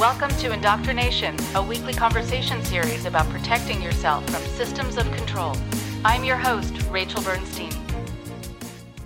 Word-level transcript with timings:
Welcome 0.00 0.30
to 0.38 0.50
Indoctrination, 0.50 1.36
a 1.54 1.62
weekly 1.62 1.92
conversation 1.92 2.64
series 2.64 3.04
about 3.04 3.28
protecting 3.28 3.82
yourself 3.82 4.24
from 4.30 4.42
systems 4.56 4.96
of 4.96 5.04
control. 5.12 5.54
I'm 6.06 6.24
your 6.24 6.38
host, 6.38 6.72
Rachel 6.88 7.20
Bernstein. 7.20 7.70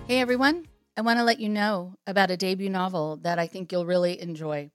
Hey 0.07 0.21
everyone, 0.21 0.67
I 0.95 1.01
want 1.01 1.19
to 1.19 1.25
let 1.25 1.41
you 1.41 1.49
know 1.49 1.95
about 2.07 2.31
a 2.31 2.37
debut 2.37 2.69
novel 2.69 3.17
that 3.23 3.37
I 3.39 3.45
think 3.45 3.73
you'll 3.73 3.85
really 3.85 4.21
enjoy. 4.21 4.71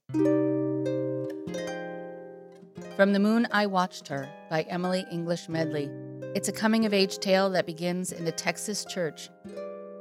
From 2.96 3.14
the 3.14 3.18
Moon 3.18 3.48
I 3.50 3.64
Watched 3.64 4.06
Her 4.08 4.28
by 4.50 4.64
Emily 4.64 5.06
English 5.10 5.48
Medley. 5.48 5.88
It's 6.34 6.48
a 6.50 6.52
coming 6.52 6.84
of 6.84 6.92
age 6.92 7.16
tale 7.20 7.48
that 7.48 7.64
begins 7.64 8.12
in 8.12 8.26
a 8.26 8.32
Texas 8.32 8.84
church 8.84 9.30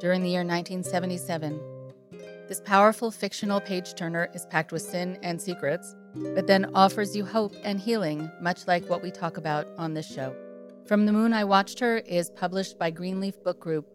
during 0.02 0.22
the 0.22 0.32
year 0.32 0.44
1977. 0.44 1.62
This 2.50 2.60
powerful 2.60 3.10
fictional 3.10 3.62
page 3.62 3.94
turner 3.94 4.28
is 4.34 4.46
packed 4.48 4.74
with 4.74 4.82
sin 4.82 5.18
and 5.24 5.40
secrets, 5.40 5.96
but 6.16 6.48
then 6.48 6.72
offers 6.74 7.16
you 7.16 7.26
hope 7.26 7.54
and 7.64 7.80
healing, 7.80 8.30
much 8.42 8.68
like 8.68 8.90
what 8.90 9.02
we 9.02 9.12
talk 9.12 9.38
about 9.38 9.68
on 9.78 9.94
this 9.94 10.12
show. 10.12 10.36
From 10.86 11.06
the 11.06 11.12
Moon 11.14 11.34
I 11.34 11.44
Watched 11.44 11.80
Her 11.80 11.98
is 11.98 12.30
published 12.32 12.80
by 12.80 12.90
Greenleaf 12.90 13.44
Book 13.44 13.60
Group 13.60 13.88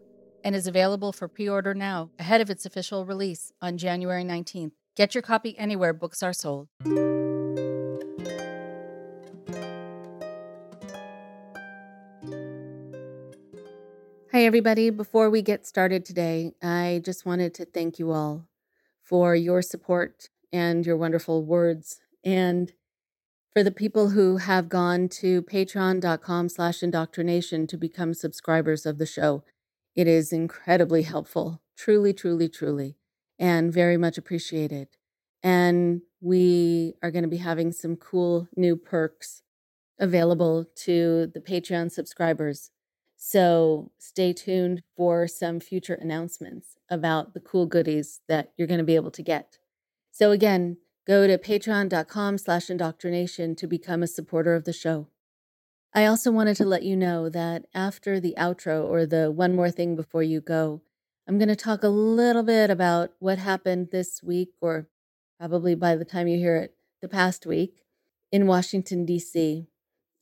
and 0.43 0.55
is 0.55 0.67
available 0.67 1.11
for 1.11 1.27
pre 1.27 1.49
order 1.49 1.73
now 1.73 2.09
ahead 2.19 2.39
of 2.39 2.49
its 2.49 2.65
official 2.65 3.05
release 3.05 3.51
on 3.61 3.77
January 3.77 4.23
19th. 4.23 4.71
Get 4.95 5.13
your 5.13 5.21
copy 5.21 5.57
anywhere 5.57 5.91
books 5.91 6.23
are 6.23 6.31
sold. 6.31 6.69
Hi, 14.31 14.43
everybody. 14.43 14.89
Before 14.89 15.29
we 15.29 15.41
get 15.41 15.65
started 15.65 16.05
today, 16.05 16.53
I 16.61 17.01
just 17.03 17.25
wanted 17.25 17.53
to 17.55 17.65
thank 17.65 17.99
you 17.99 18.11
all 18.11 18.45
for 19.01 19.35
your 19.35 19.61
support 19.61 20.29
and 20.51 20.85
your 20.85 20.97
wonderful 20.97 21.43
words. 21.43 21.99
And 22.25 22.73
for 23.55 23.63
the 23.63 23.71
people 23.71 24.09
who 24.09 24.37
have 24.37 24.67
gone 24.67 25.07
to 25.07 25.41
patreon.com 25.43 26.49
slash 26.49 26.83
indoctrination 26.83 27.67
to 27.67 27.77
become 27.77 28.13
subscribers 28.13 28.85
of 28.85 28.97
the 28.97 29.05
show. 29.05 29.45
It 29.95 30.07
is 30.07 30.33
incredibly 30.33 31.03
helpful, 31.03 31.61
truly, 31.77 32.11
truly, 32.11 32.49
truly, 32.49 32.97
and 33.39 33.71
very 33.71 33.95
much 33.95 34.17
appreciated. 34.17 34.89
And 35.41 36.01
we 36.19 36.95
are 37.01 37.11
going 37.11 37.23
to 37.23 37.29
be 37.29 37.37
having 37.37 37.71
some 37.71 37.95
cool 37.95 38.49
new 38.57 38.75
perks 38.75 39.41
available 39.99 40.65
to 40.83 41.31
the 41.33 41.39
Patreon 41.39 41.93
subscribers. 41.93 42.71
So 43.15 43.91
stay 43.99 44.33
tuned 44.33 44.83
for 44.97 45.29
some 45.29 45.61
future 45.61 45.93
announcements 45.93 46.75
about 46.89 47.33
the 47.33 47.39
cool 47.39 47.67
goodies 47.67 48.19
that 48.27 48.51
you're 48.57 48.67
going 48.67 48.79
to 48.79 48.83
be 48.83 48.95
able 48.95 49.11
to 49.11 49.23
get. 49.23 49.59
So 50.11 50.31
again, 50.31 50.77
go 51.05 51.27
to 51.27 51.37
patreon.com 51.37 52.37
slash 52.37 52.69
indoctrination 52.69 53.55
to 53.55 53.67
become 53.67 54.01
a 54.01 54.07
supporter 54.07 54.55
of 54.55 54.65
the 54.65 54.73
show. 54.73 55.07
I 55.93 56.05
also 56.05 56.31
wanted 56.31 56.57
to 56.57 56.65
let 56.65 56.83
you 56.83 56.97
know 56.97 57.29
that 57.29 57.65
after 57.73 58.19
the 58.19 58.35
outro 58.37 58.83
or 58.83 59.05
the 59.05 59.31
one 59.31 59.55
more 59.55 59.71
thing 59.71 59.95
before 59.95 60.23
you 60.23 60.41
go, 60.41 60.81
I'm 61.27 61.37
going 61.37 61.49
to 61.49 61.55
talk 61.55 61.83
a 61.83 61.87
little 61.87 62.43
bit 62.43 62.69
about 62.69 63.11
what 63.19 63.37
happened 63.37 63.89
this 63.91 64.21
week, 64.21 64.49
or 64.61 64.87
probably 65.39 65.73
by 65.73 65.95
the 65.95 66.05
time 66.05 66.27
you 66.27 66.37
hear 66.37 66.57
it, 66.57 66.75
the 67.01 67.07
past 67.07 67.45
week 67.45 67.85
in 68.31 68.45
Washington, 68.45 69.05
D.C. 69.05 69.67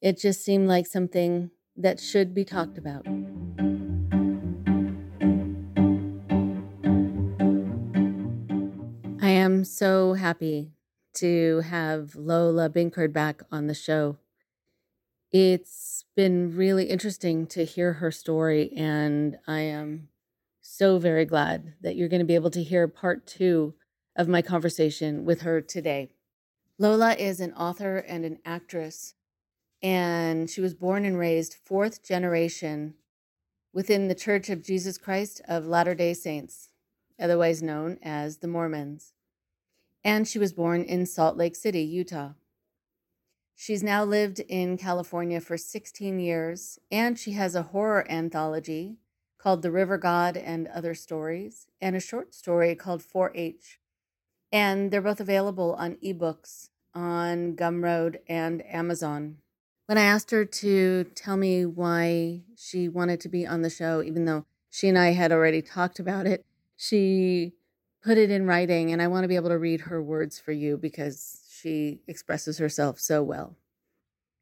It 0.01 0.19
just 0.19 0.45
seemed 0.45 0.67
like 0.67 0.85
something 0.85 1.49
that 1.75 1.99
should 1.99 2.33
be 2.33 2.45
talked 2.45 2.77
about. 2.77 3.07
Am 9.43 9.65
so 9.65 10.13
happy 10.13 10.71
to 11.15 11.61
have 11.61 12.15
Lola 12.15 12.69
Binkard 12.69 13.13
back 13.13 13.43
on 13.51 13.67
the 13.67 13.73
show. 13.73 14.17
It's 15.31 16.05
been 16.15 16.55
really 16.55 16.85
interesting 16.85 17.47
to 17.47 17.65
hear 17.65 17.93
her 17.93 18.11
story, 18.11 18.71
and 18.75 19.37
I 19.47 19.61
am 19.61 20.09
so 20.61 20.97
very 20.97 21.25
glad 21.25 21.73
that 21.81 21.95
you're 21.95 22.09
going 22.09 22.19
to 22.21 22.25
be 22.25 22.35
able 22.35 22.51
to 22.51 22.63
hear 22.63 22.87
part 22.87 23.27
two 23.27 23.73
of 24.15 24.27
my 24.27 24.41
conversation 24.41 25.25
with 25.25 25.41
her 25.41 25.59
today. 25.59 26.09
Lola 26.79 27.13
is 27.13 27.39
an 27.39 27.53
author 27.53 27.97
and 27.97 28.25
an 28.25 28.39
actress 28.45 29.15
and 29.83 30.49
she 30.49 30.61
was 30.61 30.73
born 30.73 31.03
and 31.03 31.19
raised 31.19 31.53
fourth 31.53 32.01
generation 32.01 32.93
within 33.73 34.07
the 34.07 34.15
Church 34.15 34.49
of 34.49 34.63
Jesus 34.63 34.97
Christ 34.97 35.41
of 35.45 35.67
Latter 35.67 35.93
day 35.93 36.13
Saints, 36.13 36.69
otherwise 37.19 37.61
known 37.61 37.99
as 38.01 38.37
the 38.37 38.47
Mormons. 38.47 39.12
And 40.03 40.27
she 40.27 40.39
was 40.39 40.53
born 40.53 40.83
in 40.83 41.05
Salt 41.05 41.37
Lake 41.37 41.55
City, 41.55 41.81
Utah. 41.81 42.33
She's 43.55 43.83
now 43.83 44.03
lived 44.03 44.39
in 44.39 44.77
California 44.77 45.39
for 45.39 45.57
16 45.57 46.19
years, 46.19 46.79
and 46.91 47.17
she 47.17 47.31
has 47.33 47.55
a 47.55 47.63
horror 47.63 48.05
anthology 48.09 48.97
called 49.37 49.61
The 49.61 49.71
River 49.71 49.97
God 49.97 50.35
and 50.35 50.67
Other 50.67 50.93
Stories, 50.93 51.67
and 51.79 51.95
a 51.95 51.99
short 51.99 52.33
story 52.33 52.75
called 52.75 53.01
4 53.03 53.31
H. 53.35 53.79
And 54.51 54.91
they're 54.91 55.01
both 55.01 55.19
available 55.19 55.73
on 55.75 55.95
ebooks 56.03 56.69
on 56.93 57.55
Gumroad 57.55 58.17
and 58.27 58.65
Amazon 58.65 59.37
when 59.85 59.97
I 59.97 60.03
asked 60.03 60.31
her 60.31 60.45
to 60.45 61.03
tell 61.15 61.37
me 61.37 61.65
why 61.65 62.41
she 62.55 62.87
wanted 62.87 63.19
to 63.21 63.29
be 63.29 63.45
on 63.45 63.61
the 63.61 63.69
show, 63.69 64.01
even 64.01 64.25
though 64.25 64.45
she 64.69 64.87
and 64.87 64.97
I 64.97 65.11
had 65.11 65.31
already 65.31 65.61
talked 65.61 65.99
about 65.99 66.25
it, 66.25 66.45
she 66.77 67.53
put 68.03 68.17
it 68.17 68.29
in 68.29 68.45
writing. 68.45 68.91
And 68.91 69.01
I 69.01 69.07
want 69.07 69.23
to 69.23 69.27
be 69.27 69.35
able 69.35 69.49
to 69.49 69.57
read 69.57 69.81
her 69.81 70.01
words 70.01 70.39
for 70.39 70.51
you 70.51 70.77
because 70.77 71.41
she 71.49 72.01
expresses 72.07 72.57
herself 72.57 72.99
so 72.99 73.23
well. 73.23 73.55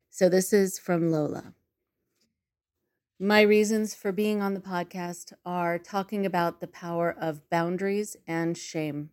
So 0.09 0.27
this 0.27 0.51
is 0.51 0.79
from 0.79 1.11
Lola. 1.11 1.53
My 3.19 3.41
reasons 3.41 3.93
for 3.93 4.11
being 4.11 4.41
on 4.41 4.55
the 4.55 4.59
podcast 4.59 5.31
are 5.45 5.77
talking 5.77 6.25
about 6.25 6.59
the 6.59 6.67
power 6.67 7.15
of 7.15 7.47
boundaries 7.51 8.17
and 8.27 8.57
shame. 8.57 9.11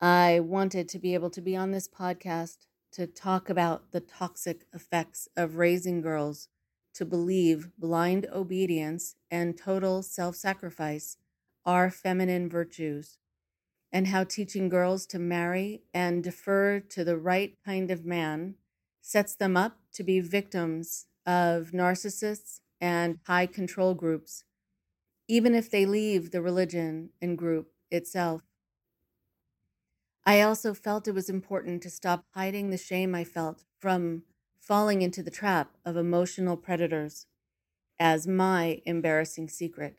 I 0.00 0.40
wanted 0.40 0.88
to 0.88 0.98
be 0.98 1.14
able 1.14 1.30
to 1.30 1.40
be 1.40 1.56
on 1.56 1.70
this 1.70 1.88
podcast 1.88 2.66
to 2.92 3.06
talk 3.06 3.48
about 3.48 3.92
the 3.92 4.00
toxic 4.00 4.66
effects 4.74 5.28
of 5.36 5.56
raising 5.56 6.00
girls 6.00 6.48
to 6.94 7.04
believe 7.04 7.70
blind 7.78 8.26
obedience 8.32 9.14
and 9.30 9.56
total 9.56 10.02
self 10.02 10.34
sacrifice 10.34 11.16
are 11.66 11.90
feminine 11.90 12.48
virtues, 12.48 13.18
and 13.92 14.08
how 14.08 14.24
teaching 14.24 14.68
girls 14.68 15.06
to 15.06 15.18
marry 15.18 15.84
and 15.94 16.24
defer 16.24 16.80
to 16.80 17.04
the 17.04 17.16
right 17.16 17.56
kind 17.64 17.90
of 17.90 18.04
man 18.04 18.56
sets 19.00 19.34
them 19.34 19.56
up 19.56 19.78
to 19.92 20.02
be 20.02 20.20
victims 20.20 21.06
of 21.26 21.70
narcissists 21.72 22.60
and 22.80 23.18
high 23.26 23.46
control 23.46 23.94
groups, 23.94 24.44
even 25.28 25.54
if 25.54 25.70
they 25.70 25.86
leave 25.86 26.30
the 26.30 26.42
religion 26.42 27.10
and 27.20 27.38
group 27.38 27.72
itself. 27.90 28.42
I 30.26 30.40
also 30.40 30.74
felt 30.74 31.06
it 31.06 31.12
was 31.14 31.28
important 31.28 31.82
to 31.82 31.90
stop 31.90 32.24
hiding 32.34 32.70
the 32.70 32.78
shame 32.78 33.14
I 33.14 33.24
felt 33.24 33.64
from 33.78 34.24
falling 34.58 35.02
into 35.02 35.22
the 35.22 35.30
trap 35.30 35.76
of 35.84 35.96
emotional 35.96 36.56
predators 36.56 37.26
as 37.98 38.26
my 38.26 38.82
embarrassing 38.86 39.48
secret, 39.48 39.98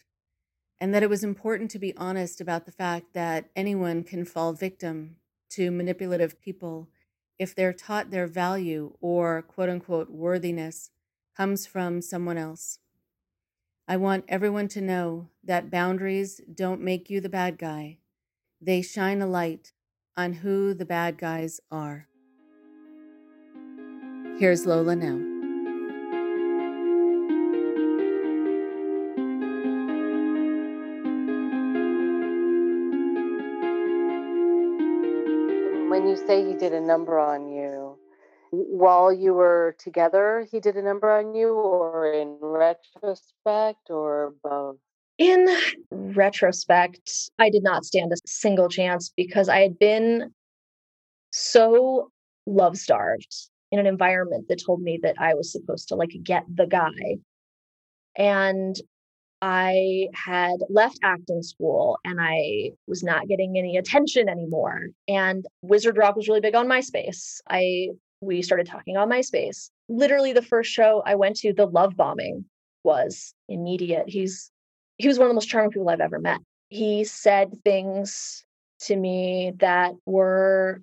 and 0.79 0.93
that 0.93 1.03
it 1.03 1.09
was 1.09 1.23
important 1.23 1.71
to 1.71 1.79
be 1.79 1.95
honest 1.97 2.41
about 2.41 2.65
the 2.65 2.71
fact 2.71 3.13
that 3.13 3.49
anyone 3.55 4.03
can 4.03 4.25
fall 4.25 4.53
victim 4.53 5.15
to 5.49 5.71
manipulative 5.71 6.41
people 6.41 6.89
if 7.39 7.55
they're 7.55 7.73
taught 7.73 8.11
their 8.11 8.27
value 8.27 8.93
or 9.01 9.41
quote 9.41 9.69
unquote 9.69 10.09
worthiness 10.09 10.91
comes 11.35 11.65
from 11.65 12.01
someone 12.01 12.37
else. 12.37 12.79
I 13.87 13.97
want 13.97 14.25
everyone 14.27 14.67
to 14.69 14.81
know 14.81 15.29
that 15.43 15.69
boundaries 15.69 16.41
don't 16.53 16.81
make 16.81 17.09
you 17.09 17.21
the 17.21 17.29
bad 17.29 17.57
guy. 17.57 17.99
They 18.59 18.81
shine 18.81 19.21
a 19.21 19.27
light 19.27 19.73
on 20.17 20.33
who 20.33 20.73
the 20.73 20.85
bad 20.85 21.17
guys 21.17 21.59
are. 21.69 22.07
Here's 24.39 24.65
Lola 24.65 24.95
now. 24.95 25.34
Say 36.27 36.45
he 36.45 36.53
did 36.53 36.73
a 36.73 36.81
number 36.81 37.19
on 37.19 37.47
you, 37.47 37.97
while 38.51 39.11
you 39.11 39.33
were 39.33 39.75
together, 39.79 40.47
he 40.51 40.59
did 40.59 40.75
a 40.75 40.81
number 40.81 41.11
on 41.11 41.35
you, 41.35 41.53
or 41.53 42.11
in 42.11 42.37
retrospect, 42.41 43.89
or 43.89 44.33
both? 44.43 44.77
In 45.17 45.47
retrospect, 45.91 47.29
I 47.39 47.49
did 47.49 47.63
not 47.63 47.85
stand 47.85 48.11
a 48.11 48.17
single 48.25 48.69
chance 48.69 49.11
because 49.15 49.49
I 49.49 49.59
had 49.59 49.79
been 49.79 50.33
so 51.31 52.11
love 52.45 52.77
starved 52.77 53.33
in 53.71 53.79
an 53.79 53.85
environment 53.85 54.47
that 54.49 54.63
told 54.65 54.81
me 54.81 54.99
that 55.03 55.15
I 55.19 55.33
was 55.33 55.51
supposed 55.51 55.87
to 55.89 55.95
like 55.95 56.11
get 56.23 56.43
the 56.53 56.65
guy. 56.65 57.17
And 58.17 58.75
I 59.41 60.07
had 60.13 60.55
left 60.69 60.99
acting 61.03 61.43
school 61.43 61.99
and 62.03 62.19
I 62.19 62.71
was 62.87 63.03
not 63.03 63.27
getting 63.27 63.57
any 63.57 63.77
attention 63.77 64.29
anymore. 64.29 64.87
And 65.07 65.45
Wizard 65.61 65.97
Rock 65.97 66.15
was 66.15 66.27
really 66.27 66.41
big 66.41 66.55
on 66.55 66.67
MySpace. 66.67 67.41
I 67.49 67.89
we 68.21 68.41
started 68.41 68.65
talking 68.65 68.97
on 68.97 69.09
MySpace. 69.09 69.69
Literally 69.89 70.33
the 70.33 70.41
first 70.41 70.71
show 70.71 71.03
I 71.05 71.15
went 71.15 71.35
to, 71.37 71.53
the 71.53 71.67
love 71.67 71.95
bombing 71.95 72.45
was 72.83 73.33
immediate. 73.49 74.05
He's 74.07 74.51
he 74.97 75.07
was 75.07 75.19
one 75.19 75.25
of 75.25 75.29
the 75.29 75.35
most 75.35 75.49
charming 75.49 75.71
people 75.71 75.89
I've 75.89 75.99
ever 75.99 76.19
met. 76.19 76.39
He 76.69 77.03
said 77.03 77.51
things 77.63 78.45
to 78.81 78.95
me 78.95 79.53
that 79.59 79.93
were 80.05 80.81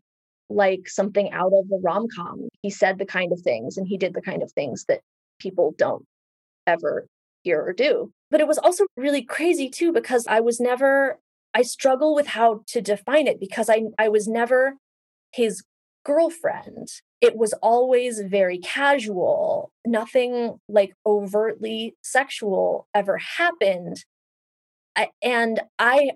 like 0.50 0.88
something 0.88 1.32
out 1.32 1.52
of 1.52 1.64
a 1.72 1.81
rom-com. 1.82 2.49
He 2.60 2.70
said 2.70 2.99
the 2.99 3.06
kind 3.06 3.32
of 3.32 3.40
things 3.40 3.76
and 3.76 3.88
he 3.88 3.96
did 3.96 4.14
the 4.14 4.22
kind 4.22 4.43
of 4.43 4.52
things 4.52 4.84
that 4.87 5.00
people 5.38 5.75
don't 5.78 6.04
ever 6.66 7.06
hear 7.43 7.60
or 7.60 7.72
do. 7.72 8.12
But 8.32 8.40
it 8.40 8.49
was 8.49 8.58
also 8.58 8.87
really 8.96 9.23
crazy 9.23 9.69
too 9.69 9.93
because 9.93 10.26
I 10.26 10.40
was 10.40 10.58
never 10.58 11.20
I 11.55 11.62
struggle 11.62 12.14
with 12.14 12.29
how 12.29 12.62
to 12.69 12.81
define 12.81 13.26
it 13.26 13.38
because 13.38 13.69
I 13.69 13.82
I 13.99 14.08
was 14.08 14.26
never 14.26 14.79
his 15.32 15.62
girlfriend. 16.05 16.88
It 17.20 17.37
was 17.37 17.52
always 17.62 18.20
very 18.20 18.58
casual. 18.58 19.70
Nothing 19.87 20.58
like 20.69 20.94
overtly 21.06 21.94
sexual 22.02 22.88
ever 22.94 23.19
happened. 23.19 24.05
I, 24.96 25.11
and 25.23 25.61
I 25.78 26.12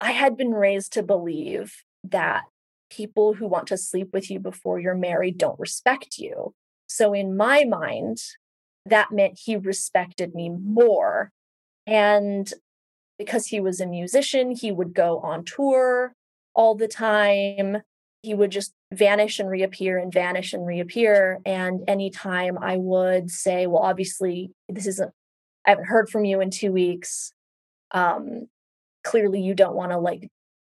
I 0.00 0.12
had 0.12 0.36
been 0.36 0.52
raised 0.52 0.92
to 0.92 1.02
believe 1.02 1.82
that 2.04 2.42
people 2.90 3.34
who 3.34 3.48
want 3.48 3.68
to 3.68 3.78
sleep 3.78 4.10
with 4.12 4.30
you 4.30 4.38
before 4.38 4.78
you're 4.78 4.94
married 4.94 5.38
don't 5.38 5.58
respect 5.58 6.18
you. 6.18 6.54
So 6.86 7.12
in 7.12 7.36
my 7.36 7.64
mind, 7.64 8.18
that 8.86 9.12
meant 9.12 9.38
he 9.42 9.56
respected 9.56 10.34
me 10.34 10.48
more. 10.48 11.30
And 11.86 12.52
because 13.18 13.46
he 13.46 13.60
was 13.60 13.80
a 13.80 13.86
musician, 13.86 14.50
he 14.50 14.72
would 14.72 14.94
go 14.94 15.18
on 15.20 15.44
tour 15.44 16.14
all 16.54 16.74
the 16.74 16.88
time. 16.88 17.82
He 18.22 18.34
would 18.34 18.50
just 18.50 18.72
vanish 18.92 19.38
and 19.38 19.48
reappear 19.48 19.98
and 19.98 20.12
vanish 20.12 20.52
and 20.52 20.66
reappear. 20.66 21.40
And 21.44 21.80
anytime 21.88 22.58
I 22.58 22.76
would 22.76 23.30
say, 23.30 23.66
well, 23.66 23.82
obviously, 23.82 24.52
this 24.68 24.86
isn't, 24.86 25.12
I 25.66 25.70
haven't 25.70 25.86
heard 25.86 26.08
from 26.08 26.24
you 26.24 26.40
in 26.40 26.50
two 26.50 26.72
weeks. 26.72 27.32
Um, 27.92 28.48
clearly, 29.04 29.40
you 29.40 29.54
don't 29.54 29.76
want 29.76 29.92
to 29.92 29.98
like 29.98 30.28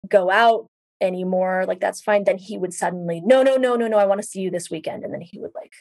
go 0.08 0.30
out 0.30 0.66
anymore. 1.00 1.64
Like, 1.66 1.80
that's 1.80 2.00
fine. 2.00 2.24
Then 2.24 2.38
he 2.38 2.58
would 2.58 2.74
suddenly, 2.74 3.20
no, 3.24 3.42
no, 3.42 3.56
no, 3.56 3.76
no, 3.76 3.86
no, 3.88 3.98
I 3.98 4.06
want 4.06 4.20
to 4.20 4.26
see 4.26 4.40
you 4.40 4.50
this 4.50 4.70
weekend. 4.70 5.04
And 5.04 5.12
then 5.12 5.20
he 5.20 5.38
would 5.38 5.52
like 5.54 5.72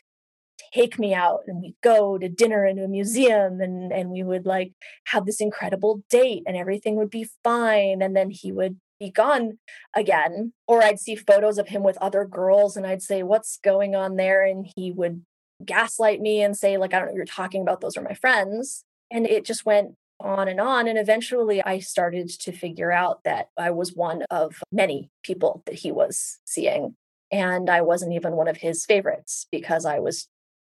take 0.73 0.97
me 0.97 1.13
out 1.13 1.41
and 1.47 1.61
we'd 1.61 1.75
go 1.81 2.17
to 2.17 2.29
dinner 2.29 2.65
in 2.65 2.79
a 2.79 2.87
museum 2.87 3.61
and 3.61 3.91
and 3.91 4.09
we 4.09 4.23
would 4.23 4.45
like 4.45 4.73
have 5.07 5.25
this 5.25 5.41
incredible 5.41 6.03
date 6.09 6.43
and 6.45 6.57
everything 6.57 6.95
would 6.95 7.09
be 7.09 7.27
fine 7.43 8.01
and 8.01 8.15
then 8.15 8.29
he 8.29 8.51
would 8.51 8.77
be 8.99 9.09
gone 9.09 9.59
again. 9.95 10.53
Or 10.67 10.83
I'd 10.83 10.99
see 10.99 11.15
photos 11.15 11.57
of 11.57 11.67
him 11.67 11.83
with 11.83 11.97
other 11.97 12.25
girls 12.25 12.77
and 12.77 12.85
I'd 12.87 13.01
say 13.01 13.23
what's 13.23 13.57
going 13.57 13.95
on 13.95 14.15
there? 14.15 14.43
and 14.43 14.67
he 14.75 14.91
would 14.91 15.23
gaslight 15.63 16.19
me 16.19 16.41
and 16.41 16.57
say 16.57 16.77
like 16.77 16.93
I 16.93 16.99
don't 16.99 17.09
know 17.09 17.15
you're 17.15 17.25
talking 17.25 17.61
about 17.61 17.81
those 17.81 17.97
are 17.97 18.01
my 18.01 18.13
friends. 18.13 18.83
And 19.11 19.27
it 19.27 19.45
just 19.45 19.65
went 19.65 19.95
on 20.19 20.47
and 20.47 20.59
on 20.59 20.87
and 20.87 20.97
eventually 20.97 21.61
I 21.61 21.79
started 21.79 22.29
to 22.29 22.51
figure 22.51 22.91
out 22.91 23.23
that 23.23 23.47
I 23.57 23.71
was 23.71 23.93
one 23.93 24.23
of 24.31 24.55
many 24.71 25.09
people 25.23 25.63
that 25.65 25.75
he 25.75 25.91
was 25.91 26.39
seeing 26.45 26.95
and 27.31 27.67
I 27.69 27.81
wasn't 27.81 28.13
even 28.13 28.33
one 28.33 28.47
of 28.47 28.57
his 28.57 28.85
favorites 28.85 29.47
because 29.51 29.85
I 29.85 29.99
was 29.99 30.27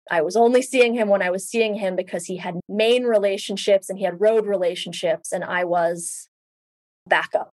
I 0.09 0.21
was 0.21 0.35
only 0.35 0.61
seeing 0.61 0.93
him 0.95 1.07
when 1.07 1.21
I 1.21 1.29
was 1.29 1.47
seeing 1.47 1.75
him 1.75 1.95
because 1.95 2.25
he 2.25 2.37
had 2.37 2.59
main 2.67 3.03
relationships 3.03 3.89
and 3.89 3.99
he 3.99 4.05
had 4.05 4.19
road 4.19 4.47
relationships, 4.47 5.31
and 5.31 5.43
I 5.43 5.63
was 5.63 6.27
backup, 7.07 7.51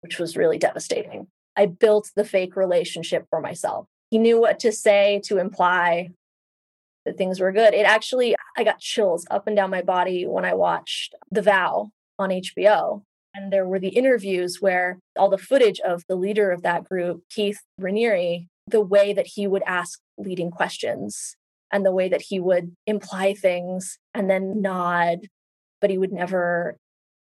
which 0.00 0.18
was 0.18 0.36
really 0.36 0.58
devastating. 0.58 1.26
I 1.56 1.66
built 1.66 2.10
the 2.14 2.24
fake 2.24 2.56
relationship 2.56 3.26
for 3.30 3.40
myself. 3.40 3.86
He 4.10 4.18
knew 4.18 4.40
what 4.40 4.60
to 4.60 4.72
say 4.72 5.20
to 5.24 5.38
imply 5.38 6.10
that 7.04 7.16
things 7.16 7.40
were 7.40 7.52
good. 7.52 7.74
It 7.74 7.86
actually, 7.86 8.36
I 8.56 8.64
got 8.64 8.78
chills 8.78 9.26
up 9.30 9.46
and 9.46 9.56
down 9.56 9.70
my 9.70 9.82
body 9.82 10.26
when 10.26 10.44
I 10.44 10.54
watched 10.54 11.14
The 11.30 11.42
Vow 11.42 11.90
on 12.18 12.30
HBO. 12.30 13.02
And 13.34 13.52
there 13.52 13.66
were 13.66 13.78
the 13.78 13.88
interviews 13.88 14.60
where 14.60 14.98
all 15.16 15.30
the 15.30 15.38
footage 15.38 15.80
of 15.80 16.02
the 16.08 16.16
leader 16.16 16.50
of 16.50 16.62
that 16.62 16.84
group, 16.84 17.22
Keith 17.30 17.60
Raniere, 17.80 18.48
the 18.66 18.80
way 18.80 19.12
that 19.12 19.28
he 19.34 19.46
would 19.46 19.62
ask 19.66 20.00
leading 20.18 20.50
questions 20.50 21.36
and 21.72 21.84
the 21.84 21.92
way 21.92 22.08
that 22.08 22.22
he 22.22 22.40
would 22.40 22.76
imply 22.86 23.34
things 23.34 23.98
and 24.14 24.28
then 24.28 24.60
nod, 24.60 25.28
but 25.80 25.90
he 25.90 25.98
would 25.98 26.12
never 26.12 26.76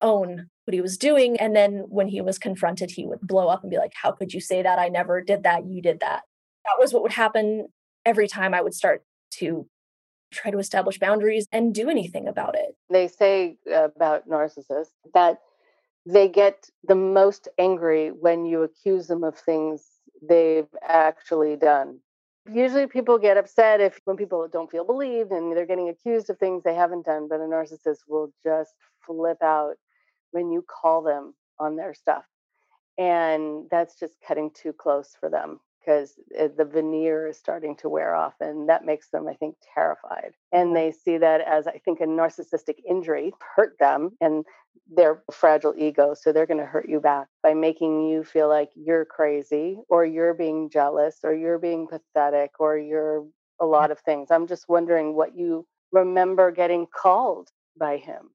own 0.00 0.48
what 0.64 0.74
he 0.74 0.80
was 0.80 0.98
doing. 0.98 1.36
And 1.38 1.54
then 1.54 1.84
when 1.88 2.08
he 2.08 2.20
was 2.20 2.38
confronted, 2.38 2.90
he 2.90 3.06
would 3.06 3.20
blow 3.20 3.48
up 3.48 3.62
and 3.62 3.70
be 3.70 3.78
like, 3.78 3.92
How 4.00 4.12
could 4.12 4.32
you 4.32 4.40
say 4.40 4.62
that? 4.62 4.78
I 4.78 4.88
never 4.88 5.20
did 5.20 5.42
that. 5.42 5.66
You 5.66 5.82
did 5.82 6.00
that. 6.00 6.22
That 6.64 6.78
was 6.78 6.92
what 6.92 7.02
would 7.02 7.12
happen 7.12 7.68
every 8.04 8.28
time 8.28 8.54
I 8.54 8.60
would 8.60 8.74
start 8.74 9.02
to 9.38 9.66
try 10.32 10.50
to 10.50 10.58
establish 10.58 10.98
boundaries 10.98 11.46
and 11.52 11.74
do 11.74 11.88
anything 11.88 12.26
about 12.26 12.56
it. 12.56 12.74
They 12.90 13.08
say 13.08 13.56
about 13.72 14.28
narcissists 14.28 14.90
that 15.14 15.38
they 16.06 16.28
get 16.28 16.68
the 16.86 16.94
most 16.94 17.48
angry 17.58 18.08
when 18.08 18.44
you 18.44 18.62
accuse 18.62 19.06
them 19.06 19.24
of 19.24 19.38
things 19.38 19.86
they've 20.26 20.68
actually 20.82 21.56
done 21.56 22.00
Usually 22.52 22.86
people 22.86 23.18
get 23.18 23.36
upset 23.38 23.80
if 23.80 24.00
when 24.04 24.16
people 24.16 24.46
don't 24.52 24.70
feel 24.70 24.84
believed 24.84 25.30
and 25.32 25.56
they're 25.56 25.66
getting 25.66 25.88
accused 25.88 26.28
of 26.30 26.38
things 26.38 26.62
they 26.62 26.74
haven't 26.74 27.06
done, 27.06 27.28
but 27.28 27.40
a 27.40 27.44
narcissist 27.44 28.00
will 28.08 28.32
just 28.42 28.74
flip 29.06 29.38
out 29.42 29.74
when 30.32 30.50
you 30.50 30.62
call 30.62 31.02
them 31.02 31.34
on 31.58 31.76
their 31.76 31.94
stuff. 31.94 32.24
And 32.98 33.64
that's 33.70 33.98
just 33.98 34.14
cutting 34.26 34.50
too 34.54 34.72
close 34.72 35.16
for 35.18 35.30
them 35.30 35.60
because 35.84 36.14
eh, 36.36 36.48
the 36.56 36.64
veneer 36.64 37.26
is 37.26 37.36
starting 37.36 37.76
to 37.76 37.88
wear 37.88 38.14
off 38.14 38.34
and 38.40 38.68
that 38.68 38.84
makes 38.84 39.08
them 39.10 39.26
i 39.28 39.34
think 39.34 39.56
terrified. 39.74 40.32
And 40.52 40.68
mm-hmm. 40.68 40.74
they 40.74 40.92
see 40.92 41.18
that 41.18 41.40
as 41.40 41.66
i 41.66 41.78
think 41.84 42.00
a 42.00 42.04
narcissistic 42.06 42.76
injury 42.88 43.32
hurt 43.56 43.76
them 43.78 44.10
and 44.20 44.44
their 44.94 45.22
fragile 45.32 45.74
ego 45.78 46.14
so 46.14 46.30
they're 46.32 46.46
going 46.46 46.60
to 46.60 46.66
hurt 46.66 46.88
you 46.88 47.00
back 47.00 47.28
by 47.42 47.54
making 47.54 48.06
you 48.06 48.22
feel 48.22 48.48
like 48.48 48.70
you're 48.74 49.04
crazy 49.04 49.78
or 49.88 50.04
you're 50.04 50.34
being 50.34 50.68
jealous 50.68 51.18
or 51.22 51.32
you're 51.32 51.58
being 51.58 51.86
pathetic 51.86 52.50
or 52.58 52.76
you're 52.76 53.24
a 53.60 53.64
mm-hmm. 53.64 53.72
lot 53.72 53.90
of 53.90 54.00
things. 54.00 54.30
I'm 54.30 54.46
just 54.46 54.68
wondering 54.68 55.14
what 55.14 55.36
you 55.36 55.66
remember 55.92 56.50
getting 56.50 56.86
called 56.86 57.50
by 57.78 57.96
him. 57.96 58.30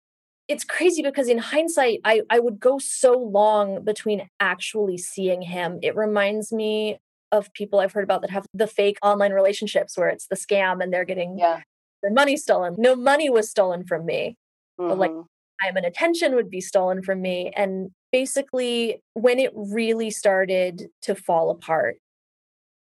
It's 0.48 0.64
crazy 0.64 1.04
because 1.04 1.28
in 1.28 1.38
hindsight 1.38 2.00
I, 2.04 2.22
I 2.30 2.40
would 2.40 2.60
go 2.60 2.80
so 2.80 3.14
long 3.14 3.84
between 3.84 4.28
actually 4.40 4.98
seeing 4.98 5.44
him. 5.44 5.80
It 5.84 5.96
reminds 5.96 6.52
me 6.52 7.00
of 7.32 7.52
people 7.54 7.80
I've 7.80 7.94
heard 7.94 8.04
about 8.04 8.22
that 8.22 8.32
have 8.32 8.46
the 8.54 8.68
fake 8.68 8.98
online 9.04 9.34
relationships 9.34 9.98
where 9.98 10.10
it's 10.10 10.28
the 10.28 10.36
scam 10.36 10.82
and 10.82 10.94
they're 10.94 11.06
getting 11.06 11.38
yeah. 11.38 11.62
their 12.02 12.12
money 12.12 12.38
stolen. 12.38 12.76
No 12.78 12.96
money 12.96 13.30
was 13.30 13.50
stolen 13.50 13.86
from 13.86 14.06
me. 14.06 14.38
Mm-hmm. 14.80 14.90
But 14.90 14.98
like 14.98 15.12
mm-hmm. 15.12 15.66
time 15.66 15.78
and 15.78 15.86
attention 15.86 16.36
would 16.36 16.50
be 16.50 16.62
stolen 16.62 17.04
from 17.04 17.22
me. 17.22 17.52
And 17.56 17.92
basically, 18.12 19.02
when 19.14 19.40
it 19.40 19.52
really 19.56 20.10
started 20.10 20.88
to 21.04 21.16
fall 21.16 21.52
apart, 21.52 21.98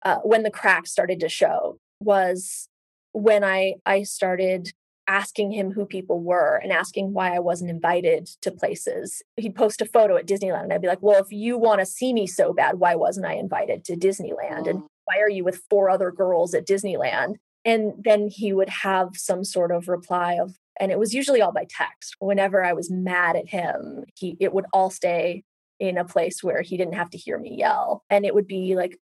uh, 0.04 0.18
when 0.22 0.42
the 0.42 0.50
cracks 0.50 0.90
started 0.90 1.20
to 1.20 1.28
show, 1.28 1.78
was 2.00 2.68
when 3.12 3.42
I 3.44 3.74
I 3.84 4.04
started 4.04 4.72
asking 5.08 5.52
him 5.52 5.72
who 5.72 5.86
people 5.86 6.20
were 6.20 6.60
and 6.62 6.70
asking 6.70 7.14
why 7.14 7.34
I 7.34 7.38
wasn't 7.38 7.70
invited 7.70 8.26
to 8.42 8.52
places. 8.52 9.22
He'd 9.36 9.56
post 9.56 9.80
a 9.80 9.86
photo 9.86 10.16
at 10.16 10.26
Disneyland 10.26 10.64
and 10.64 10.72
I'd 10.72 10.82
be 10.82 10.86
like, 10.86 11.02
well, 11.02 11.20
if 11.20 11.32
you 11.32 11.56
want 11.56 11.80
to 11.80 11.86
see 11.86 12.12
me 12.12 12.26
so 12.26 12.52
bad, 12.52 12.78
why 12.78 12.94
wasn't 12.94 13.26
I 13.26 13.32
invited 13.32 13.84
to 13.86 13.96
Disneyland? 13.96 14.66
Mm. 14.66 14.70
And 14.70 14.82
why 15.04 15.18
are 15.20 15.30
you 15.30 15.44
with 15.44 15.62
four 15.70 15.88
other 15.88 16.12
girls 16.12 16.54
at 16.54 16.66
Disneyland? 16.66 17.36
And 17.64 17.94
then 17.98 18.28
he 18.28 18.52
would 18.52 18.68
have 18.68 19.10
some 19.14 19.44
sort 19.44 19.72
of 19.72 19.88
reply 19.88 20.34
of, 20.34 20.54
and 20.78 20.92
it 20.92 20.98
was 20.98 21.14
usually 21.14 21.40
all 21.40 21.52
by 21.52 21.66
text. 21.68 22.14
Whenever 22.18 22.64
I 22.64 22.72
was 22.72 22.90
mad 22.90 23.34
at 23.34 23.48
him, 23.48 24.04
he 24.14 24.36
it 24.38 24.52
would 24.52 24.66
all 24.72 24.90
stay 24.90 25.42
in 25.80 25.98
a 25.98 26.04
place 26.04 26.42
where 26.42 26.62
he 26.62 26.76
didn't 26.76 26.94
have 26.94 27.10
to 27.10 27.18
hear 27.18 27.38
me 27.38 27.56
yell. 27.58 28.04
And 28.10 28.24
it 28.24 28.34
would 28.34 28.46
be 28.46 28.76
like, 28.76 28.98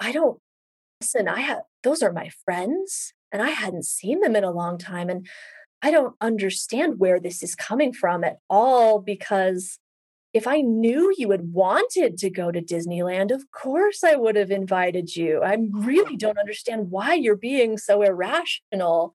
I 0.00 0.12
don't 0.12 0.38
listen, 1.00 1.28
I 1.28 1.40
have 1.40 1.62
those 1.82 2.02
are 2.02 2.12
my 2.12 2.30
friends 2.44 3.12
and 3.32 3.42
I 3.42 3.50
hadn't 3.50 3.86
seen 3.86 4.20
them 4.20 4.36
in 4.36 4.44
a 4.44 4.50
long 4.50 4.78
time. 4.78 5.08
And 5.08 5.26
I 5.82 5.90
don't 5.90 6.14
understand 6.20 6.98
where 6.98 7.18
this 7.18 7.42
is 7.42 7.54
coming 7.54 7.92
from 7.92 8.22
at 8.22 8.38
all 8.48 9.00
because 9.00 9.78
if 10.32 10.46
I 10.46 10.60
knew 10.60 11.12
you 11.16 11.30
had 11.30 11.52
wanted 11.52 12.16
to 12.18 12.30
go 12.30 12.50
to 12.50 12.62
Disneyland, 12.62 13.32
of 13.32 13.50
course 13.50 14.04
I 14.04 14.14
would 14.14 14.36
have 14.36 14.50
invited 14.50 15.14
you. 15.16 15.42
I 15.42 15.58
really 15.70 16.16
don't 16.16 16.38
understand 16.38 16.90
why 16.90 17.14
you're 17.14 17.36
being 17.36 17.76
so 17.76 18.02
irrational. 18.02 19.14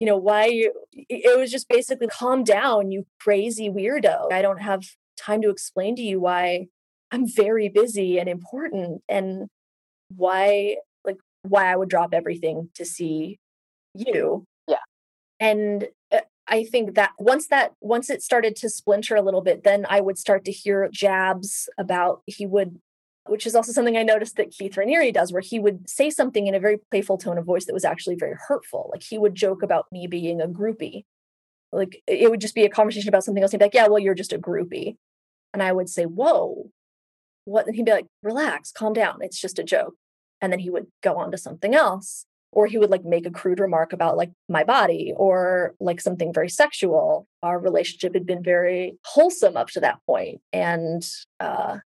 You 0.00 0.08
know, 0.08 0.16
why 0.16 0.46
you, 0.46 0.72
it 0.92 1.38
was 1.38 1.50
just 1.50 1.68
basically 1.68 2.08
calm 2.08 2.44
down, 2.44 2.90
you 2.90 3.06
crazy 3.20 3.70
weirdo. 3.70 4.32
I 4.32 4.42
don't 4.42 4.60
have 4.60 4.82
time 5.16 5.40
to 5.42 5.50
explain 5.50 5.96
to 5.96 6.02
you 6.02 6.20
why 6.20 6.66
I'm 7.10 7.26
very 7.26 7.68
busy 7.68 8.18
and 8.18 8.28
important 8.28 9.02
and 9.08 9.48
why 10.14 10.76
why 11.44 11.70
I 11.70 11.76
would 11.76 11.88
drop 11.88 12.12
everything 12.12 12.70
to 12.74 12.84
see 12.84 13.38
you. 13.94 14.44
Yeah. 14.66 14.76
And 15.38 15.88
uh, 16.12 16.20
I 16.48 16.64
think 16.64 16.94
that 16.94 17.10
once 17.18 17.48
that 17.48 17.72
once 17.80 18.10
it 18.10 18.22
started 18.22 18.56
to 18.56 18.68
splinter 18.68 19.14
a 19.14 19.22
little 19.22 19.42
bit, 19.42 19.62
then 19.62 19.86
I 19.88 20.00
would 20.00 20.18
start 20.18 20.44
to 20.46 20.52
hear 20.52 20.88
jabs 20.92 21.68
about 21.78 22.22
he 22.26 22.46
would 22.46 22.80
which 23.26 23.46
is 23.46 23.54
also 23.54 23.72
something 23.72 23.96
I 23.96 24.02
noticed 24.02 24.36
that 24.36 24.50
Keith 24.50 24.74
Raniere 24.74 25.12
does, 25.12 25.32
where 25.32 25.40
he 25.40 25.58
would 25.58 25.88
say 25.88 26.10
something 26.10 26.46
in 26.46 26.54
a 26.54 26.60
very 26.60 26.78
playful 26.90 27.16
tone 27.16 27.38
of 27.38 27.46
voice 27.46 27.64
that 27.64 27.72
was 27.72 27.84
actually 27.84 28.16
very 28.16 28.36
hurtful. 28.48 28.90
Like 28.92 29.02
he 29.02 29.16
would 29.16 29.34
joke 29.34 29.62
about 29.62 29.86
me 29.90 30.06
being 30.06 30.42
a 30.42 30.46
groupie. 30.46 31.04
Like 31.72 32.02
it 32.06 32.30
would 32.30 32.40
just 32.40 32.54
be 32.54 32.64
a 32.64 32.70
conversation 32.70 33.08
about 33.08 33.24
something 33.24 33.42
else. 33.42 33.52
He'd 33.52 33.58
be 33.58 33.64
like, 33.64 33.74
Yeah, 33.74 33.88
well, 33.88 33.98
you're 33.98 34.14
just 34.14 34.32
a 34.32 34.38
groupie. 34.38 34.96
And 35.52 35.62
I 35.62 35.72
would 35.72 35.88
say, 35.88 36.04
Whoa, 36.04 36.70
what? 37.44 37.66
And 37.66 37.74
he'd 37.74 37.86
be 37.86 37.92
like, 37.92 38.06
Relax, 38.22 38.70
calm 38.70 38.92
down. 38.92 39.18
It's 39.20 39.40
just 39.40 39.58
a 39.58 39.64
joke. 39.64 39.94
And 40.44 40.52
then 40.52 40.60
he 40.60 40.68
would 40.68 40.86
go 41.02 41.16
on 41.16 41.30
to 41.30 41.38
something 41.38 41.74
else. 41.74 42.26
Or 42.52 42.66
he 42.66 42.78
would 42.78 42.90
like 42.90 43.04
make 43.04 43.26
a 43.26 43.32
crude 43.32 43.58
remark 43.58 43.92
about 43.92 44.16
like 44.16 44.30
my 44.48 44.62
body 44.62 45.12
or 45.16 45.74
like 45.80 46.00
something 46.00 46.32
very 46.32 46.48
sexual. 46.48 47.26
Our 47.42 47.58
relationship 47.58 48.14
had 48.14 48.26
been 48.26 48.44
very 48.44 48.96
wholesome 49.04 49.56
up 49.56 49.70
to 49.70 49.80
that. 49.80 49.98
And 50.52 51.02
uh 51.40 51.78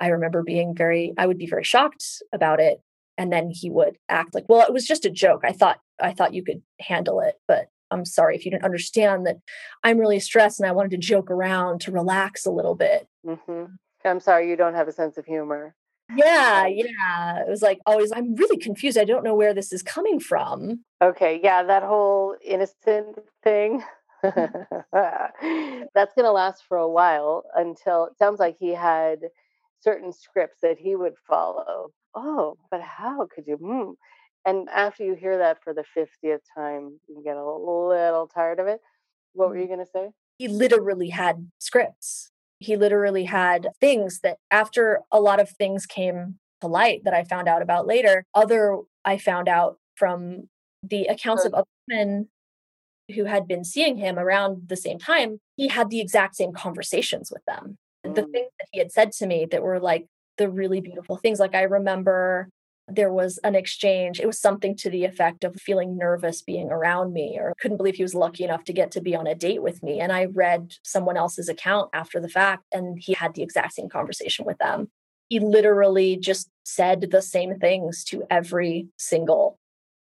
I 0.00 0.08
remember 0.08 0.42
being 0.42 0.74
very, 0.74 1.12
I 1.18 1.26
would 1.26 1.38
be 1.38 1.46
very 1.46 1.64
shocked 1.64 2.22
about 2.32 2.60
it. 2.60 2.80
And 3.16 3.32
then 3.32 3.50
he 3.50 3.70
would 3.70 3.96
act 4.08 4.34
like, 4.34 4.44
well, 4.48 4.66
it 4.66 4.72
was 4.72 4.86
just 4.86 5.04
a 5.04 5.10
joke. 5.10 5.42
I 5.44 5.52
thought, 5.52 5.78
I 6.00 6.12
thought 6.12 6.34
you 6.34 6.44
could 6.44 6.62
handle 6.80 7.20
it, 7.20 7.36
but 7.46 7.68
I'm 7.90 8.04
sorry 8.04 8.36
if 8.36 8.44
you 8.44 8.50
didn't 8.50 8.64
understand 8.64 9.26
that 9.26 9.36
I'm 9.84 9.98
really 9.98 10.18
stressed 10.18 10.60
and 10.60 10.68
I 10.68 10.72
wanted 10.72 10.90
to 10.92 10.98
joke 10.98 11.30
around 11.30 11.80
to 11.82 11.92
relax 11.92 12.44
a 12.44 12.50
little 12.50 12.74
bit. 12.74 13.06
Mm-hmm. 13.26 13.64
I'm 14.04 14.20
sorry 14.20 14.48
you 14.50 14.56
don't 14.56 14.74
have 14.74 14.88
a 14.88 14.92
sense 14.92 15.16
of 15.16 15.26
humor. 15.26 15.74
Yeah, 16.08 16.66
yeah. 16.66 17.40
It 17.40 17.48
was 17.48 17.62
like 17.62 17.80
always, 17.86 18.12
I'm 18.12 18.34
really 18.34 18.58
confused. 18.58 18.98
I 18.98 19.04
don't 19.04 19.24
know 19.24 19.34
where 19.34 19.54
this 19.54 19.72
is 19.72 19.82
coming 19.82 20.20
from. 20.20 20.84
Okay, 21.02 21.40
yeah, 21.42 21.62
that 21.64 21.82
whole 21.82 22.36
innocent 22.44 23.18
thing. 23.42 23.82
That's 24.22 26.14
going 26.14 26.24
to 26.24 26.32
last 26.32 26.64
for 26.66 26.78
a 26.78 26.88
while 26.88 27.44
until 27.54 28.06
it 28.06 28.16
sounds 28.18 28.40
like 28.40 28.56
he 28.58 28.70
had 28.70 29.20
certain 29.80 30.12
scripts 30.12 30.60
that 30.62 30.78
he 30.78 30.96
would 30.96 31.14
follow. 31.28 31.90
Oh, 32.14 32.56
but 32.70 32.80
how 32.80 33.26
could 33.34 33.46
you? 33.46 33.56
Hmm. 33.56 33.92
And 34.46 34.68
after 34.70 35.04
you 35.04 35.14
hear 35.14 35.38
that 35.38 35.62
for 35.62 35.74
the 35.74 35.84
50th 35.96 36.40
time, 36.56 37.00
you 37.08 37.22
get 37.24 37.36
a 37.36 37.44
little 37.44 38.28
tired 38.32 38.60
of 38.60 38.66
it. 38.66 38.80
What 39.34 39.48
were 39.50 39.58
you 39.58 39.66
Mm-hmm. 39.66 39.74
going 39.74 39.84
to 39.84 39.90
say? 39.90 40.10
He 40.38 40.48
literally 40.48 41.10
had 41.10 41.50
scripts. 41.58 42.30
He 42.64 42.76
literally 42.76 43.24
had 43.24 43.68
things 43.80 44.20
that 44.20 44.38
after 44.50 45.00
a 45.12 45.20
lot 45.20 45.38
of 45.40 45.50
things 45.50 45.86
came 45.86 46.38
to 46.62 46.66
light 46.66 47.02
that 47.04 47.12
I 47.14 47.24
found 47.24 47.46
out 47.48 47.62
about 47.62 47.86
later, 47.86 48.24
other 48.34 48.78
I 49.04 49.18
found 49.18 49.48
out 49.48 49.78
from 49.96 50.48
the 50.82 51.04
accounts 51.06 51.44
of 51.44 51.52
other 51.54 51.66
women 51.88 52.28
who 53.14 53.24
had 53.24 53.46
been 53.46 53.64
seeing 53.64 53.96
him 53.98 54.18
around 54.18 54.68
the 54.68 54.76
same 54.76 54.98
time, 54.98 55.38
he 55.56 55.68
had 55.68 55.90
the 55.90 56.00
exact 56.00 56.36
same 56.36 56.52
conversations 56.52 57.30
with 57.30 57.44
them. 57.46 57.76
The 58.04 58.22
Mm. 58.22 58.32
things 58.32 58.50
that 58.58 58.68
he 58.72 58.78
had 58.78 58.92
said 58.92 59.12
to 59.12 59.26
me 59.26 59.46
that 59.50 59.62
were 59.62 59.80
like 59.80 60.06
the 60.38 60.50
really 60.50 60.80
beautiful 60.80 61.16
things. 61.16 61.38
Like 61.40 61.54
I 61.54 61.62
remember 61.62 62.48
there 62.88 63.12
was 63.12 63.38
an 63.38 63.54
exchange. 63.54 64.20
It 64.20 64.26
was 64.26 64.38
something 64.38 64.76
to 64.76 64.90
the 64.90 65.04
effect 65.04 65.44
of 65.44 65.56
feeling 65.56 65.96
nervous 65.96 66.42
being 66.42 66.70
around 66.70 67.12
me 67.12 67.38
or 67.38 67.54
couldn't 67.58 67.78
believe 67.78 67.96
he 67.96 68.02
was 68.02 68.14
lucky 68.14 68.44
enough 68.44 68.64
to 68.64 68.72
get 68.72 68.90
to 68.92 69.00
be 69.00 69.16
on 69.16 69.26
a 69.26 69.34
date 69.34 69.62
with 69.62 69.82
me. 69.82 70.00
And 70.00 70.12
I 70.12 70.26
read 70.26 70.74
someone 70.82 71.16
else's 71.16 71.48
account 71.48 71.90
after 71.92 72.20
the 72.20 72.28
fact, 72.28 72.64
and 72.72 72.98
he 73.00 73.14
had 73.14 73.34
the 73.34 73.42
exact 73.42 73.74
same 73.74 73.88
conversation 73.88 74.44
with 74.44 74.58
them. 74.58 74.90
He 75.28 75.40
literally 75.40 76.16
just 76.16 76.50
said 76.64 77.10
the 77.10 77.22
same 77.22 77.58
things 77.58 78.04
to 78.04 78.24
every 78.30 78.88
single 78.98 79.58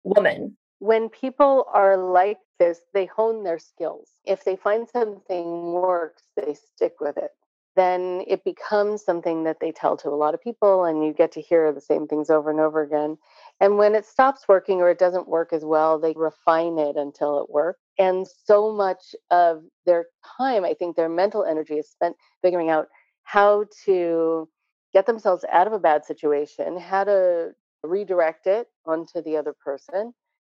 woman. 0.04 0.56
When 0.80 1.08
people 1.08 1.66
are 1.72 1.96
like 1.96 2.38
this, 2.58 2.80
they 2.92 3.06
hone 3.06 3.44
their 3.44 3.58
skills. 3.58 4.10
If 4.24 4.44
they 4.44 4.56
find 4.56 4.86
something 4.88 5.72
works, 5.72 6.24
they 6.36 6.54
stick 6.54 7.00
with 7.00 7.16
it. 7.16 7.30
Then 7.78 8.24
it 8.26 8.42
becomes 8.42 9.04
something 9.04 9.44
that 9.44 9.60
they 9.60 9.70
tell 9.70 9.96
to 9.98 10.08
a 10.08 10.18
lot 10.18 10.34
of 10.34 10.42
people, 10.42 10.82
and 10.82 11.04
you 11.04 11.12
get 11.12 11.30
to 11.32 11.40
hear 11.40 11.72
the 11.72 11.80
same 11.80 12.08
things 12.08 12.28
over 12.28 12.50
and 12.50 12.58
over 12.58 12.82
again. 12.82 13.16
And 13.60 13.78
when 13.78 13.94
it 13.94 14.04
stops 14.04 14.48
working 14.48 14.80
or 14.80 14.90
it 14.90 14.98
doesn't 14.98 15.28
work 15.28 15.52
as 15.52 15.64
well, 15.64 15.96
they 15.96 16.12
refine 16.16 16.76
it 16.76 16.96
until 16.96 17.40
it 17.40 17.48
works. 17.48 17.78
And 17.96 18.26
so 18.26 18.72
much 18.72 19.14
of 19.30 19.62
their 19.86 20.06
time, 20.36 20.64
I 20.64 20.74
think 20.74 20.96
their 20.96 21.08
mental 21.08 21.44
energy 21.44 21.74
is 21.74 21.88
spent 21.88 22.16
figuring 22.42 22.68
out 22.68 22.88
how 23.22 23.66
to 23.84 24.48
get 24.92 25.06
themselves 25.06 25.44
out 25.52 25.68
of 25.68 25.72
a 25.72 25.78
bad 25.78 26.04
situation, 26.04 26.80
how 26.80 27.04
to 27.04 27.52
redirect 27.84 28.48
it 28.48 28.66
onto 28.86 29.22
the 29.22 29.36
other 29.36 29.54
person, 29.64 30.12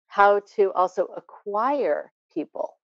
how 0.07 0.41
to 0.55 0.73
also 0.75 1.07
acquire 1.17 2.13
people. 2.33 2.75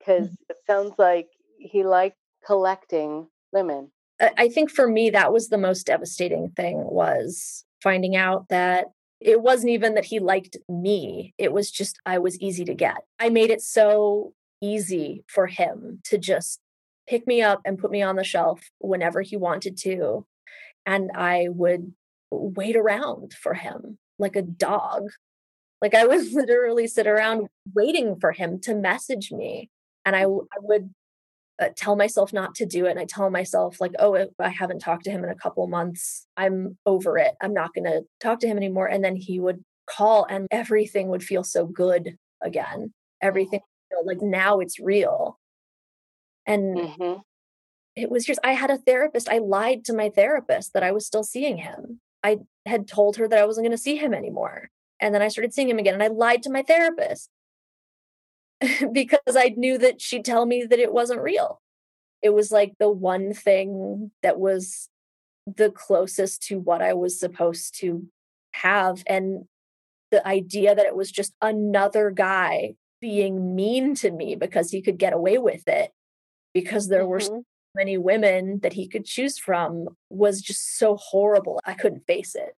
Because 0.00 0.26
mm. 0.26 0.36
it 0.50 0.56
sounds 0.66 0.94
like 0.98 1.28
he 1.60 1.84
liked 1.84 2.18
collecting 2.44 3.28
women. 3.52 3.90
I 4.20 4.48
think 4.48 4.70
for 4.70 4.88
me 4.88 5.10
that 5.10 5.32
was 5.32 5.48
the 5.48 5.58
most 5.58 5.86
devastating 5.86 6.50
thing 6.50 6.84
was 6.84 7.64
finding 7.82 8.16
out 8.16 8.48
that 8.48 8.86
it 9.20 9.42
wasn't 9.42 9.70
even 9.70 9.94
that 9.94 10.06
he 10.06 10.20
liked 10.20 10.56
me. 10.68 11.34
It 11.38 11.52
was 11.52 11.70
just 11.70 11.98
I 12.06 12.18
was 12.18 12.38
easy 12.40 12.64
to 12.64 12.74
get. 12.74 12.96
I 13.18 13.28
made 13.28 13.50
it 13.50 13.60
so 13.60 14.32
easy 14.62 15.24
for 15.26 15.46
him 15.46 16.00
to 16.04 16.18
just 16.18 16.60
pick 17.08 17.26
me 17.26 17.42
up 17.42 17.60
and 17.64 17.78
put 17.78 17.90
me 17.90 18.02
on 18.02 18.16
the 18.16 18.24
shelf 18.24 18.60
whenever 18.78 19.22
he 19.22 19.36
wanted 19.36 19.76
to. 19.78 20.26
And 20.84 21.10
I 21.14 21.48
would 21.50 21.92
wait 22.30 22.76
around 22.76 23.32
for 23.32 23.54
him 23.54 23.98
like 24.18 24.36
a 24.36 24.42
dog. 24.42 25.08
Like 25.80 25.94
I 25.94 26.06
would 26.06 26.32
literally 26.32 26.86
sit 26.86 27.06
around 27.06 27.48
waiting 27.74 28.18
for 28.18 28.32
him 28.32 28.60
to 28.60 28.74
message 28.74 29.30
me. 29.30 29.70
And 30.04 30.14
I, 30.14 30.22
I 30.22 30.58
would 30.60 30.90
uh, 31.58 31.70
tell 31.76 31.96
myself 31.96 32.32
not 32.32 32.54
to 32.56 32.66
do 32.66 32.86
it. 32.86 32.90
And 32.90 33.00
I 33.00 33.06
tell 33.06 33.30
myself, 33.30 33.80
like, 33.80 33.92
oh, 33.98 34.14
if 34.14 34.28
I 34.38 34.48
haven't 34.48 34.80
talked 34.80 35.04
to 35.04 35.10
him 35.10 35.24
in 35.24 35.30
a 35.30 35.34
couple 35.34 35.66
months, 35.68 36.26
I'm 36.36 36.78
over 36.86 37.18
it. 37.18 37.34
I'm 37.40 37.54
not 37.54 37.74
going 37.74 37.84
to 37.84 38.02
talk 38.20 38.40
to 38.40 38.46
him 38.46 38.56
anymore. 38.56 38.86
And 38.88 39.02
then 39.04 39.16
he 39.16 39.40
would 39.40 39.62
call, 39.88 40.26
and 40.28 40.48
everything 40.50 41.08
would 41.08 41.22
feel 41.24 41.44
so 41.44 41.66
good 41.66 42.16
again. 42.42 42.92
Everything, 43.22 43.60
would 43.90 43.96
feel 43.98 44.06
like 44.06 44.22
now 44.22 44.60
it's 44.60 44.78
real. 44.78 45.38
And 46.46 46.82
Mhm. 46.82 47.22
it 47.94 48.10
was 48.10 48.24
just, 48.24 48.40
I 48.44 48.52
had 48.52 48.70
a 48.70 48.78
therapist. 48.78 49.28
I 49.28 49.38
lied 49.38 49.84
to 49.86 49.94
my 49.94 50.10
therapist 50.10 50.72
that 50.74 50.82
I 50.82 50.92
was 50.92 51.06
still 51.06 51.24
seeing 51.24 51.56
him. 51.58 52.00
I 52.22 52.38
had 52.66 52.86
told 52.88 53.16
her 53.16 53.28
that 53.28 53.38
I 53.38 53.46
wasn't 53.46 53.64
going 53.64 53.76
to 53.76 53.82
see 53.82 53.96
him 53.96 54.12
anymore. 54.12 54.70
And 55.00 55.14
then 55.14 55.22
I 55.22 55.28
started 55.28 55.54
seeing 55.54 55.68
him 55.68 55.78
again, 55.78 55.94
and 55.94 56.02
I 56.02 56.08
lied 56.08 56.42
to 56.44 56.50
my 56.50 56.62
therapist 56.62 57.30
because 58.92 59.36
I 59.36 59.54
knew 59.56 59.78
that 59.78 60.00
she'd 60.00 60.24
tell 60.24 60.46
me 60.46 60.64
that 60.64 60.78
it 60.78 60.92
wasn't 60.92 61.20
real. 61.22 61.60
It 62.22 62.30
was 62.30 62.52
like 62.52 62.74
the 62.78 62.90
one 62.90 63.32
thing 63.34 64.12
that 64.22 64.38
was 64.38 64.88
the 65.46 65.70
closest 65.70 66.42
to 66.44 66.58
what 66.58 66.82
I 66.82 66.94
was 66.94 67.18
supposed 67.20 67.78
to 67.80 68.06
have. 68.54 69.04
And 69.06 69.46
the 70.10 70.26
idea 70.26 70.74
that 70.74 70.86
it 70.86 70.96
was 70.96 71.12
just 71.12 71.34
another 71.42 72.10
guy 72.10 72.74
being 73.00 73.56
mean 73.56 73.94
to 73.96 74.10
me 74.10 74.36
because 74.36 74.70
he 74.70 74.82
could 74.82 74.98
get 74.98 75.12
away 75.14 75.38
with 75.38 75.68
it, 75.68 75.92
because 76.54 76.88
there 76.88 77.06
were 77.06 77.20
so 77.20 77.28
Mhm. 77.28 77.44
many 77.74 77.98
women 77.98 78.60
that 78.60 78.74
he 78.74 78.88
could 78.88 79.04
choose 79.06 79.38
from, 79.38 79.88
was 80.10 80.42
just 80.42 80.78
so 80.78 80.96
horrible. 80.96 81.60
I 81.64 81.74
couldn't 81.74 82.06
face 82.06 82.34
it. 82.34 82.54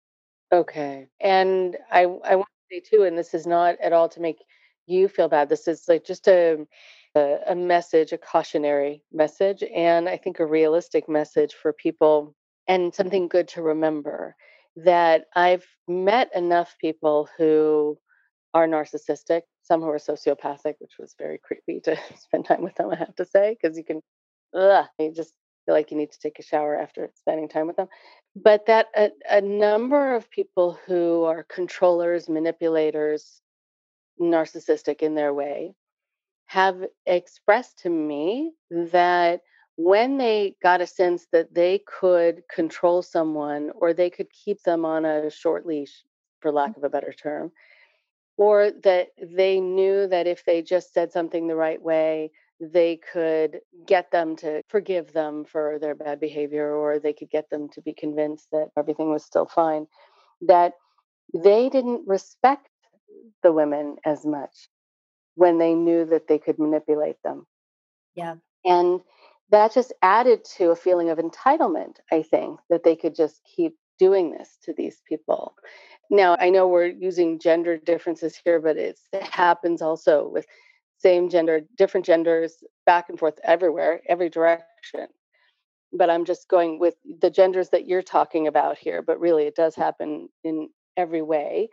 Okay. 0.51 1.09
And 1.19 1.77
I 1.91 2.01
I 2.03 2.35
want 2.35 2.47
to 2.69 2.75
say 2.75 2.79
too, 2.81 3.03
and 3.03 3.17
this 3.17 3.33
is 3.33 3.45
not 3.47 3.79
at 3.81 3.93
all 3.93 4.09
to 4.09 4.19
make 4.21 4.37
you 4.87 5.07
feel 5.07 5.27
bad. 5.27 5.49
This 5.49 5.67
is 5.67 5.85
like 5.87 6.05
just 6.05 6.27
a 6.27 6.65
a, 7.15 7.37
a 7.47 7.55
message, 7.55 8.11
a 8.13 8.17
cautionary 8.17 9.03
message, 9.11 9.63
and 9.75 10.09
I 10.09 10.17
think 10.17 10.39
a 10.39 10.45
realistic 10.45 11.07
message 11.09 11.53
for 11.53 11.73
people 11.73 12.35
and 12.67 12.93
something 12.93 13.27
good 13.27 13.47
to 13.49 13.61
remember 13.61 14.35
that 14.77 15.25
I've 15.35 15.65
met 15.87 16.29
enough 16.35 16.75
people 16.79 17.29
who 17.37 17.97
are 18.53 18.67
narcissistic, 18.67 19.41
some 19.63 19.81
who 19.81 19.89
are 19.89 19.97
sociopathic, 19.97 20.75
which 20.79 20.93
was 20.99 21.15
very 21.17 21.39
creepy 21.39 21.79
to 21.81 21.97
spend 22.19 22.45
time 22.45 22.61
with 22.63 22.75
them, 22.75 22.91
I 22.91 22.95
have 22.95 23.15
to 23.15 23.25
say, 23.25 23.57
because 23.61 23.77
you 23.77 23.83
can 23.83 24.01
ugh, 24.55 24.85
you 24.99 25.13
just 25.13 25.33
feel 25.65 25.75
like 25.75 25.91
you 25.91 25.97
need 25.97 26.11
to 26.11 26.19
take 26.19 26.39
a 26.39 26.43
shower 26.43 26.77
after 26.79 27.09
spending 27.15 27.49
time 27.49 27.67
with 27.67 27.77
them 27.77 27.87
but 28.43 28.65
that 28.67 28.87
a, 28.95 29.09
a 29.29 29.41
number 29.41 30.15
of 30.15 30.29
people 30.29 30.77
who 30.85 31.23
are 31.23 31.43
controllers, 31.43 32.29
manipulators, 32.29 33.41
narcissistic 34.19 35.01
in 35.01 35.15
their 35.15 35.33
way, 35.33 35.73
have 36.47 36.85
expressed 37.05 37.79
to 37.79 37.89
me 37.89 38.53
that 38.69 39.41
when 39.75 40.17
they 40.17 40.55
got 40.63 40.81
a 40.81 40.87
sense 40.87 41.27
that 41.31 41.53
they 41.53 41.79
could 41.85 42.41
control 42.53 43.01
someone 43.01 43.71
or 43.75 43.93
they 43.93 44.09
could 44.09 44.27
keep 44.31 44.61
them 44.63 44.85
on 44.85 45.05
a 45.05 45.29
short 45.29 45.65
leash, 45.65 46.03
for 46.39 46.51
lack 46.51 46.75
of 46.77 46.83
a 46.83 46.89
better 46.89 47.13
term, 47.13 47.51
or 48.37 48.71
that 48.83 49.09
they 49.21 49.59
knew 49.59 50.07
that 50.07 50.27
if 50.27 50.45
they 50.45 50.61
just 50.61 50.93
said 50.93 51.11
something 51.11 51.47
the 51.47 51.55
right 51.55 51.81
way, 51.81 52.31
they 52.59 52.99
could 53.11 53.59
get 53.85 54.09
them 54.11 54.35
to 54.35 54.61
forgive 54.67 55.13
them 55.13 55.45
for 55.45 55.77
their 55.79 55.95
bad 55.95 56.19
behavior, 56.19 56.73
or 56.73 56.99
they 56.99 57.13
could 57.13 57.29
get 57.29 57.49
them 57.49 57.69
to 57.69 57.81
be 57.81 57.93
convinced 57.93 58.47
that 58.51 58.69
everything 58.77 59.11
was 59.11 59.23
still 59.23 59.45
fine, 59.45 59.85
that 60.41 60.73
they 61.33 61.69
didn't 61.69 62.07
respect 62.07 62.67
the 63.43 63.51
women 63.51 63.97
as 64.05 64.25
much. 64.25 64.69
when 65.35 65.59
they 65.59 65.75
knew 65.75 66.03
that 66.05 66.27
they 66.27 66.39
could 66.39 66.57
manipulate 66.57 67.17
them. 67.23 67.45
Yeah. 68.15 68.35
And 68.65 69.01
that 69.51 69.71
just 69.73 69.93
added 70.01 70.43
to 70.57 70.71
a 70.71 70.75
feeling 70.75 71.09
of 71.11 71.19
entitlement, 71.19 71.97
I 72.11 72.23
think, 72.23 72.59
that 72.69 72.83
they 72.83 72.95
could 72.95 73.15
just 73.15 73.41
keep 73.55 73.75
doing 73.99 74.31
this 74.31 74.57
to 74.63 74.73
these 74.73 75.01
people. 75.07 75.53
Now, 76.09 76.37
I 76.39 76.49
know 76.49 76.67
we're 76.67 76.87
using 76.87 77.39
gender 77.39 77.77
differences 77.77 78.39
here, 78.43 78.59
but 78.59 78.77
it 78.77 78.99
happens 79.21 79.81
also 79.81 80.27
with 80.27 80.47
same 80.97 81.29
gender, 81.29 81.61
different 81.77 82.05
genders, 82.05 82.63
back 82.87 83.09
and 83.09 83.19
forth 83.19 83.39
everywhere, 83.43 84.01
every 84.09 84.29
direction. 84.29 85.07
But 85.93 86.09
I'm 86.09 86.25
just 86.25 86.47
going 86.49 86.79
with 86.79 86.95
the 87.21 87.29
genders 87.29 87.69
that 87.69 87.87
you're 87.87 88.01
talking 88.01 88.47
about 88.47 88.77
here, 88.79 89.03
but 89.03 89.19
really 89.19 89.43
it 89.43 89.55
does 89.55 89.75
happen 89.75 90.29
in 90.43 90.69
every 90.97 91.21
way. 91.21 91.69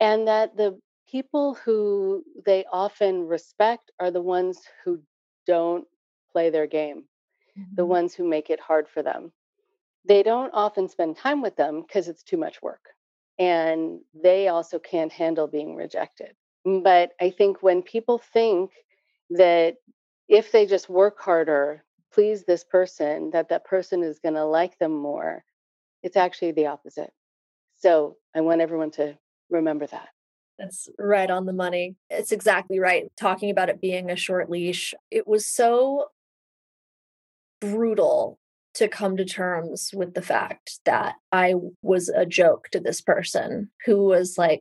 And 0.00 0.28
that 0.28 0.56
the 0.56 0.78
people 1.10 1.54
who 1.54 2.22
they 2.44 2.64
often 2.72 3.26
respect 3.26 3.90
are 3.98 4.10
the 4.10 4.22
ones 4.22 4.60
who 4.84 5.00
don't 5.46 5.86
play 6.30 6.50
their 6.50 6.66
game, 6.66 7.04
mm-hmm. 7.58 7.74
the 7.74 7.86
ones 7.86 8.14
who 8.14 8.28
make 8.28 8.50
it 8.50 8.60
hard 8.60 8.88
for 8.88 9.02
them. 9.02 9.32
They 10.04 10.22
don't 10.22 10.52
often 10.54 10.88
spend 10.88 11.16
time 11.16 11.42
with 11.42 11.56
them 11.56 11.82
because 11.82 12.08
it's 12.08 12.22
too 12.22 12.36
much 12.36 12.62
work. 12.62 12.84
And 13.38 14.00
they 14.14 14.48
also 14.48 14.78
can't 14.78 15.12
handle 15.12 15.46
being 15.46 15.76
rejected. 15.76 16.34
But 16.64 17.12
I 17.20 17.30
think 17.30 17.62
when 17.62 17.82
people 17.82 18.18
think 18.18 18.72
that 19.30 19.76
if 20.28 20.52
they 20.52 20.66
just 20.66 20.88
work 20.88 21.20
harder, 21.20 21.84
please 22.12 22.44
this 22.44 22.64
person, 22.64 23.30
that 23.30 23.48
that 23.48 23.64
person 23.64 24.02
is 24.02 24.18
going 24.18 24.34
to 24.34 24.44
like 24.44 24.78
them 24.78 24.92
more, 24.92 25.44
it's 26.02 26.16
actually 26.16 26.52
the 26.52 26.66
opposite. 26.66 27.12
So 27.76 28.16
I 28.34 28.40
want 28.40 28.60
everyone 28.60 28.90
to 28.92 29.16
remember 29.50 29.86
that. 29.86 30.08
That's 30.58 30.88
right 30.98 31.30
on 31.30 31.46
the 31.46 31.52
money. 31.52 31.96
It's 32.10 32.32
exactly 32.32 32.80
right. 32.80 33.04
Talking 33.16 33.50
about 33.50 33.68
it 33.68 33.80
being 33.80 34.10
a 34.10 34.16
short 34.16 34.50
leash, 34.50 34.92
it 35.10 35.28
was 35.28 35.46
so 35.46 36.08
brutal 37.60 38.38
to 38.74 38.88
come 38.88 39.16
to 39.16 39.24
terms 39.24 39.90
with 39.94 40.14
the 40.14 40.22
fact 40.22 40.80
that 40.84 41.14
I 41.32 41.54
was 41.82 42.08
a 42.08 42.26
joke 42.26 42.68
to 42.72 42.80
this 42.80 43.00
person 43.00 43.70
who 43.86 44.04
was 44.04 44.36
like, 44.36 44.60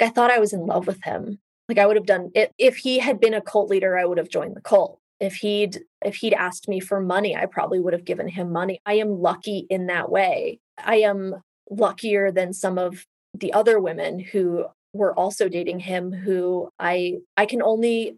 I 0.00 0.08
thought 0.08 0.30
I 0.30 0.38
was 0.38 0.52
in 0.52 0.66
love 0.66 0.86
with 0.86 1.02
him. 1.04 1.38
Like 1.68 1.78
I 1.78 1.86
would 1.86 1.96
have 1.96 2.06
done 2.06 2.30
it 2.34 2.52
if 2.56 2.78
he 2.78 2.98
had 2.98 3.20
been 3.20 3.34
a 3.34 3.42
cult 3.42 3.68
leader, 3.68 3.98
I 3.98 4.04
would 4.04 4.18
have 4.18 4.30
joined 4.30 4.56
the 4.56 4.60
cult. 4.60 5.00
If 5.20 5.34
he'd 5.36 5.80
if 6.04 6.16
he'd 6.16 6.34
asked 6.34 6.68
me 6.68 6.80
for 6.80 7.00
money, 7.00 7.36
I 7.36 7.46
probably 7.46 7.80
would 7.80 7.92
have 7.92 8.04
given 8.04 8.28
him 8.28 8.52
money. 8.52 8.80
I 8.86 8.94
am 8.94 9.20
lucky 9.20 9.66
in 9.68 9.86
that 9.86 10.10
way. 10.10 10.60
I 10.78 10.96
am 10.96 11.42
luckier 11.70 12.30
than 12.30 12.52
some 12.52 12.78
of 12.78 13.04
the 13.38 13.52
other 13.52 13.78
women 13.78 14.18
who 14.18 14.66
were 14.92 15.14
also 15.14 15.48
dating 15.48 15.80
him 15.80 16.12
who 16.12 16.70
I 16.78 17.18
I 17.36 17.46
can 17.46 17.62
only 17.62 18.16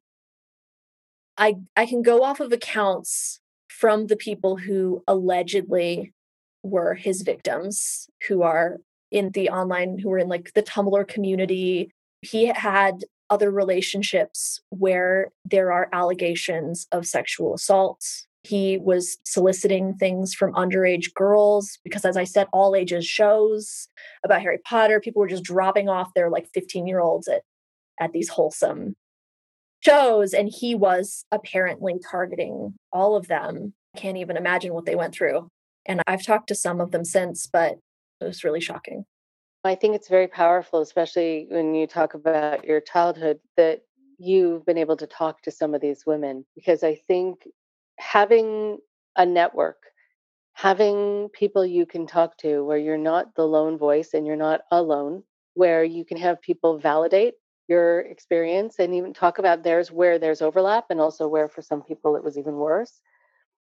I 1.36 1.56
I 1.76 1.86
can 1.86 2.02
go 2.02 2.22
off 2.22 2.40
of 2.40 2.52
accounts 2.52 3.40
from 3.68 4.06
the 4.06 4.16
people 4.16 4.56
who 4.56 5.02
allegedly 5.06 6.12
were 6.62 6.94
his 6.94 7.22
victims 7.22 8.08
who 8.28 8.42
are 8.42 8.78
in 9.10 9.30
the 9.30 9.48
online 9.48 9.98
who 9.98 10.08
were 10.10 10.18
in 10.18 10.28
like 10.28 10.52
the 10.54 10.62
Tumblr 10.62 11.08
community. 11.08 11.92
He 12.22 12.46
had 12.46 13.04
other 13.30 13.50
relationships 13.50 14.60
where 14.70 15.30
there 15.44 15.72
are 15.72 15.88
allegations 15.92 16.86
of 16.92 17.06
sexual 17.06 17.54
assault 17.54 18.04
he 18.42 18.78
was 18.78 19.18
soliciting 19.24 19.94
things 19.94 20.34
from 20.34 20.54
underage 20.54 21.12
girls 21.14 21.78
because, 21.84 22.04
as 22.04 22.16
I 22.16 22.24
said, 22.24 22.46
all 22.52 22.74
ages 22.74 23.06
shows 23.06 23.88
about 24.24 24.40
Harry 24.40 24.58
Potter. 24.64 24.98
People 25.00 25.20
were 25.20 25.28
just 25.28 25.44
dropping 25.44 25.88
off 25.88 26.14
their 26.14 26.30
like 26.30 26.48
15 26.54 26.86
year 26.86 27.00
olds 27.00 27.28
at, 27.28 27.42
at 28.00 28.12
these 28.12 28.30
wholesome 28.30 28.96
shows. 29.80 30.32
And 30.32 30.48
he 30.48 30.74
was 30.74 31.24
apparently 31.30 32.00
targeting 32.10 32.74
all 32.92 33.14
of 33.14 33.28
them. 33.28 33.74
Can't 33.96 34.16
even 34.16 34.36
imagine 34.36 34.72
what 34.72 34.86
they 34.86 34.96
went 34.96 35.14
through. 35.14 35.48
And 35.86 36.00
I've 36.06 36.24
talked 36.24 36.48
to 36.48 36.54
some 36.54 36.80
of 36.80 36.92
them 36.92 37.04
since, 37.04 37.46
but 37.46 37.78
it 38.20 38.24
was 38.24 38.44
really 38.44 38.60
shocking. 38.60 39.04
I 39.64 39.74
think 39.74 39.94
it's 39.94 40.08
very 40.08 40.28
powerful, 40.28 40.80
especially 40.80 41.46
when 41.50 41.74
you 41.74 41.86
talk 41.86 42.14
about 42.14 42.64
your 42.64 42.80
childhood, 42.80 43.40
that 43.58 43.82
you've 44.18 44.64
been 44.64 44.78
able 44.78 44.96
to 44.96 45.06
talk 45.06 45.42
to 45.42 45.50
some 45.50 45.74
of 45.74 45.80
these 45.80 46.04
women 46.06 46.46
because 46.54 46.82
I 46.82 46.94
think 47.08 47.46
having 48.00 48.78
a 49.16 49.26
network, 49.26 49.76
having 50.54 51.28
people 51.32 51.64
you 51.64 51.86
can 51.86 52.06
talk 52.06 52.36
to 52.38 52.64
where 52.64 52.78
you're 52.78 52.98
not 52.98 53.34
the 53.34 53.46
lone 53.46 53.78
voice 53.78 54.14
and 54.14 54.26
you're 54.26 54.36
not 54.36 54.62
alone, 54.70 55.22
where 55.54 55.84
you 55.84 56.04
can 56.04 56.16
have 56.16 56.40
people 56.40 56.78
validate 56.78 57.34
your 57.68 58.00
experience 58.00 58.78
and 58.78 58.94
even 58.94 59.12
talk 59.12 59.38
about 59.38 59.62
theirs 59.62 59.92
where 59.92 60.18
there's 60.18 60.42
overlap 60.42 60.86
and 60.90 61.00
also 61.00 61.28
where 61.28 61.48
for 61.48 61.62
some 61.62 61.82
people 61.82 62.16
it 62.16 62.24
was 62.24 62.36
even 62.36 62.54
worse 62.54 63.00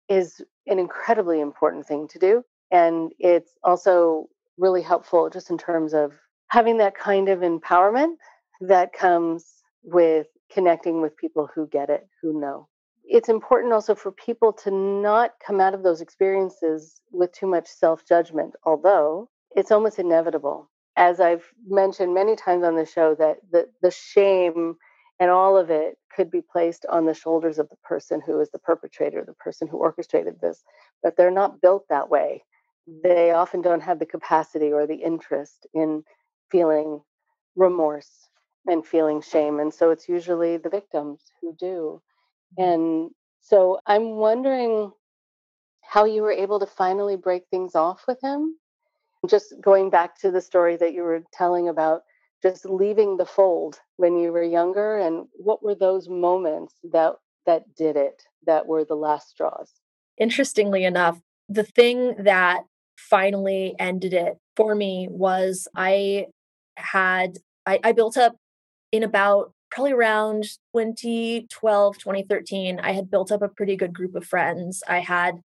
is 0.07 0.41
an 0.67 0.79
incredibly 0.79 1.41
important 1.41 1.85
thing 1.85 2.07
to 2.07 2.19
do. 2.19 2.43
And 2.71 3.11
it's 3.19 3.53
also 3.63 4.27
really 4.57 4.81
helpful 4.81 5.29
just 5.29 5.49
in 5.49 5.57
terms 5.57 5.93
of 5.93 6.13
having 6.49 6.77
that 6.77 6.95
kind 6.95 7.27
of 7.27 7.39
empowerment 7.39 8.15
that 8.61 8.93
comes 8.93 9.45
with 9.83 10.27
connecting 10.51 11.01
with 11.01 11.17
people 11.17 11.49
who 11.53 11.67
get 11.67 11.89
it, 11.89 12.07
who 12.21 12.39
know 12.39 12.67
it's 13.09 13.29
important 13.29 13.73
also 13.73 13.95
for 13.95 14.11
people 14.11 14.51
to 14.53 14.71
not 14.71 15.33
come 15.45 15.61
out 15.61 15.73
of 15.73 15.83
those 15.83 16.01
experiences 16.01 17.01
with 17.11 17.31
too 17.31 17.47
much 17.47 17.67
self 17.67 18.05
judgment, 18.07 18.53
although 18.63 19.29
it's 19.55 19.71
almost 19.71 19.99
inevitable. 19.99 20.69
As 20.95 21.19
I've 21.19 21.45
mentioned 21.67 22.13
many 22.13 22.35
times 22.35 22.63
on 22.63 22.75
the 22.75 22.85
show, 22.85 23.15
that 23.15 23.37
the, 23.51 23.69
the 23.81 23.91
shame 23.91 24.75
and 25.19 25.29
all 25.29 25.57
of 25.57 25.69
it 25.69 25.97
could 26.15 26.29
be 26.29 26.41
placed 26.41 26.85
on 26.89 27.05
the 27.05 27.13
shoulders 27.13 27.59
of 27.59 27.69
the 27.69 27.75
person 27.83 28.21
who 28.25 28.39
is 28.39 28.49
the 28.51 28.59
perpetrator, 28.59 29.23
the 29.25 29.33
person 29.33 29.67
who 29.67 29.77
orchestrated 29.77 30.39
this, 30.41 30.63
but 31.01 31.15
they're 31.15 31.31
not 31.31 31.61
built 31.61 31.85
that 31.89 32.09
way. 32.09 32.43
They 33.03 33.31
often 33.31 33.61
don't 33.61 33.81
have 33.81 33.99
the 33.99 34.05
capacity 34.05 34.71
or 34.71 34.85
the 34.87 34.95
interest 34.95 35.67
in 35.73 36.03
feeling 36.51 37.01
remorse 37.55 38.29
and 38.67 38.85
feeling 38.85 39.21
shame. 39.21 39.59
And 39.59 39.73
so 39.73 39.91
it's 39.91 40.07
usually 40.09 40.57
the 40.57 40.69
victims 40.69 41.21
who 41.41 41.55
do. 41.59 42.01
And 42.57 43.09
so 43.41 43.79
I'm 43.85 44.15
wondering 44.15 44.91
how 45.81 46.05
you 46.05 46.21
were 46.21 46.31
able 46.31 46.59
to 46.59 46.65
finally 46.65 47.15
break 47.15 47.43
things 47.49 47.75
off 47.75 48.03
with 48.07 48.19
him. 48.21 48.57
Just 49.27 49.55
going 49.61 49.89
back 49.89 50.19
to 50.19 50.31
the 50.31 50.41
story 50.41 50.77
that 50.77 50.93
you 50.93 51.03
were 51.03 51.23
telling 51.33 51.69
about 51.69 52.01
just 52.41 52.65
leaving 52.65 53.17
the 53.17 53.25
fold 53.25 53.79
when 53.97 54.17
you 54.17 54.31
were 54.31 54.43
younger 54.43 54.97
and 54.97 55.27
what 55.33 55.63
were 55.63 55.75
those 55.75 56.07
moments 56.07 56.75
that 56.91 57.13
that 57.45 57.63
did 57.75 57.95
it 57.95 58.23
that 58.45 58.67
were 58.67 58.83
the 58.83 58.95
last 58.95 59.29
straws 59.29 59.71
interestingly 60.17 60.83
enough 60.83 61.19
the 61.49 61.63
thing 61.63 62.13
that 62.19 62.61
finally 62.97 63.75
ended 63.79 64.13
it 64.13 64.37
for 64.55 64.75
me 64.75 65.07
was 65.09 65.67
i 65.75 66.25
had 66.75 67.37
I, 67.65 67.79
I 67.83 67.91
built 67.91 68.17
up 68.17 68.35
in 68.91 69.03
about 69.03 69.53
probably 69.77 69.93
around 69.93 70.43
2012, 70.73 71.99
2013, 71.99 72.79
I 72.79 72.93
had 72.93 73.11
built 73.11 73.31
up 73.31 73.43
a 73.43 73.47
pretty 73.47 73.75
good 73.75 73.93
group 73.93 74.15
of 74.15 74.25
friends. 74.25 74.81
I 74.87 75.01
had 75.01 75.39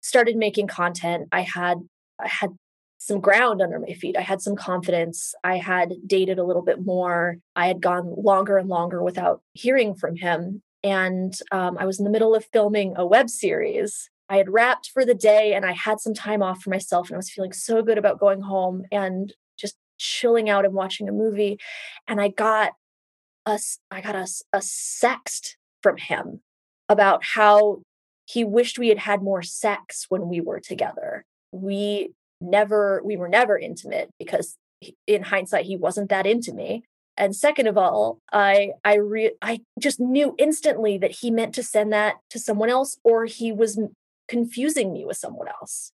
started 0.00 0.34
making 0.36 0.66
content. 0.66 1.28
I 1.30 1.42
had 1.42 1.78
I 2.20 2.26
had 2.26 2.50
some 2.98 3.20
ground 3.20 3.62
under 3.62 3.78
my 3.78 3.92
feet. 3.92 4.16
I 4.16 4.22
had 4.22 4.42
some 4.42 4.56
confidence. 4.56 5.36
I 5.44 5.58
had 5.58 5.92
dated 6.04 6.40
a 6.40 6.42
little 6.42 6.62
bit 6.62 6.84
more. 6.84 7.36
I 7.54 7.68
had 7.68 7.80
gone 7.80 8.12
longer 8.16 8.58
and 8.58 8.68
longer 8.68 9.04
without 9.04 9.40
hearing 9.52 9.94
from 9.94 10.16
him. 10.16 10.62
And 10.82 11.38
um, 11.52 11.78
I 11.78 11.86
was 11.86 12.00
in 12.00 12.04
the 12.04 12.10
middle 12.10 12.34
of 12.34 12.44
filming 12.52 12.94
a 12.96 13.06
web 13.06 13.30
series. 13.30 14.10
I 14.28 14.38
had 14.38 14.50
wrapped 14.50 14.90
for 14.92 15.04
the 15.04 15.14
day 15.14 15.54
and 15.54 15.64
I 15.64 15.74
had 15.74 16.00
some 16.00 16.14
time 16.14 16.42
off 16.42 16.60
for 16.60 16.70
myself. 16.70 17.08
And 17.08 17.14
I 17.14 17.18
was 17.18 17.30
feeling 17.30 17.52
so 17.52 17.82
good 17.82 17.98
about 17.98 18.18
going 18.18 18.40
home 18.40 18.82
and 18.90 19.32
just 19.56 19.76
chilling 19.96 20.50
out 20.50 20.64
and 20.64 20.74
watching 20.74 21.08
a 21.08 21.12
movie. 21.12 21.60
And 22.08 22.20
I 22.20 22.28
got 22.30 22.72
a, 23.46 23.58
I 23.90 24.00
got 24.00 24.16
a, 24.16 24.26
a 24.52 24.58
sext 24.58 25.54
from 25.82 25.96
him 25.96 26.40
about 26.88 27.24
how 27.24 27.82
he 28.26 28.44
wished 28.44 28.78
we 28.78 28.88
had 28.88 28.98
had 28.98 29.22
more 29.22 29.42
sex 29.42 30.06
when 30.08 30.28
we 30.28 30.40
were 30.40 30.60
together. 30.60 31.24
We 31.52 32.10
never, 32.40 33.00
we 33.04 33.16
were 33.16 33.28
never 33.28 33.56
intimate 33.56 34.10
because 34.18 34.56
in 35.06 35.22
hindsight, 35.22 35.64
he 35.64 35.76
wasn't 35.76 36.10
that 36.10 36.26
into 36.26 36.52
me. 36.52 36.84
And 37.16 37.34
second 37.34 37.66
of 37.66 37.78
all, 37.78 38.18
I 38.30 38.72
I 38.84 38.96
re- 38.96 39.36
I 39.40 39.60
just 39.80 39.98
knew 39.98 40.34
instantly 40.36 40.98
that 40.98 41.12
he 41.12 41.30
meant 41.30 41.54
to 41.54 41.62
send 41.62 41.92
that 41.94 42.16
to 42.30 42.38
someone 42.38 42.68
else, 42.68 42.98
or 43.04 43.24
he 43.24 43.52
was 43.52 43.80
confusing 44.28 44.92
me 44.92 45.06
with 45.06 45.16
someone 45.16 45.48
else. 45.48 45.92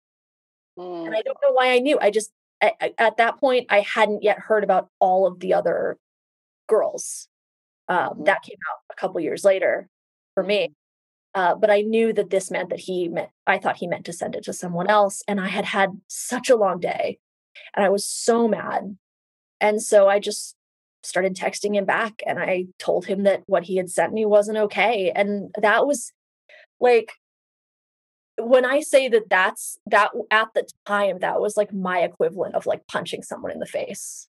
Mm. 0.79 1.07
And 1.07 1.15
I 1.15 1.21
don't 1.21 1.37
know 1.43 1.53
why 1.53 1.73
I 1.73 1.79
knew. 1.79 1.99
I 2.01 2.11
just 2.11 2.31
I, 2.63 2.73
I, 2.81 2.95
at 2.97 3.19
that 3.19 3.39
point 3.39 3.67
I 3.69 3.81
hadn't 3.81 4.23
yet 4.23 4.39
heard 4.39 4.65
about 4.65 4.89
all 4.99 5.27
of 5.27 5.41
the 5.41 5.53
other 5.53 5.99
girls 6.69 7.29
um, 7.91 7.99
mm-hmm. 7.99 8.25
that 8.25 8.43
came 8.43 8.57
out 8.71 8.79
a 8.91 8.99
couple 8.99 9.21
years 9.21 9.45
later 9.45 9.89
for 10.35 10.43
me. 10.43 10.69
Mm-hmm. 10.69 10.73
Uh, 11.33 11.55
but 11.55 11.71
I 11.71 11.83
knew 11.83 12.13
that 12.15 12.31
this 12.31 12.51
meant 12.51 12.71
that 12.71 12.81
he 12.81 13.09
meant, 13.09 13.29
I 13.47 13.59
thought 13.59 13.77
he 13.77 13.87
meant 13.87 14.07
to 14.07 14.13
send 14.13 14.35
it 14.35 14.45
to 14.45 14.53
someone 14.53 14.89
else. 14.89 15.23
And 15.29 15.41
I 15.41 15.49
had 15.49 15.65
had 15.65 15.91
such 16.09 16.51
a 16.51 16.57
long 16.57 16.81
day 16.81 17.19
and 17.77 17.85
I 17.85 17.89
was 17.89 18.05
so 18.05 18.49
mad. 18.49 18.97
And 19.61 19.81
so 19.83 20.09
I 20.09 20.19
just 20.19 20.57
started 21.03 21.37
texting 21.37 21.75
him 21.75 21.85
back 21.85 22.23
and 22.27 22.39
I 22.39 22.67
told 22.79 23.07
him 23.07 23.23
that 23.25 23.43
what 23.47 23.65
he 23.65 23.77
had 23.77 23.91
sent 23.91 24.13
me 24.13 24.25
wasn't 24.25 24.59
okay. 24.59 25.13
And 25.15 25.55
that 25.61 25.87
was 25.87 26.13
like, 26.81 27.13
when 28.37 28.65
I 28.65 28.81
say 28.81 29.09
that 29.09 29.29
that's 29.29 29.79
that 29.87 30.11
at 30.31 30.49
the 30.55 30.67
time, 30.87 31.19
that 31.21 31.41
was 31.41 31.57
like 31.57 31.73
my 31.73 32.01
equivalent 32.01 32.55
of 32.55 32.67
like 32.67 32.87
punching 32.89 33.23
someone 33.23 33.53
in 33.53 33.61
the 33.61 33.67
face. 33.67 34.29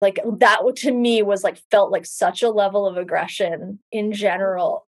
Like 0.00 0.20
that 0.24 0.60
to 0.76 0.92
me 0.92 1.22
was 1.22 1.42
like 1.42 1.60
felt 1.70 1.90
like 1.90 2.06
such 2.06 2.42
a 2.42 2.50
level 2.50 2.86
of 2.86 2.96
aggression 2.96 3.78
in 3.90 4.12
general 4.12 4.86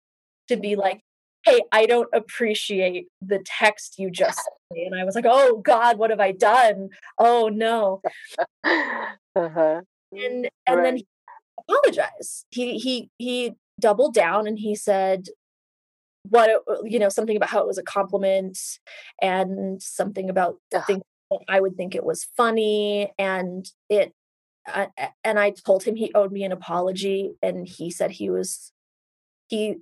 to 0.49 0.57
be 0.57 0.77
like, 0.77 1.03
hey, 1.45 1.62
I 1.71 1.87
don't 1.87 2.09
appreciate 2.12 3.07
the 3.23 3.40
text 3.45 3.99
you 3.99 4.11
just 4.11 4.37
sent 4.37 4.57
me. 4.73 4.85
And 4.85 5.01
I 5.01 5.05
was 5.05 5.14
like, 5.14 5.27
oh 5.29 5.59
God, 5.59 5.97
what 5.97 6.11
have 6.11 6.21
I 6.21 6.33
done? 6.33 6.88
Oh 7.19 7.49
no. 7.53 8.01
uh-huh. 8.64 9.83
And 10.12 10.49
and 10.66 10.77
right. 10.77 10.83
then 10.83 10.97
he 10.97 11.07
apologized. 11.69 12.47
He 12.51 12.79
he 12.79 13.11
he 13.19 13.55
doubled 13.81 14.14
down 14.14 14.47
and 14.47 14.59
he 14.59 14.75
said 14.75 15.27
what 16.29 16.51
it, 16.51 16.61
you 16.85 16.99
know 16.99 17.09
something 17.09 17.37
about 17.37 17.51
how 17.51 17.61
it 17.61 17.66
was 17.66 17.79
a 17.79 17.83
compliment 17.83 18.59
and 19.23 19.81
something 19.81 20.29
about 20.29 20.57
things 20.87 21.03
that 21.31 21.40
I 21.49 21.61
would 21.61 21.77
think 21.77 21.95
it 21.95 22.05
was 22.05 22.27
funny 22.37 23.12
and 23.19 23.71
it 23.88 24.12
and 25.24 25.38
I 25.38 25.50
told 25.50 25.85
him 25.85 25.96
he 25.96 26.12
owed 26.14 26.33
me 26.33 26.44
an 26.44 26.52
apology 26.52 27.33
and 27.42 27.66
he 27.66 27.90
said 27.90 28.12
he 28.12 28.31
was 28.31 28.72
he 29.48 29.76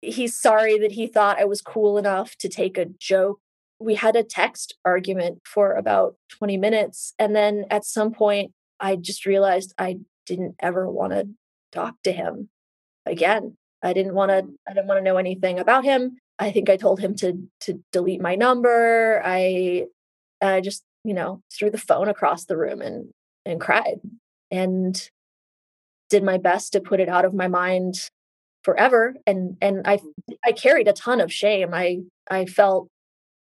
he's 0.00 0.38
sorry 0.38 0.78
that 0.78 0.92
he 0.92 1.06
thought 1.06 1.40
I 1.40 1.44
was 1.44 1.62
cool 1.62 1.98
enough 1.98 2.36
to 2.36 2.48
take 2.48 2.78
a 2.78 2.86
joke. 2.86 3.40
We 3.78 3.94
had 3.94 4.16
a 4.16 4.22
text 4.22 4.76
argument 4.84 5.40
for 5.44 5.72
about 5.72 6.16
20 6.30 6.56
minutes. 6.58 7.14
And 7.18 7.34
then 7.34 7.64
at 7.70 7.84
some 7.84 8.12
point, 8.12 8.52
I 8.80 8.96
just 8.96 9.26
realized 9.26 9.74
I 9.78 9.98
didn't 10.26 10.56
ever 10.60 10.88
want 10.88 11.12
to 11.12 11.28
talk 11.72 11.94
to 12.04 12.12
him 12.12 12.50
again. 13.06 13.56
I 13.82 13.92
didn't 13.92 14.14
want 14.14 14.30
to 14.30 14.46
I 14.68 14.74
didn't 14.74 14.86
want 14.86 14.98
to 14.98 15.04
know 15.04 15.16
anything 15.16 15.58
about 15.58 15.84
him. 15.84 16.18
I 16.38 16.50
think 16.50 16.70
I 16.70 16.76
told 16.76 17.00
him 17.00 17.14
to 17.16 17.48
to 17.62 17.82
delete 17.92 18.20
my 18.20 18.34
number. 18.34 19.22
I 19.24 19.86
I 20.40 20.60
just, 20.60 20.84
you 21.04 21.14
know, 21.14 21.42
threw 21.52 21.70
the 21.70 21.78
phone 21.78 22.08
across 22.08 22.44
the 22.44 22.56
room 22.56 22.80
and 22.80 23.08
and 23.44 23.60
cried 23.60 24.00
and 24.50 25.10
did 26.10 26.22
my 26.22 26.38
best 26.38 26.72
to 26.72 26.80
put 26.80 27.00
it 27.00 27.08
out 27.08 27.24
of 27.24 27.34
my 27.34 27.48
mind 27.48 28.10
forever 28.62 29.14
and 29.26 29.56
and 29.60 29.82
i 29.84 29.98
i 30.44 30.52
carried 30.52 30.88
a 30.88 30.92
ton 30.92 31.20
of 31.20 31.32
shame. 31.32 31.70
I 31.72 32.00
i 32.30 32.46
felt 32.46 32.88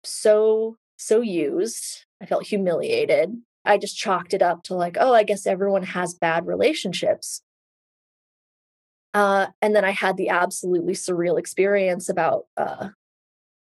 so 0.03 0.77
so 0.97 1.21
used. 1.21 2.05
I 2.21 2.25
felt 2.25 2.45
humiliated. 2.47 3.35
I 3.65 3.77
just 3.77 3.97
chalked 3.97 4.33
it 4.33 4.41
up 4.41 4.63
to 4.63 4.75
like 4.75 4.97
oh 4.99 5.13
i 5.13 5.23
guess 5.23 5.47
everyone 5.47 5.83
has 5.83 6.13
bad 6.13 6.45
relationships. 6.45 7.41
Uh, 9.13 9.47
and 9.61 9.73
then 9.73 9.85
i 9.85 9.91
had 9.91 10.17
the 10.17 10.29
absolutely 10.29 10.93
surreal 10.93 11.39
experience 11.39 12.09
about 12.09 12.47
uh, 12.57 12.89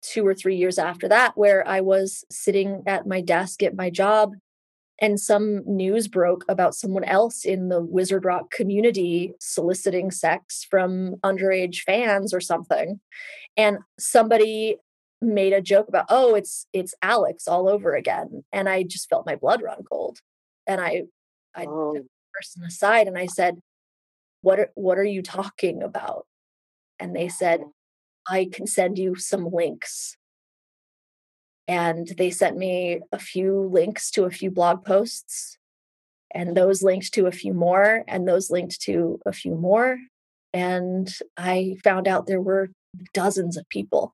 two 0.02 0.26
or 0.28 0.34
three 0.34 0.58
years 0.58 0.78
after 0.78 1.08
that 1.08 1.38
where 1.38 1.66
i 1.68 1.80
was 1.80 2.26
sitting 2.30 2.84
at 2.86 3.08
my 3.08 3.22
desk 3.22 3.64
at 3.64 3.76
my 3.76 3.90
job 3.90 4.34
and 5.00 5.20
some 5.20 5.62
news 5.66 6.08
broke 6.08 6.44
about 6.50 6.74
someone 6.74 7.04
else 7.04 7.46
in 7.46 7.70
the 7.70 7.82
Wizard 7.82 8.26
Rock 8.26 8.50
community 8.50 9.34
soliciting 9.40 10.10
sex 10.10 10.66
from 10.70 11.16
underage 11.18 11.82
fans 11.82 12.34
or 12.34 12.42
something. 12.42 13.00
And 13.56 13.80
somebody 14.00 14.78
made 15.22 15.54
a 15.54 15.62
joke 15.62 15.88
about, 15.88 16.06
oh, 16.10 16.36
it's 16.36 16.66
it's 16.74 16.96
Alex 17.02 17.48
all 17.48 17.70
over 17.70 17.96
again. 17.96 18.44
And 18.52 18.68
I 18.68 18.84
just 18.84 19.10
felt 19.10 19.28
my 19.28 19.36
blood 19.36 19.62
run 19.62 19.84
cold. 19.90 20.20
And 20.66 20.82
I 20.82 21.04
I 21.56 21.66
oh. 21.66 21.94
took 21.94 22.04
the 22.04 22.10
person 22.34 22.64
aside 22.64 23.08
and 23.08 23.18
I 23.18 23.28
said, 23.28 23.60
What 24.42 24.60
are 24.60 24.72
what 24.74 24.98
are 24.98 25.04
you 25.04 25.22
talking 25.22 25.84
about? 25.84 26.26
And 27.00 27.16
they 27.16 27.30
said, 27.30 27.62
oh. 27.62 27.74
I 28.30 28.50
can 28.52 28.68
send 28.68 28.98
you 28.98 29.16
some 29.16 29.50
links 29.52 30.18
and 31.68 32.08
they 32.18 32.30
sent 32.30 32.58
me 32.58 33.02
a 33.12 33.20
few 33.20 33.70
links 33.72 34.10
to 34.12 34.24
a 34.26 34.32
few 34.32 34.50
blog 34.52 34.86
posts 34.86 35.58
and 36.34 36.56
those 36.56 36.84
linked 36.84 37.14
to 37.14 37.26
a 37.26 37.32
few 37.32 37.54
more 37.54 38.04
and 38.08 38.28
those 38.28 38.50
linked 38.50 38.82
to 38.82 39.20
a 39.26 39.32
few 39.32 39.56
more 39.56 39.98
and 40.54 41.16
i 41.38 41.76
found 41.84 42.08
out 42.08 42.28
there 42.28 42.42
were 42.42 42.70
dozens 43.14 43.58
of 43.58 43.68
people. 43.70 44.14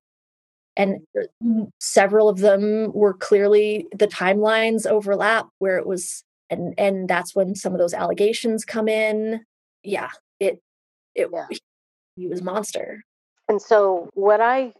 And 0.76 1.02
uh, 1.18 1.64
several 1.80 2.28
of 2.28 2.38
them 2.38 2.92
were 2.92 3.14
clearly 3.14 3.86
the 3.96 4.08
timelines 4.08 4.86
overlap 4.86 5.46
where 5.58 5.78
it 5.78 5.86
was 5.86 6.24
and 6.50 6.74
and 6.76 7.08
that's 7.08 7.34
when 7.34 7.54
some 7.54 7.72
of 7.72 7.78
those 7.78 7.94
allegations 7.94 8.64
come 8.64 8.88
in. 8.88 9.44
Yeah 9.82 10.10
it 10.40 10.60
it 11.14 11.28
yeah. 11.32 11.46
he 12.16 12.26
was 12.26 12.42
monster. 12.42 13.04
And 13.48 13.62
so 13.62 14.10
what 14.14 14.40
i 14.40 14.72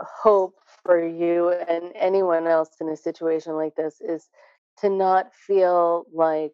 hope 0.00 0.54
for 0.86 1.06
you 1.06 1.50
and 1.68 1.92
anyone 1.96 2.46
else 2.46 2.70
in 2.80 2.88
a 2.88 2.96
situation 2.96 3.54
like 3.54 3.74
this 3.74 4.00
is 4.00 4.28
to 4.78 4.88
not 4.88 5.34
feel 5.34 6.04
like 6.14 6.52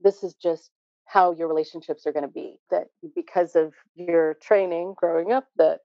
this 0.00 0.22
is 0.22 0.34
just 0.34 0.70
how 1.06 1.32
your 1.32 1.48
relationships 1.48 2.06
are 2.06 2.12
going 2.12 2.26
to 2.26 2.32
be 2.32 2.58
that 2.70 2.88
because 3.14 3.56
of 3.56 3.72
your 3.94 4.34
training 4.34 4.94
growing 4.96 5.32
up 5.32 5.46
that 5.56 5.80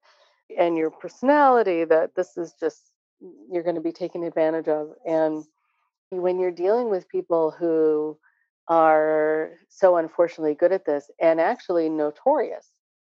and 0.58 0.78
your 0.78 0.90
personality 0.90 1.84
that 1.84 2.12
this 2.16 2.38
is 2.38 2.54
just 2.60 2.92
mm, 3.24 3.32
you're 3.52 3.64
going 3.64 3.76
to 3.76 3.82
be 3.82 3.92
taken 3.92 4.24
advantage 4.24 4.68
of. 4.68 4.90
And 5.06 5.44
when 6.10 6.40
you're 6.40 6.52
dealing 6.52 6.90
with 6.90 7.10
people 7.10 7.52
who 7.52 8.18
are 8.68 9.52
so 9.70 9.98
unfortunately 9.98 10.56
good 10.56 10.72
at 10.72 10.86
this 10.86 11.10
and 11.22 11.40
actually 11.40 11.90
notorious 11.90 12.72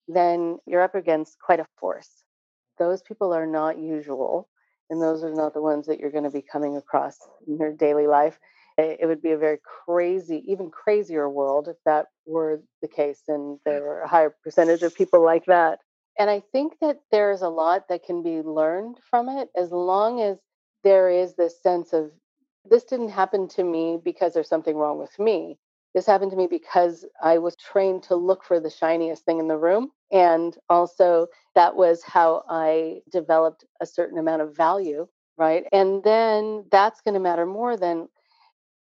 then 0.06 0.58
you're 0.66 0.82
up 0.82 0.94
against 0.94 1.38
quite 1.40 1.60
a 1.60 1.66
force 1.78 2.24
those 2.80 3.02
people 3.02 3.32
are 3.32 3.46
not 3.46 3.78
usual 3.78 4.48
and 4.88 5.00
those 5.00 5.22
are 5.22 5.32
not 5.32 5.54
the 5.54 5.62
ones 5.62 5.86
that 5.86 6.00
you're 6.00 6.10
going 6.10 6.24
to 6.24 6.30
be 6.30 6.42
coming 6.42 6.76
across 6.76 7.16
in 7.46 7.56
your 7.58 7.72
daily 7.72 8.08
life. 8.08 8.40
It 8.78 9.06
would 9.06 9.20
be 9.20 9.32
a 9.32 9.38
very 9.38 9.58
crazy 9.86 10.42
even 10.48 10.70
crazier 10.70 11.28
world 11.28 11.68
if 11.68 11.76
that 11.84 12.06
were 12.26 12.62
the 12.80 12.88
case 12.88 13.22
and 13.28 13.58
there 13.66 13.82
were 13.82 14.00
a 14.00 14.08
higher 14.08 14.34
percentage 14.42 14.82
of 14.82 14.96
people 14.96 15.22
like 15.22 15.44
that. 15.46 15.80
And 16.18 16.30
i 16.30 16.42
think 16.52 16.74
that 16.80 16.98
there's 17.12 17.42
a 17.42 17.48
lot 17.48 17.88
that 17.88 18.04
can 18.04 18.22
be 18.22 18.40
learned 18.40 18.96
from 19.08 19.28
it 19.28 19.48
as 19.56 19.70
long 19.70 20.20
as 20.20 20.38
there 20.82 21.10
is 21.10 21.34
this 21.34 21.62
sense 21.62 21.92
of 21.92 22.10
this 22.68 22.84
didn't 22.84 23.10
happen 23.10 23.48
to 23.48 23.64
me 23.64 23.98
because 24.02 24.32
there's 24.32 24.48
something 24.48 24.76
wrong 24.76 24.98
with 24.98 25.18
me. 25.18 25.58
This 25.94 26.06
happened 26.06 26.30
to 26.30 26.36
me 26.36 26.46
because 26.46 27.04
I 27.22 27.38
was 27.38 27.56
trained 27.56 28.02
to 28.04 28.16
look 28.16 28.44
for 28.44 28.60
the 28.60 28.70
shiniest 28.70 29.24
thing 29.24 29.40
in 29.40 29.48
the 29.48 29.56
room. 29.56 29.90
And 30.12 30.56
also, 30.68 31.28
that 31.54 31.76
was 31.76 32.02
how 32.02 32.44
I 32.48 33.00
developed 33.12 33.64
a 33.80 33.86
certain 33.86 34.18
amount 34.18 34.42
of 34.42 34.56
value, 34.56 35.06
right? 35.38 35.64
And 35.72 36.02
then 36.02 36.64
that's 36.70 37.00
going 37.00 37.14
to 37.14 37.20
matter 37.20 37.46
more 37.46 37.76
than 37.76 38.08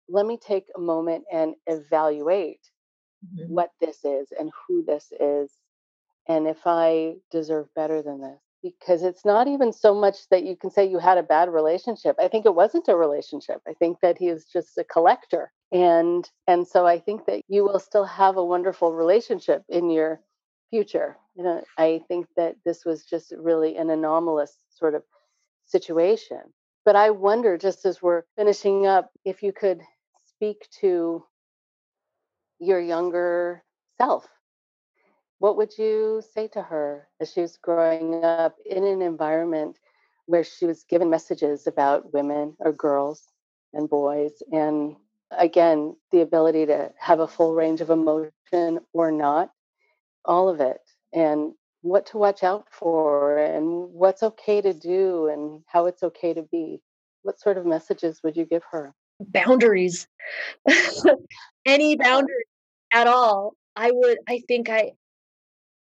let 0.08 0.26
me 0.26 0.38
take 0.38 0.66
a 0.76 0.80
moment 0.80 1.24
and 1.32 1.54
evaluate 1.66 2.60
mm-hmm. 3.24 3.52
what 3.52 3.70
this 3.80 4.04
is 4.04 4.28
and 4.38 4.50
who 4.66 4.84
this 4.84 5.12
is 5.18 5.50
and 6.28 6.46
if 6.46 6.58
I 6.66 7.16
deserve 7.30 7.72
better 7.74 8.02
than 8.02 8.20
this 8.20 8.40
because 8.62 9.02
it's 9.02 9.24
not 9.24 9.46
even 9.46 9.72
so 9.72 9.94
much 9.94 10.28
that 10.30 10.44
you 10.44 10.56
can 10.56 10.70
say 10.70 10.88
you 10.88 10.98
had 10.98 11.18
a 11.18 11.22
bad 11.22 11.48
relationship. 11.48 12.16
I 12.18 12.26
think 12.26 12.46
it 12.46 12.54
wasn't 12.54 12.88
a 12.88 12.96
relationship. 12.96 13.60
I 13.68 13.74
think 13.74 14.00
that 14.00 14.18
he 14.18 14.26
is 14.26 14.44
just 14.44 14.76
a 14.78 14.84
collector. 14.84 15.52
And 15.70 16.28
and 16.48 16.66
so 16.66 16.86
I 16.86 16.98
think 16.98 17.26
that 17.26 17.42
you 17.48 17.64
will 17.64 17.78
still 17.78 18.04
have 18.04 18.36
a 18.36 18.44
wonderful 18.44 18.92
relationship 18.92 19.62
in 19.68 19.90
your 19.90 20.20
future. 20.70 21.16
You 21.36 21.44
know, 21.44 21.64
I 21.78 22.02
think 22.08 22.26
that 22.36 22.56
this 22.64 22.84
was 22.84 23.04
just 23.04 23.32
really 23.36 23.76
an 23.76 23.90
anomalous 23.90 24.58
sort 24.70 24.94
of 24.94 25.02
situation. 25.66 26.40
But 26.84 26.96
I 26.96 27.10
wonder 27.10 27.58
just 27.58 27.84
as 27.84 28.00
we're 28.00 28.22
finishing 28.36 28.86
up 28.86 29.10
if 29.24 29.42
you 29.42 29.52
could 29.52 29.82
speak 30.26 30.68
to 30.80 31.24
your 32.58 32.80
younger 32.80 33.62
self 33.98 34.26
what 35.38 35.56
would 35.56 35.76
you 35.78 36.22
say 36.34 36.48
to 36.48 36.62
her 36.62 37.08
as 37.20 37.32
she 37.32 37.40
was 37.40 37.58
growing 37.58 38.24
up 38.24 38.56
in 38.64 38.84
an 38.84 39.02
environment 39.02 39.78
where 40.26 40.44
she 40.44 40.66
was 40.66 40.84
given 40.84 41.10
messages 41.10 41.66
about 41.66 42.12
women 42.12 42.56
or 42.58 42.72
girls 42.72 43.28
and 43.74 43.88
boys 43.88 44.42
and 44.52 44.96
again 45.30 45.94
the 46.10 46.20
ability 46.20 46.66
to 46.66 46.90
have 46.98 47.20
a 47.20 47.28
full 47.28 47.54
range 47.54 47.80
of 47.80 47.90
emotion 47.90 48.80
or 48.92 49.10
not 49.10 49.50
all 50.26 50.48
of 50.48 50.60
it 50.60 50.80
and 51.12 51.52
what 51.82 52.06
to 52.06 52.18
watch 52.18 52.42
out 52.42 52.66
for 52.70 53.38
and 53.38 53.66
what's 53.92 54.22
okay 54.22 54.60
to 54.60 54.74
do 54.74 55.28
and 55.28 55.62
how 55.66 55.86
it's 55.86 56.02
okay 56.02 56.34
to 56.34 56.42
be. 56.42 56.80
What 57.22 57.40
sort 57.40 57.58
of 57.58 57.66
messages 57.66 58.20
would 58.22 58.36
you 58.36 58.44
give 58.44 58.62
her? 58.70 58.94
Boundaries. 59.20 60.06
Any 61.66 61.96
boundaries 61.96 62.46
at 62.92 63.06
all 63.06 63.54
i 63.74 63.90
would 63.92 64.18
i 64.28 64.40
think 64.48 64.68
i 64.68 64.90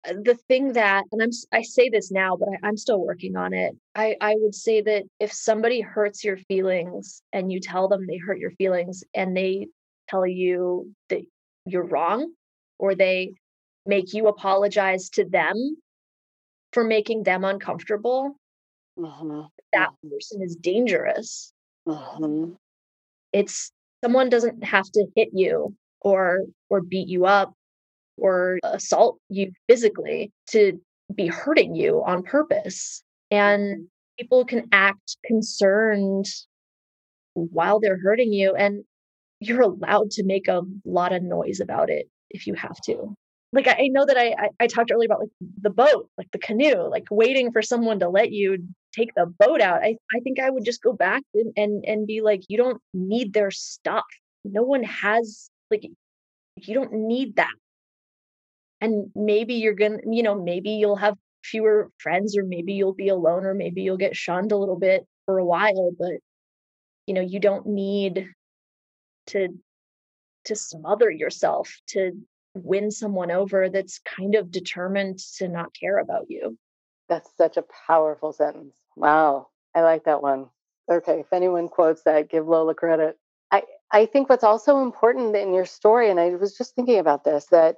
uh, 0.08 0.14
the 0.24 0.38
thing 0.48 0.74
that 0.74 1.04
and 1.12 1.22
i'm 1.22 1.30
i 1.52 1.62
say 1.62 1.90
this 1.90 2.12
now 2.12 2.36
but 2.36 2.48
I, 2.64 2.68
am 2.68 2.78
still 2.78 3.00
working 3.00 3.36
on 3.36 3.54
it. 3.54 3.76
I 3.96 4.16
i 4.22 4.36
would 4.38 4.56
say 4.56 4.82
that 4.82 5.04
if 5.20 5.32
somebody 5.32 5.82
hurts 5.82 6.24
your 6.24 6.38
feelings 6.38 7.22
and 7.34 7.52
you 7.52 7.60
tell 7.60 7.88
them 7.88 8.08
they 8.08 8.18
hurt 8.18 8.40
your 8.40 8.52
feelings 8.52 9.04
and 9.14 9.36
they 9.36 9.68
tell 10.08 10.26
you 10.26 10.92
that 11.10 11.22
you're 11.66 11.86
wrong 11.86 12.34
or 12.80 12.96
they 12.96 13.34
make 13.86 14.14
you 14.14 14.28
apologize 14.28 15.10
to 15.12 15.26
them 15.26 15.78
for 16.74 16.84
making 16.84 17.24
them 17.24 17.44
uncomfortable, 17.44 18.36
Mm-hmm. 19.00 19.42
that 19.74 19.90
person 20.04 20.42
is 20.42 20.56
dangerous. 20.56 21.54
Mm-hmm. 21.88 22.54
It's 23.32 23.72
someone 24.04 24.30
doesn't 24.30 24.64
have 24.64 24.86
to 24.92 25.06
hit 25.16 25.30
you 25.34 25.76
or 26.02 26.42
or 26.70 26.82
beat 26.82 27.08
you 27.08 27.26
up 27.26 27.54
or 28.18 28.60
assault 28.64 29.18
you 29.30 29.54
physically 29.68 30.32
to 30.48 30.80
be 31.16 31.28
hurting 31.28 31.76
you 31.76 32.04
on 32.06 32.24
purpose. 32.24 33.02
And 33.32 33.88
people 34.20 34.46
can 34.46 34.68
act 34.72 35.18
concerned 35.26 36.26
while 37.34 37.80
they're 37.80 38.00
hurting 38.00 38.34
you 38.34 38.54
and 38.56 38.84
you're 39.40 39.62
allowed 39.62 40.12
to 40.12 40.24
make 40.26 40.48
a 40.48 40.62
lot 40.86 41.14
of 41.14 41.24
noise 41.24 41.60
about 41.62 41.90
it 41.90 42.08
if 42.30 42.46
you 42.46 42.54
have 42.54 42.80
to 42.82 43.16
like 43.54 43.68
I, 43.68 43.72
I 43.74 43.88
know 43.90 44.06
that 44.06 44.18
I, 44.18 44.30
I, 44.38 44.50
I 44.62 44.68
talked 44.68 44.92
earlier 44.92 45.08
about 45.08 45.20
like 45.22 45.30
the 45.62 45.70
boat, 45.70 46.10
like 46.18 46.32
the 46.32 46.40
canoe, 46.40 46.88
like 46.90 47.06
waiting 47.12 47.52
for 47.52 47.62
someone 47.62 48.00
to 48.00 48.10
let 48.10 48.32
you 48.32 48.60
take 48.96 49.14
the 49.16 49.26
boat 49.40 49.62
out. 49.62 49.84
I, 49.84 49.98
I 50.16 50.20
think 50.24 50.40
I 50.40 50.50
would 50.50 50.66
just 50.66 50.82
go 50.82 50.94
back 50.94 51.24
and, 51.34 51.54
and 51.58 51.86
and 51.86 52.08
be 52.08 52.22
like, 52.22 52.42
you 52.48 52.58
don't 52.58 52.82
need 52.94 53.34
their 53.34 53.52
stuff. 53.52 54.06
No 54.46 54.64
one 54.64 54.84
has 54.84 55.50
like 55.70 55.84
you 56.58 56.74
don't 56.74 56.94
need 56.94 57.36
that. 57.38 57.54
And 58.80 59.12
maybe 59.16 59.56
you're 59.56 59.74
gonna, 59.76 60.00
you 60.10 60.24
know, 60.24 60.36
maybe 60.42 60.72
you'll 60.72 60.96
have 60.96 61.16
fewer 61.44 61.92
friends, 62.00 62.38
or 62.38 62.44
maybe 62.44 62.74
you'll 62.74 62.94
be 62.94 63.10
alone, 63.10 63.46
or 63.46 63.54
maybe 63.54 63.82
you'll 63.82 63.98
get 63.98 64.16
shunned 64.16 64.52
a 64.52 64.58
little 64.58 64.78
bit 64.80 65.06
for 65.26 65.38
a 65.38 65.46
while, 65.46 65.92
but 65.98 66.14
you 67.08 67.14
know, 67.14 67.22
you 67.22 67.40
don't 67.40 67.68
need 67.68 68.28
to 69.28 69.50
to 70.46 70.56
smother 70.56 71.10
yourself 71.10 71.74
to 71.88 72.12
win 72.54 72.92
someone 72.92 73.32
over 73.32 73.70
that's 73.70 74.00
kind 74.00 74.36
of 74.36 74.52
determined 74.52 75.20
to 75.38 75.48
not 75.48 75.74
care 75.74 76.00
about 76.00 76.30
you. 76.30 76.58
That's 77.10 77.30
such 77.38 77.58
a 77.58 77.66
powerful 77.88 78.34
sentence. 78.34 78.76
Wow. 78.96 79.48
I 79.76 79.82
like 79.82 80.04
that 80.06 80.22
one. 80.22 80.48
Okay. 80.90 81.22
If 81.22 81.34
anyone 81.34 81.70
quotes 81.70 82.04
that, 82.04 82.30
give 82.30 82.48
Lola 82.48 82.74
credit. 82.74 83.18
I, 83.52 83.64
I 83.92 84.06
think 84.06 84.30
what's 84.30 84.44
also 84.44 84.82
important 84.82 85.36
in 85.36 85.54
your 85.54 85.66
story, 85.66 86.10
and 86.10 86.20
I 86.20 86.30
was 86.30 86.58
just 86.58 86.76
thinking 86.76 87.00
about 87.00 87.24
this, 87.24 87.46
that 87.48 87.78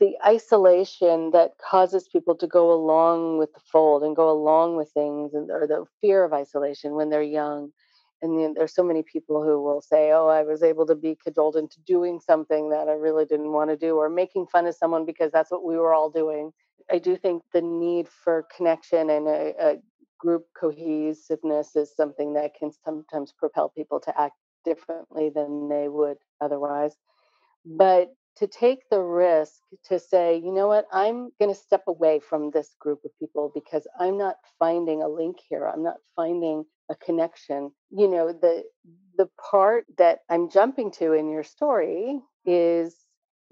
the 0.00 0.16
isolation 0.26 1.30
that 1.32 1.52
causes 1.58 2.08
people 2.08 2.34
to 2.36 2.46
go 2.46 2.72
along 2.72 3.38
with 3.38 3.52
the 3.52 3.60
fold 3.60 4.02
and 4.02 4.16
go 4.16 4.30
along 4.30 4.76
with 4.76 4.90
things, 4.92 5.34
and, 5.34 5.50
or 5.50 5.66
the 5.66 5.84
fear 6.00 6.24
of 6.24 6.32
isolation 6.32 6.94
when 6.94 7.10
they're 7.10 7.22
young, 7.22 7.72
and 8.22 8.56
there's 8.56 8.74
so 8.74 8.84
many 8.84 9.02
people 9.02 9.42
who 9.44 9.62
will 9.62 9.82
say 9.82 10.12
oh 10.12 10.28
i 10.28 10.42
was 10.42 10.62
able 10.62 10.86
to 10.86 10.94
be 10.96 11.16
cajoled 11.24 11.56
into 11.56 11.80
doing 11.86 12.20
something 12.20 12.70
that 12.70 12.88
i 12.88 12.92
really 12.94 13.24
didn't 13.26 13.52
want 13.52 13.70
to 13.70 13.76
do 13.76 13.96
or 13.96 14.08
making 14.10 14.46
fun 14.46 14.66
of 14.66 14.74
someone 14.76 15.06
because 15.06 15.32
that's 15.32 15.50
what 15.50 15.64
we 15.64 15.76
were 15.76 15.94
all 15.94 16.10
doing. 16.10 16.52
I 16.90 16.98
do 16.98 17.16
think 17.16 17.42
the 17.52 17.62
need 17.62 18.08
for 18.08 18.46
connection 18.56 19.10
and 19.10 19.28
a, 19.28 19.54
a 19.60 19.76
group 20.18 20.46
cohesiveness 20.58 21.76
is 21.76 21.94
something 21.96 22.34
that 22.34 22.52
can 22.58 22.70
sometimes 22.84 23.32
propel 23.38 23.70
people 23.70 24.00
to 24.00 24.20
act 24.20 24.36
differently 24.64 25.30
than 25.34 25.68
they 25.68 25.88
would 25.88 26.18
otherwise. 26.40 26.94
But 27.66 28.10
to 28.36 28.46
take 28.46 28.88
the 28.90 29.00
risk 29.00 29.60
to 29.84 29.98
say, 29.98 30.36
you 30.36 30.52
know 30.52 30.66
what, 30.68 30.86
I'm 30.92 31.30
going 31.38 31.52
to 31.52 31.60
step 31.60 31.82
away 31.86 32.20
from 32.20 32.50
this 32.50 32.74
group 32.80 33.00
of 33.04 33.16
people 33.18 33.50
because 33.54 33.86
I'm 34.00 34.16
not 34.18 34.36
finding 34.58 35.02
a 35.02 35.08
link 35.08 35.36
here. 35.48 35.66
I'm 35.68 35.82
not 35.82 35.96
finding 36.16 36.64
a 36.90 36.96
connection. 36.96 37.72
You 37.90 38.08
know, 38.08 38.32
the 38.32 38.64
the 39.18 39.28
part 39.50 39.84
that 39.98 40.20
I'm 40.30 40.48
jumping 40.50 40.90
to 40.92 41.12
in 41.12 41.30
your 41.30 41.44
story 41.44 42.18
is 42.46 42.96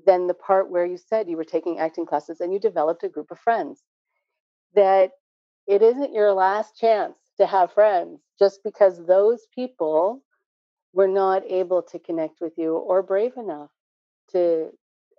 then 0.07 0.27
the 0.27 0.35
part 0.35 0.71
where 0.71 0.87
you 0.87 0.97
said 0.97 1.29
you 1.29 1.37
were 1.37 1.45
taking 1.45 1.79
acting 1.79 2.07
classes 2.07 2.41
and 2.41 2.53
you 2.53 2.59
developed 2.59 3.05
a 3.05 3.09
group 3.11 3.31
of 3.31 3.39
friends. 3.39 3.83
That 4.75 5.13
it 5.67 5.83
isn't 5.83 6.15
your 6.15 6.33
last 6.33 6.77
chance 6.77 7.17
to 7.39 7.47
have 7.47 7.73
friends 7.73 8.21
just 8.39 8.61
because 8.65 9.07
those 9.07 9.47
people 9.55 10.23
were 10.95 11.09
not 11.09 11.45
able 11.47 11.83
to 11.83 11.99
connect 11.99 12.41
with 12.41 12.55
you 12.57 12.77
or 12.77 13.03
brave 13.03 13.37
enough 13.37 13.71
to 14.33 14.71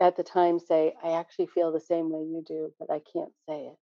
at 0.01 0.17
the 0.17 0.23
time 0.23 0.59
say, 0.59 0.93
I 1.03 1.11
actually 1.11 1.47
feel 1.47 1.71
the 1.71 1.79
same 1.79 2.09
way 2.09 2.21
you 2.21 2.43
do, 2.45 2.73
but 2.79 2.89
I 2.89 3.01
can't 3.13 3.31
say 3.47 3.67
it. 3.67 3.75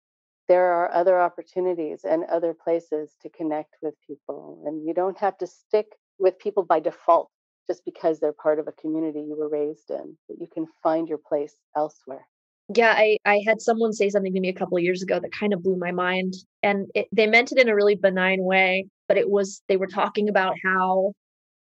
There 0.48 0.74
are 0.74 0.92
other 0.92 1.20
opportunities 1.20 2.02
and 2.04 2.24
other 2.26 2.54
places 2.54 3.16
to 3.22 3.30
connect 3.30 3.76
with 3.82 3.94
people. 4.06 4.64
And 4.66 4.86
you 4.86 4.94
don't 4.94 5.18
have 5.20 5.38
to 5.38 5.48
stick 5.48 5.88
with 6.18 6.38
people 6.40 6.64
by 6.64 6.80
default 6.80 7.30
just 7.68 7.86
because 7.86 8.20
they're 8.20 8.34
part 8.34 8.60
of 8.60 8.68
a 8.68 8.72
community 8.74 9.20
you 9.20 9.38
were 9.38 9.48
raised 9.48 9.92
in, 9.92 10.18
but 10.28 10.38
you 10.40 10.48
can 10.52 10.66
find 10.84 11.08
your 11.08 11.20
place 11.20 11.56
elsewhere. 11.78 12.28
Yeah, 12.76 12.94
I, 12.96 13.18
I 13.26 13.42
had 13.48 13.62
someone 13.62 13.94
say 13.94 14.10
something 14.10 14.34
to 14.34 14.40
me 14.40 14.50
a 14.50 14.54
couple 14.54 14.78
of 14.78 14.84
years 14.84 15.02
ago 15.02 15.20
that 15.20 15.32
kind 15.32 15.54
of 15.54 15.64
blew 15.64 15.78
my 15.78 15.92
mind. 15.92 16.34
And 16.62 16.88
it, 16.94 17.08
they 17.12 17.28
meant 17.28 17.52
it 17.52 17.60
in 17.60 17.70
a 17.70 17.76
really 17.76 17.96
benign 17.96 18.44
way, 18.44 18.88
but 19.08 19.18
it 19.18 19.30
was, 19.30 19.62
they 19.68 19.78
were 19.78 19.88
talking 19.88 20.30
about 20.30 20.56
how 20.64 21.14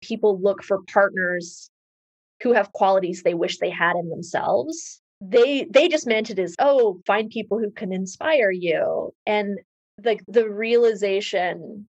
people 0.03 0.41
look 0.41 0.63
for 0.63 0.79
partners 0.93 1.71
who 2.43 2.53
have 2.53 2.73
qualities 2.73 3.23
they 3.23 3.35
wish 3.35 3.59
they 3.59 3.71
had 3.71 3.97
in 3.97 4.09
themselves 4.11 5.01
they 5.21 5.67
they 5.71 5.89
just 5.89 6.07
meant 6.07 6.31
it 6.31 6.39
as 6.39 6.55
oh 6.59 7.01
find 7.07 7.31
people 7.31 7.59
who 7.59 7.71
can 7.71 7.93
inspire 7.93 8.51
you 8.51 9.13
and 9.27 9.59
the 9.97 10.19
the 10.29 10.49
realization 10.49 11.89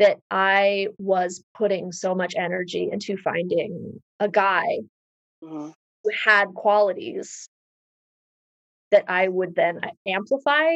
that 0.00 0.18
i 0.30 0.88
was 0.98 1.44
putting 1.56 1.92
so 1.92 2.14
much 2.14 2.34
energy 2.36 2.88
into 2.90 3.16
finding 3.16 4.00
a 4.18 4.28
guy 4.28 4.78
mm-hmm. 5.42 5.70
who 6.02 6.10
had 6.24 6.46
qualities 6.54 7.48
that 8.90 9.04
i 9.06 9.28
would 9.28 9.54
then 9.54 9.80
amplify 10.06 10.74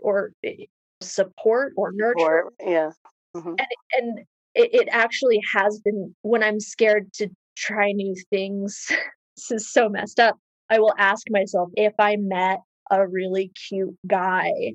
or 0.00 0.32
eh, 0.44 0.66
support 1.00 1.72
or 1.76 1.90
nurture 1.92 2.44
support, 2.46 2.54
yeah 2.60 2.90
mm-hmm. 3.34 3.48
and, 3.48 3.68
and 3.98 4.18
it, 4.54 4.72
it 4.74 4.88
actually 4.92 5.40
has 5.52 5.80
been 5.80 6.14
when 6.22 6.44
i'm 6.44 6.60
scared 6.60 7.12
to 7.12 7.28
try 7.56 7.92
new 7.92 8.14
things. 8.30 8.86
this 9.36 9.50
is 9.50 9.72
so 9.72 9.88
messed 9.88 10.20
up. 10.20 10.38
I 10.70 10.78
will 10.78 10.94
ask 10.98 11.26
myself 11.30 11.70
if 11.76 11.92
I 11.98 12.16
met 12.16 12.60
a 12.90 13.06
really 13.06 13.52
cute 13.68 13.96
guy 14.06 14.74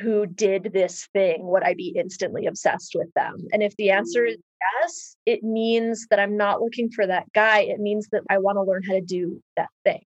who 0.00 0.26
did 0.26 0.70
this 0.72 1.08
thing, 1.12 1.38
would 1.46 1.62
I 1.62 1.74
be 1.74 1.94
instantly 1.96 2.46
obsessed 2.46 2.92
with 2.94 3.12
them? 3.14 3.46
And 3.52 3.62
if 3.62 3.76
the 3.76 3.90
answer 3.90 4.24
is 4.24 4.36
mm. 4.36 4.40
yes, 4.82 5.16
it 5.24 5.42
means 5.42 6.06
that 6.10 6.18
I'm 6.18 6.36
not 6.36 6.60
looking 6.60 6.90
for 6.90 7.06
that 7.06 7.32
guy. 7.32 7.60
It 7.60 7.78
means 7.78 8.08
that 8.12 8.22
I 8.28 8.38
want 8.38 8.56
to 8.56 8.62
learn 8.62 8.82
how 8.82 8.94
to 8.94 9.00
do 9.00 9.40
that 9.56 9.68
thing. 9.84 10.02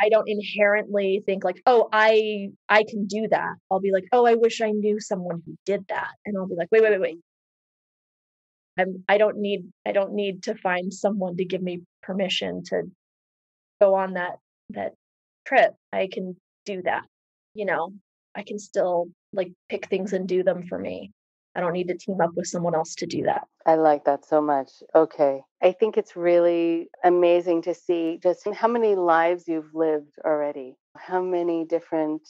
I 0.00 0.08
don't 0.08 0.28
inherently 0.28 1.22
think 1.24 1.44
like, 1.44 1.62
oh, 1.66 1.88
I 1.92 2.48
I 2.68 2.84
can 2.88 3.06
do 3.06 3.28
that. 3.30 3.54
I'll 3.70 3.80
be 3.80 3.92
like, 3.92 4.04
oh, 4.12 4.26
I 4.26 4.34
wish 4.34 4.60
I 4.60 4.70
knew 4.70 4.98
someone 4.98 5.42
who 5.46 5.54
did 5.64 5.86
that. 5.88 6.10
And 6.26 6.36
I'll 6.36 6.48
be 6.48 6.56
like, 6.56 6.68
wait, 6.72 6.82
wait, 6.82 6.92
wait, 6.92 7.00
wait. 7.00 7.18
I'm, 8.78 9.04
I 9.08 9.18
don't 9.18 9.38
need 9.38 9.70
I 9.86 9.92
don't 9.92 10.14
need 10.14 10.44
to 10.44 10.54
find 10.54 10.92
someone 10.92 11.36
to 11.36 11.44
give 11.44 11.62
me 11.62 11.82
permission 12.02 12.62
to 12.64 12.82
go 13.80 13.94
on 13.94 14.14
that 14.14 14.38
that 14.70 14.92
trip. 15.46 15.74
I 15.92 16.08
can 16.10 16.36
do 16.64 16.82
that. 16.82 17.04
You 17.54 17.66
know, 17.66 17.92
I 18.34 18.42
can 18.42 18.58
still 18.58 19.08
like 19.32 19.52
pick 19.68 19.86
things 19.86 20.12
and 20.12 20.26
do 20.26 20.42
them 20.42 20.66
for 20.66 20.78
me. 20.78 21.12
I 21.54 21.60
don't 21.60 21.74
need 21.74 21.88
to 21.88 21.98
team 21.98 22.20
up 22.20 22.30
with 22.34 22.46
someone 22.46 22.74
else 22.74 22.94
to 22.96 23.06
do 23.06 23.24
that. 23.24 23.46
I 23.66 23.74
like 23.74 24.04
that 24.04 24.24
so 24.24 24.40
much. 24.40 24.70
Okay. 24.94 25.42
I 25.62 25.72
think 25.72 25.98
it's 25.98 26.16
really 26.16 26.88
amazing 27.04 27.62
to 27.62 27.74
see 27.74 28.18
just 28.22 28.48
how 28.54 28.68
many 28.68 28.94
lives 28.94 29.44
you've 29.46 29.74
lived 29.74 30.14
already, 30.24 30.76
how 30.96 31.20
many 31.20 31.66
different 31.66 32.26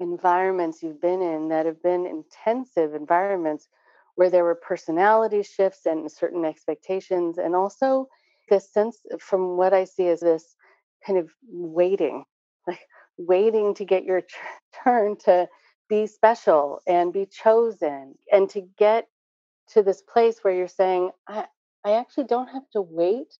environments 0.00 0.82
you've 0.82 1.00
been 1.00 1.20
in 1.20 1.48
that 1.48 1.66
have 1.66 1.82
been 1.82 2.06
intensive 2.06 2.94
environments 2.94 3.68
where 4.16 4.30
there 4.30 4.44
were 4.44 4.54
personality 4.54 5.42
shifts 5.42 5.86
and 5.86 6.10
certain 6.10 6.44
expectations, 6.44 7.38
and 7.38 7.54
also 7.54 8.08
this 8.50 8.72
sense 8.72 9.00
uh, 9.12 9.16
from 9.18 9.56
what 9.56 9.72
I 9.72 9.84
see 9.84 10.06
is 10.06 10.20
this 10.20 10.56
kind 11.06 11.18
of 11.18 11.30
waiting, 11.48 12.24
like 12.66 12.80
waiting 13.18 13.74
to 13.74 13.84
get 13.84 14.04
your 14.04 14.22
turn 14.84 15.16
to 15.24 15.48
be 15.88 16.06
special 16.06 16.80
and 16.86 17.12
be 17.12 17.26
chosen 17.26 18.14
and 18.32 18.50
to 18.50 18.62
get 18.76 19.06
to 19.68 19.82
this 19.82 20.02
place 20.02 20.40
where 20.42 20.54
you're 20.54 20.68
saying, 20.68 21.10
I, 21.28 21.46
I 21.84 21.92
actually 21.92 22.24
don't 22.24 22.48
have 22.48 22.68
to 22.72 22.82
wait 22.82 23.38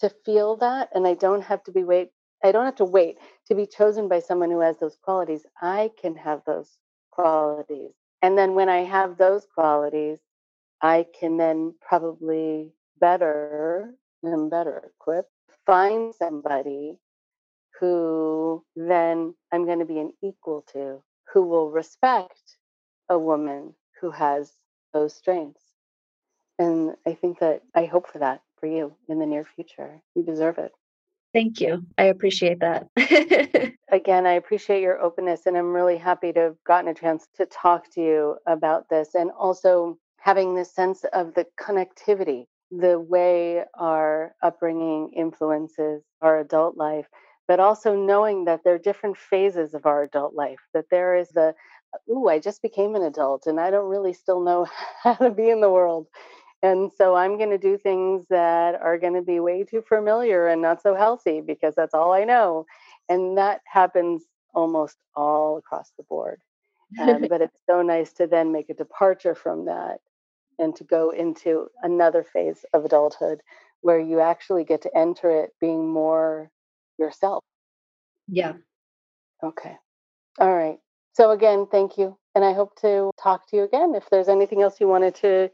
to 0.00 0.10
feel 0.24 0.56
that 0.56 0.90
and 0.94 1.06
I 1.06 1.14
don't 1.14 1.42
have 1.42 1.62
to 1.64 1.72
be 1.72 1.84
wait 1.84 2.10
I 2.44 2.50
don't 2.50 2.64
have 2.64 2.76
to 2.76 2.84
wait 2.84 3.18
to 3.46 3.54
be 3.54 3.66
chosen 3.66 4.08
by 4.08 4.18
someone 4.18 4.50
who 4.50 4.60
has 4.60 4.76
those 4.78 4.96
qualities. 5.00 5.46
I 5.60 5.90
can 6.00 6.16
have 6.16 6.42
those 6.44 6.76
qualities. 7.12 7.92
And 8.22 8.38
then 8.38 8.54
when 8.54 8.68
I 8.68 8.84
have 8.84 9.18
those 9.18 9.46
qualities, 9.54 10.18
I 10.80 11.06
can 11.18 11.36
then 11.36 11.74
probably 11.80 12.72
better 13.00 13.94
and 14.22 14.50
better 14.50 14.90
equipped 14.94 15.30
find 15.66 16.14
somebody 16.14 16.98
who 17.80 18.64
then 18.76 19.34
I'm 19.52 19.64
going 19.66 19.78
to 19.80 19.84
be 19.84 19.98
an 19.98 20.12
equal 20.22 20.64
to, 20.72 21.02
who 21.32 21.42
will 21.42 21.70
respect 21.70 22.56
a 23.08 23.18
woman 23.18 23.74
who 24.00 24.10
has 24.10 24.52
those 24.92 25.14
strengths. 25.14 25.62
And 26.58 26.94
I 27.06 27.14
think 27.14 27.40
that 27.40 27.62
I 27.74 27.86
hope 27.86 28.08
for 28.10 28.18
that 28.18 28.42
for 28.58 28.66
you 28.66 28.94
in 29.08 29.18
the 29.18 29.26
near 29.26 29.44
future. 29.44 30.00
You 30.14 30.22
deserve 30.22 30.58
it. 30.58 30.72
Thank 31.32 31.60
you. 31.60 31.86
I 31.96 32.04
appreciate 32.04 32.60
that. 32.60 32.88
Again, 33.90 34.26
I 34.26 34.32
appreciate 34.32 34.82
your 34.82 35.00
openness, 35.00 35.46
and 35.46 35.56
I'm 35.56 35.72
really 35.72 35.96
happy 35.98 36.32
to 36.32 36.40
have 36.40 36.56
gotten 36.66 36.88
a 36.88 36.94
chance 36.94 37.26
to 37.36 37.46
talk 37.46 37.90
to 37.94 38.00
you 38.02 38.36
about 38.46 38.88
this 38.90 39.14
and 39.14 39.30
also 39.30 39.98
having 40.18 40.54
this 40.54 40.74
sense 40.74 41.04
of 41.12 41.34
the 41.34 41.46
connectivity, 41.60 42.46
the 42.70 42.98
way 43.00 43.64
our 43.78 44.34
upbringing 44.42 45.12
influences 45.16 46.02
our 46.20 46.40
adult 46.40 46.76
life, 46.76 47.06
but 47.48 47.60
also 47.60 47.94
knowing 47.94 48.44
that 48.44 48.60
there 48.64 48.74
are 48.74 48.78
different 48.78 49.16
phases 49.16 49.74
of 49.74 49.86
our 49.86 50.02
adult 50.04 50.34
life, 50.34 50.60
that 50.74 50.86
there 50.90 51.16
is 51.16 51.28
the, 51.30 51.54
ooh, 52.10 52.28
I 52.28 52.38
just 52.38 52.62
became 52.62 52.94
an 52.94 53.02
adult 53.02 53.46
and 53.46 53.58
I 53.60 53.70
don't 53.70 53.88
really 53.90 54.12
still 54.12 54.42
know 54.42 54.66
how 55.02 55.14
to 55.14 55.30
be 55.30 55.50
in 55.50 55.60
the 55.60 55.70
world. 55.70 56.06
And 56.62 56.92
so 56.96 57.16
I'm 57.16 57.38
going 57.38 57.50
to 57.50 57.58
do 57.58 57.76
things 57.76 58.26
that 58.30 58.76
are 58.80 58.98
going 58.98 59.14
to 59.14 59.22
be 59.22 59.40
way 59.40 59.64
too 59.64 59.82
familiar 59.82 60.46
and 60.46 60.62
not 60.62 60.80
so 60.80 60.94
healthy 60.94 61.40
because 61.40 61.74
that's 61.74 61.94
all 61.94 62.12
I 62.12 62.24
know. 62.24 62.66
And 63.08 63.36
that 63.36 63.62
happens 63.66 64.24
almost 64.54 64.96
all 65.16 65.58
across 65.58 65.92
the 65.96 66.04
board. 66.04 66.40
Um, 67.00 67.26
but 67.28 67.40
it's 67.42 67.60
so 67.68 67.82
nice 67.82 68.12
to 68.14 68.26
then 68.28 68.52
make 68.52 68.70
a 68.70 68.74
departure 68.74 69.34
from 69.34 69.64
that 69.66 69.98
and 70.58 70.74
to 70.76 70.84
go 70.84 71.10
into 71.10 71.68
another 71.82 72.22
phase 72.22 72.64
of 72.72 72.84
adulthood 72.84 73.40
where 73.80 73.98
you 73.98 74.20
actually 74.20 74.64
get 74.64 74.82
to 74.82 74.96
enter 74.96 75.30
it 75.30 75.50
being 75.60 75.88
more 75.88 76.50
yourself. 76.98 77.42
Yeah. 78.28 78.54
Okay. 79.42 79.76
All 80.38 80.54
right. 80.54 80.78
So, 81.14 81.32
again, 81.32 81.66
thank 81.70 81.98
you. 81.98 82.16
And 82.34 82.44
I 82.44 82.52
hope 82.52 82.80
to 82.80 83.10
talk 83.22 83.48
to 83.50 83.56
you 83.56 83.64
again 83.64 83.94
if 83.94 84.08
there's 84.10 84.28
anything 84.28 84.62
else 84.62 84.80
you 84.80 84.88
wanted 84.88 85.14
to 85.16 85.50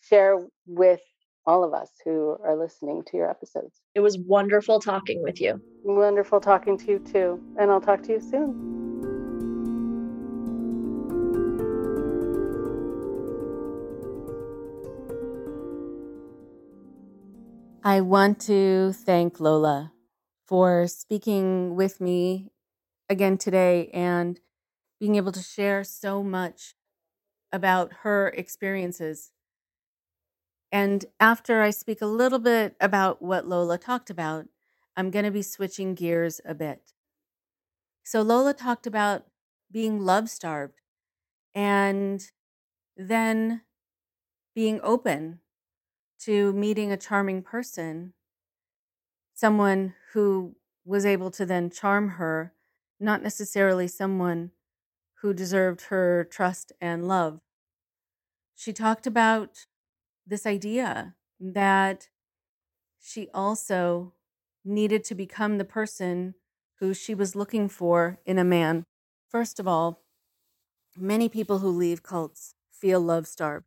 share 0.00 0.38
with 0.66 1.00
all 1.46 1.64
of 1.64 1.72
us 1.72 1.90
who 2.04 2.36
are 2.44 2.56
listening 2.56 3.02
to 3.06 3.16
your 3.16 3.30
episodes. 3.30 3.80
It 3.94 4.00
was 4.00 4.18
wonderful 4.18 4.80
talking 4.80 5.22
with 5.22 5.40
you. 5.40 5.60
Wonderful 5.82 6.40
talking 6.40 6.76
to 6.78 6.86
you 6.86 6.98
too. 6.98 7.40
And 7.58 7.70
I'll 7.70 7.80
talk 7.80 8.02
to 8.04 8.12
you 8.12 8.20
soon. 8.20 8.78
I 17.82 18.02
want 18.02 18.40
to 18.40 18.92
thank 18.92 19.40
Lola 19.40 19.92
for 20.46 20.86
speaking 20.86 21.74
with 21.74 22.00
me 22.00 22.50
again 23.08 23.38
today 23.38 23.88
and 23.94 24.38
being 25.00 25.14
able 25.14 25.32
to 25.32 25.40
share 25.40 25.84
so 25.84 26.22
much 26.22 26.74
about 27.50 27.92
her 28.02 28.28
experiences 28.28 29.32
and 30.70 31.04
after 31.18 31.62
I 31.62 31.70
speak 31.70 32.02
a 32.02 32.06
little 32.06 32.38
bit 32.38 32.76
about 32.80 33.22
what 33.22 33.46
Lola 33.46 33.78
talked 33.78 34.10
about, 34.10 34.46
I'm 34.96 35.10
going 35.10 35.24
to 35.24 35.30
be 35.30 35.42
switching 35.42 35.94
gears 35.94 36.40
a 36.44 36.54
bit. 36.54 36.92
So, 38.04 38.22
Lola 38.22 38.54
talked 38.54 38.86
about 38.86 39.26
being 39.70 40.00
love 40.00 40.30
starved 40.30 40.80
and 41.54 42.24
then 42.96 43.62
being 44.54 44.80
open 44.82 45.40
to 46.20 46.52
meeting 46.52 46.90
a 46.90 46.96
charming 46.96 47.42
person, 47.42 48.12
someone 49.34 49.94
who 50.12 50.56
was 50.84 51.06
able 51.06 51.30
to 51.30 51.46
then 51.46 51.70
charm 51.70 52.10
her, 52.10 52.52
not 52.98 53.22
necessarily 53.22 53.86
someone 53.86 54.50
who 55.20 55.32
deserved 55.32 55.82
her 55.82 56.26
trust 56.30 56.72
and 56.80 57.06
love. 57.06 57.40
She 58.56 58.72
talked 58.72 59.06
about 59.06 59.66
this 60.28 60.46
idea 60.46 61.14
that 61.40 62.08
she 63.00 63.28
also 63.32 64.14
needed 64.64 65.04
to 65.04 65.14
become 65.14 65.58
the 65.58 65.64
person 65.64 66.34
who 66.80 66.92
she 66.92 67.14
was 67.14 67.34
looking 67.34 67.68
for 67.68 68.20
in 68.26 68.38
a 68.38 68.44
man. 68.44 68.84
First 69.28 69.58
of 69.58 69.66
all, 69.66 70.02
many 70.96 71.28
people 71.28 71.58
who 71.58 71.68
leave 71.68 72.02
cults 72.02 72.54
feel 72.70 73.00
love 73.00 73.26
starved. 73.26 73.66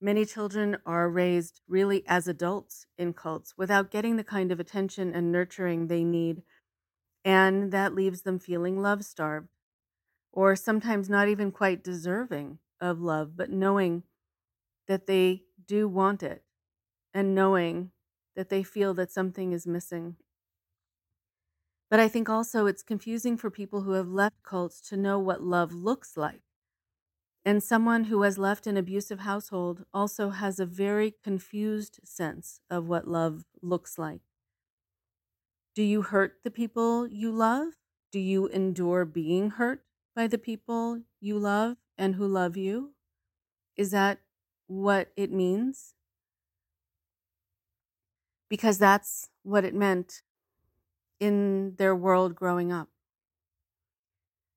Many 0.00 0.24
children 0.24 0.76
are 0.84 1.08
raised 1.08 1.60
really 1.68 2.04
as 2.06 2.28
adults 2.28 2.86
in 2.98 3.12
cults 3.14 3.56
without 3.56 3.90
getting 3.90 4.16
the 4.16 4.24
kind 4.24 4.52
of 4.52 4.60
attention 4.60 5.14
and 5.14 5.32
nurturing 5.32 5.86
they 5.86 6.04
need, 6.04 6.42
and 7.24 7.72
that 7.72 7.94
leaves 7.94 8.22
them 8.22 8.38
feeling 8.38 8.82
love 8.82 9.04
starved, 9.04 9.48
or 10.32 10.56
sometimes 10.56 11.08
not 11.08 11.28
even 11.28 11.52
quite 11.52 11.84
deserving 11.84 12.58
of 12.80 13.00
love, 13.00 13.36
but 13.36 13.50
knowing 13.50 14.02
that 14.86 15.06
they 15.06 15.44
do 15.66 15.88
want 15.88 16.22
it 16.22 16.44
and 17.14 17.34
knowing 17.34 17.92
that 18.36 18.50
they 18.50 18.62
feel 18.64 18.94
that 18.94 19.12
something 19.12 19.52
is 19.52 19.66
missing. 19.66 20.16
But 21.88 21.98
I 21.98 22.08
think 22.08 22.28
also 22.28 22.66
it's 22.66 22.82
confusing 22.82 23.38
for 23.38 23.50
people 23.50 23.82
who 23.82 23.92
have 23.92 24.08
left 24.08 24.42
cults 24.42 24.82
to 24.88 24.98
know 24.98 25.18
what 25.18 25.42
love 25.42 25.72
looks 25.72 26.14
like. 26.16 26.42
And 27.44 27.62
someone 27.62 28.04
who 28.04 28.22
has 28.22 28.38
left 28.38 28.66
an 28.66 28.76
abusive 28.76 29.20
household 29.20 29.84
also 29.94 30.30
has 30.30 30.58
a 30.58 30.66
very 30.66 31.12
confused 31.22 32.00
sense 32.04 32.60
of 32.70 32.88
what 32.88 33.06
love 33.06 33.44
looks 33.62 33.98
like. 33.98 34.22
Do 35.74 35.82
you 35.82 36.02
hurt 36.02 36.42
the 36.42 36.50
people 36.50 37.06
you 37.06 37.30
love? 37.30 37.74
Do 38.10 38.18
you 38.20 38.46
endure 38.48 39.04
being 39.04 39.50
hurt 39.50 39.84
by 40.14 40.26
the 40.26 40.38
people 40.38 41.02
you 41.20 41.38
love 41.38 41.76
and 41.98 42.14
who 42.14 42.26
love 42.26 42.56
you? 42.56 42.94
Is 43.76 43.92
that 43.92 44.23
what 44.66 45.12
it 45.16 45.30
means 45.32 45.94
because 48.48 48.78
that's 48.78 49.30
what 49.42 49.64
it 49.64 49.74
meant 49.74 50.22
in 51.20 51.76
their 51.76 51.96
world 51.96 52.34
growing 52.34 52.72
up. 52.72 52.90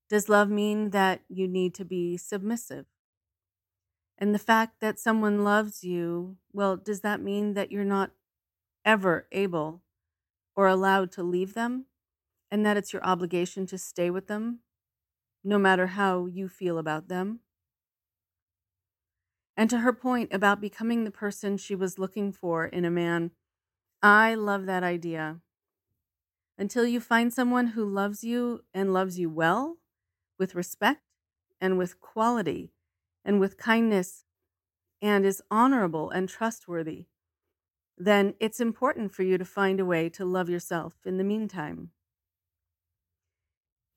Does 0.10 0.28
love 0.28 0.50
mean 0.50 0.90
that 0.90 1.24
you 1.30 1.48
need 1.48 1.74
to 1.76 1.86
be 1.86 2.18
submissive? 2.18 2.88
And 4.18 4.34
the 4.34 4.40
fact 4.40 4.80
that 4.80 5.00
someone 5.00 5.44
loves 5.44 5.84
you, 5.84 6.38
well, 6.52 6.76
does 6.78 7.02
that 7.02 7.22
mean 7.22 7.54
that 7.54 7.72
you're 7.72 7.84
not 7.84 8.12
ever 8.86 9.28
able 9.32 9.84
or 10.56 10.68
allowed 10.68 11.12
to 11.14 11.24
leave 11.24 11.54
them 11.56 11.88
and 12.52 12.66
that 12.66 12.78
it's 12.78 12.94
your 12.94 13.04
obligation 13.06 13.66
to 13.68 13.78
stay 13.78 14.10
with 14.12 14.28
them 14.28 14.62
no 15.44 15.60
matter 15.60 15.88
how 15.88 16.26
you 16.28 16.50
feel 16.50 16.78
about 16.80 17.10
them? 17.10 17.42
And 19.60 19.72
to 19.72 19.80
her 19.80 19.92
point 19.92 20.32
about 20.32 20.62
becoming 20.62 21.04
the 21.04 21.12
person 21.12 21.58
she 21.58 21.74
was 21.74 21.98
looking 21.98 22.32
for 22.32 22.66
in 22.66 22.86
a 22.86 22.92
man, 22.92 23.32
I 24.04 24.36
love 24.36 24.68
that 24.68 24.84
idea. 24.84 25.40
Until 26.60 26.86
you 26.86 27.00
find 27.00 27.34
someone 27.34 27.68
who 27.68 27.84
loves 27.84 28.24
you 28.24 28.64
and 28.72 28.94
loves 28.94 29.18
you 29.18 29.32
well, 29.32 29.78
with 30.38 30.54
respect 30.54 31.02
and 31.60 31.78
with 31.80 32.00
quality 32.00 32.72
and 33.26 33.40
with 33.40 33.58
kindness 33.58 34.26
and 35.02 35.26
is 35.26 35.42
honorable 35.50 36.12
and 36.12 36.30
trustworthy, 36.30 37.08
then 37.98 38.36
it's 38.40 38.60
important 38.60 39.12
for 39.12 39.24
you 39.24 39.40
to 39.40 39.46
find 39.46 39.80
a 39.80 39.86
way 39.86 40.08
to 40.10 40.24
love 40.24 40.50
yourself 40.50 40.94
in 41.04 41.18
the 41.18 41.24
meantime. 41.24 41.90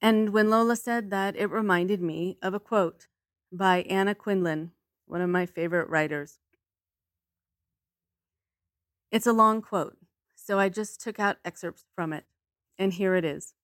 And 0.01 0.31
when 0.31 0.49
Lola 0.49 0.77
said 0.77 1.11
that, 1.11 1.37
it 1.37 1.51
reminded 1.51 2.01
me 2.01 2.39
of 2.41 2.55
a 2.55 2.61
quote 2.61 3.09
by 3.53 3.83
Anna 3.83 4.15
Quindlen 4.15 4.71
one 5.11 5.21
of 5.21 5.29
my 5.29 5.45
favorite 5.45 5.89
writers. 5.89 6.39
It's 9.11 9.27
a 9.27 9.33
long 9.33 9.61
quote, 9.61 9.97
so 10.37 10.59
I 10.59 10.69
just 10.69 11.01
took 11.01 11.19
out 11.19 11.39
excerpts 11.45 11.85
from 11.95 12.13
it, 12.13 12.25
and 12.79 12.93
here 12.93 13.17
it 13.17 13.25
is. 13.25 13.55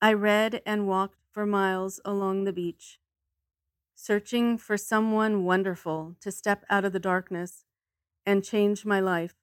I 0.00 0.12
read 0.12 0.62
and 0.64 0.86
walked 0.86 1.18
for 1.32 1.44
miles 1.44 2.00
along 2.04 2.44
the 2.44 2.52
beach, 2.52 3.00
searching 3.94 4.56
for 4.56 4.76
someone 4.76 5.44
wonderful 5.44 6.16
to 6.20 6.30
step 6.30 6.64
out 6.70 6.84
of 6.84 6.92
the 6.92 7.00
darkness 7.00 7.64
and 8.24 8.44
change 8.44 8.86
my 8.86 9.00
life. 9.00 9.34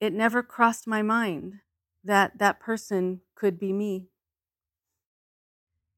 It 0.00 0.12
never 0.12 0.42
crossed 0.42 0.86
my 0.86 1.02
mind 1.02 1.60
that 2.02 2.38
that 2.38 2.58
person 2.58 3.20
could 3.34 3.58
be 3.58 3.72
me. 3.72 4.08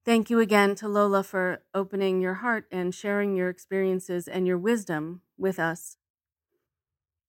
Thank 0.09 0.31
you 0.31 0.41
again 0.41 0.75
to 0.77 0.89
Lola 0.89 1.23
for 1.23 1.65
opening 1.75 2.23
your 2.23 2.37
heart 2.37 2.65
and 2.73 2.95
sharing 2.95 3.37
your 3.37 3.51
experiences 3.51 4.27
and 4.27 4.47
your 4.47 4.57
wisdom 4.57 5.21
with 5.37 5.59
us 5.59 5.99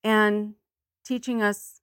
and 0.02 0.54
teaching 1.04 1.42
us 1.42 1.82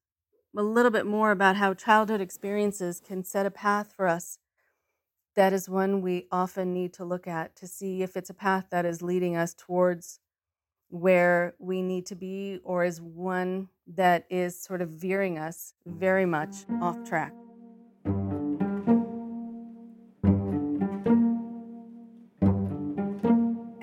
a 0.57 0.63
little 0.63 0.91
bit 0.91 1.05
more 1.05 1.33
about 1.33 1.57
how 1.57 1.75
childhood 1.75 2.23
experiences 2.23 3.03
can 3.07 3.25
set 3.25 3.45
a 3.45 3.51
path 3.51 3.93
for 3.95 4.07
us. 4.07 4.39
That 5.35 5.53
is 5.53 5.69
one 5.69 6.01
we 6.01 6.29
often 6.33 6.73
need 6.73 6.95
to 6.95 7.05
look 7.05 7.27
at 7.27 7.55
to 7.57 7.67
see 7.67 8.03
if 8.03 8.17
it's 8.17 8.31
a 8.31 8.35
path 8.35 8.69
that 8.71 8.87
is 8.87 9.03
leading 9.03 9.37
us 9.37 9.53
towards 9.53 10.21
where 10.89 11.57
we 11.59 11.83
need 11.83 12.07
to 12.07 12.15
be 12.15 12.59
or 12.65 12.87
is 12.87 13.03
one 13.03 13.69
that 13.87 14.25
is 14.31 14.59
sort 14.59 14.81
of 14.81 14.89
veering 14.89 15.39
us 15.39 15.75
very 15.85 16.25
much 16.25 16.65
off 16.81 17.05
track. 17.05 17.35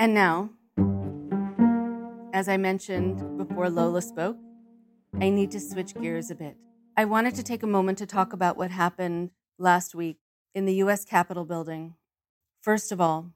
And 0.03 0.13
now, 0.13 0.49
as 2.33 2.49
I 2.49 2.57
mentioned 2.57 3.37
before 3.37 3.69
Lola 3.69 4.01
spoke, 4.01 4.35
I 5.21 5.29
need 5.29 5.49
to 5.51 5.61
switch 5.61 5.95
gears 5.95 6.29
a 6.29 6.35
bit 6.35 6.57
I 6.97 7.05
wanted 7.05 7.35
to 7.35 7.41
take 7.41 7.63
a 7.63 7.67
moment 7.67 7.99
to 7.99 8.05
talk 8.05 8.33
about 8.33 8.57
what 8.57 8.69
happened 8.69 9.31
last 9.57 9.95
week 9.95 10.17
in 10.53 10.65
the 10.65 10.73
US 10.83 11.05
Capitol 11.05 11.45
building. 11.45 11.95
First 12.59 12.91
of 12.91 12.99
all, 12.99 13.31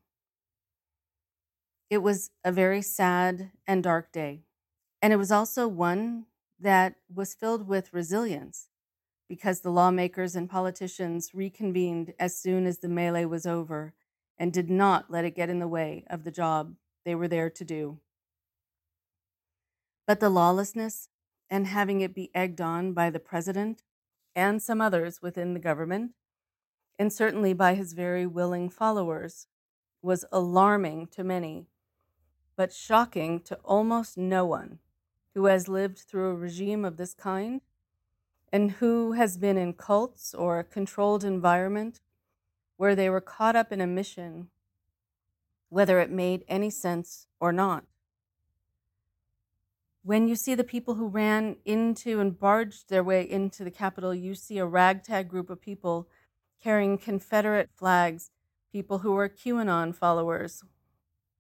it 1.90 2.00
was 2.00 2.32
a 2.44 2.52
very 2.52 2.82
sad 2.82 3.52
and 3.66 3.82
dark 3.82 4.12
day. 4.12 4.42
And 5.02 5.14
it 5.14 5.18
was 5.18 5.32
also 5.32 5.70
one 5.70 6.26
that 6.60 6.96
was 7.08 7.34
filled 7.34 7.66
with 7.66 7.94
resilience 7.94 8.68
because 9.30 9.62
the 9.62 9.72
lawmakers 9.72 10.36
and 10.36 10.50
politicians 10.50 11.34
reconvened 11.34 12.14
as 12.20 12.38
soon 12.38 12.66
as 12.66 12.80
the 12.80 12.90
melee 12.90 13.24
was 13.24 13.46
over 13.46 13.94
and 14.38 14.54
did 14.54 14.70
not 14.70 15.10
let 15.10 15.26
it 15.26 15.36
get 15.36 15.50
in 15.50 15.60
the 15.60 15.68
way 15.68 16.06
of 16.10 16.24
the 16.24 16.32
job 16.32 16.76
they 17.06 17.16
were 17.16 17.28
there 17.28 17.50
to 17.50 17.66
do. 17.66 18.00
But 20.06 20.20
the 20.20 20.30
lawlessness 20.30 21.10
and 21.50 21.68
having 21.68 22.02
it 22.02 22.14
be 22.14 22.32
egged 22.36 22.62
on 22.62 22.94
by 22.94 23.10
the 23.10 23.20
president 23.20 23.84
and 24.36 24.62
some 24.62 24.82
others 24.82 25.22
within 25.22 25.54
the 25.54 25.60
government, 25.60 26.12
and 27.00 27.12
certainly 27.12 27.54
by 27.54 27.74
his 27.74 27.94
very 27.94 28.26
willing 28.26 28.70
followers, 28.70 29.48
was 30.02 30.26
alarming 30.32 31.08
to 31.08 31.24
many, 31.24 31.68
but 32.56 32.74
shocking 32.74 33.40
to 33.42 33.56
almost 33.64 34.18
no 34.18 34.46
one 34.46 34.80
who 35.34 35.46
has 35.46 35.68
lived 35.68 36.00
through 36.00 36.30
a 36.30 36.36
regime 36.36 36.86
of 36.86 36.98
this 36.98 37.14
kind 37.14 37.62
and 38.52 38.72
who 38.72 39.12
has 39.14 39.38
been 39.38 39.58
in 39.58 39.74
cults 39.74 40.34
or 40.34 40.60
a 40.60 40.64
controlled 40.64 41.24
environment 41.24 42.02
where 42.78 42.96
they 42.96 43.10
were 43.10 43.22
caught 43.22 43.56
up 43.56 43.72
in 43.72 43.82
a 43.82 43.88
mission, 43.88 44.48
whether 45.70 46.00
it 46.00 46.10
made 46.10 46.44
any 46.48 46.70
sense 46.70 47.28
or 47.40 47.52
not. 47.52 47.84
When 50.04 50.28
you 50.28 50.36
see 50.36 50.56
the 50.56 50.64
people 50.64 50.96
who 50.96 51.08
ran 51.08 51.58
into 51.66 52.22
and 52.22 52.40
barged 52.40 52.90
their 52.90 53.04
way 53.04 53.30
into 53.30 53.66
the 53.66 53.72
Capitol, 53.72 54.16
you 54.16 54.36
see 54.36 54.58
a 54.58 54.66
ragtag 54.66 55.28
group 55.28 55.50
of 55.50 55.60
people 55.60 56.08
carrying 56.64 56.98
Confederate 56.98 57.70
flags, 57.76 58.32
people 58.72 59.00
who 59.00 59.12
were 59.12 59.28
QAnon 59.28 59.94
followers, 59.94 60.64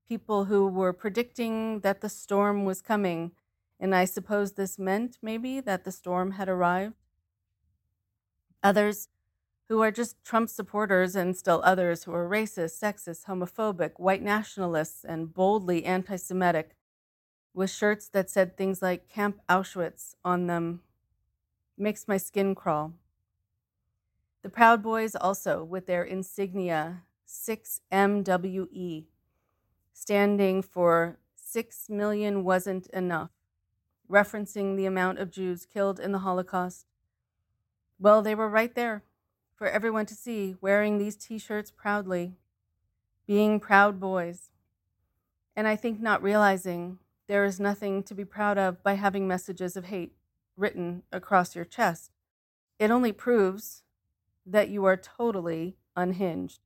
people 0.08 0.46
who 0.46 0.68
were 0.68 0.92
predicting 0.92 1.80
that 1.80 2.02
the 2.02 2.10
storm 2.10 2.66
was 2.66 2.82
coming 2.82 3.32
and 3.80 3.94
I 3.94 4.06
suppose 4.06 4.54
this 4.54 4.80
meant 4.80 5.18
maybe 5.22 5.60
that 5.60 5.84
the 5.84 5.92
storm 5.92 6.32
had 6.32 6.50
arrived. 6.50 6.96
Others 8.64 9.10
who 9.70 9.82
are 9.82 9.92
just 9.92 10.24
Trump 10.24 10.50
supporters, 10.50 11.16
and 11.16 11.36
still 11.36 11.62
others 11.64 12.04
who 12.04 12.14
are 12.14 12.30
racist, 12.30 12.82
sexist, 12.82 13.26
homophobic, 13.26 13.92
white 13.98 14.22
nationalists, 14.22 15.04
and 15.04 15.34
boldly 15.34 15.84
anti 15.86 16.16
Semitic, 16.16 16.76
with 17.54 17.70
shirts 17.70 18.08
that 18.10 18.30
said 18.30 18.56
things 18.56 18.82
like 18.82 19.10
Camp 19.10 19.42
Auschwitz 19.50 20.16
on 20.24 20.48
them, 20.48 20.82
makes 21.78 22.08
my 22.08 22.18
skin 22.18 22.56
crawl. 22.56 22.94
The 24.42 24.50
Proud 24.50 24.82
Boys 24.82 25.16
also, 25.16 25.64
with 25.64 25.86
their 25.88 26.04
insignia 26.04 27.04
6MWE, 27.28 29.06
standing 29.92 30.62
for 30.62 31.18
6 31.36 31.90
million 31.90 32.44
wasn't 32.44 32.88
enough 32.88 33.32
referencing 34.10 34.76
the 34.76 34.86
amount 34.86 35.20
of 35.20 35.32
Jews 35.32 35.66
killed 35.66 36.00
in 36.00 36.12
the 36.12 36.20
Holocaust. 36.20 36.86
Well, 38.00 38.22
they 38.22 38.36
were 38.36 38.50
right 38.50 38.74
there 38.74 39.04
for 39.58 39.68
everyone 39.68 40.06
to 40.06 40.16
see, 40.16 40.56
wearing 40.62 40.98
these 40.98 41.16
t 41.16 41.40
shirts 41.40 41.72
proudly, 41.72 42.38
being 43.26 43.60
proud 43.60 44.00
boys. 44.00 44.52
And 45.56 45.68
I 45.68 45.76
think 45.76 46.00
not 46.00 46.22
realizing 46.22 47.00
there 47.28 47.44
is 47.44 47.60
nothing 47.60 48.04
to 48.04 48.14
be 48.14 48.24
proud 48.24 48.60
of 48.60 48.84
by 48.84 48.94
having 48.94 49.28
messages 49.28 49.76
of 49.76 49.86
hate 49.86 50.14
written 50.56 51.02
across 51.12 51.56
your 51.56 51.66
chest. 51.66 52.12
It 52.78 52.92
only 52.92 53.12
proves 53.12 53.82
that 54.46 54.70
you 54.70 54.86
are 54.86 54.96
totally 54.96 55.76
unhinged. 55.96 56.60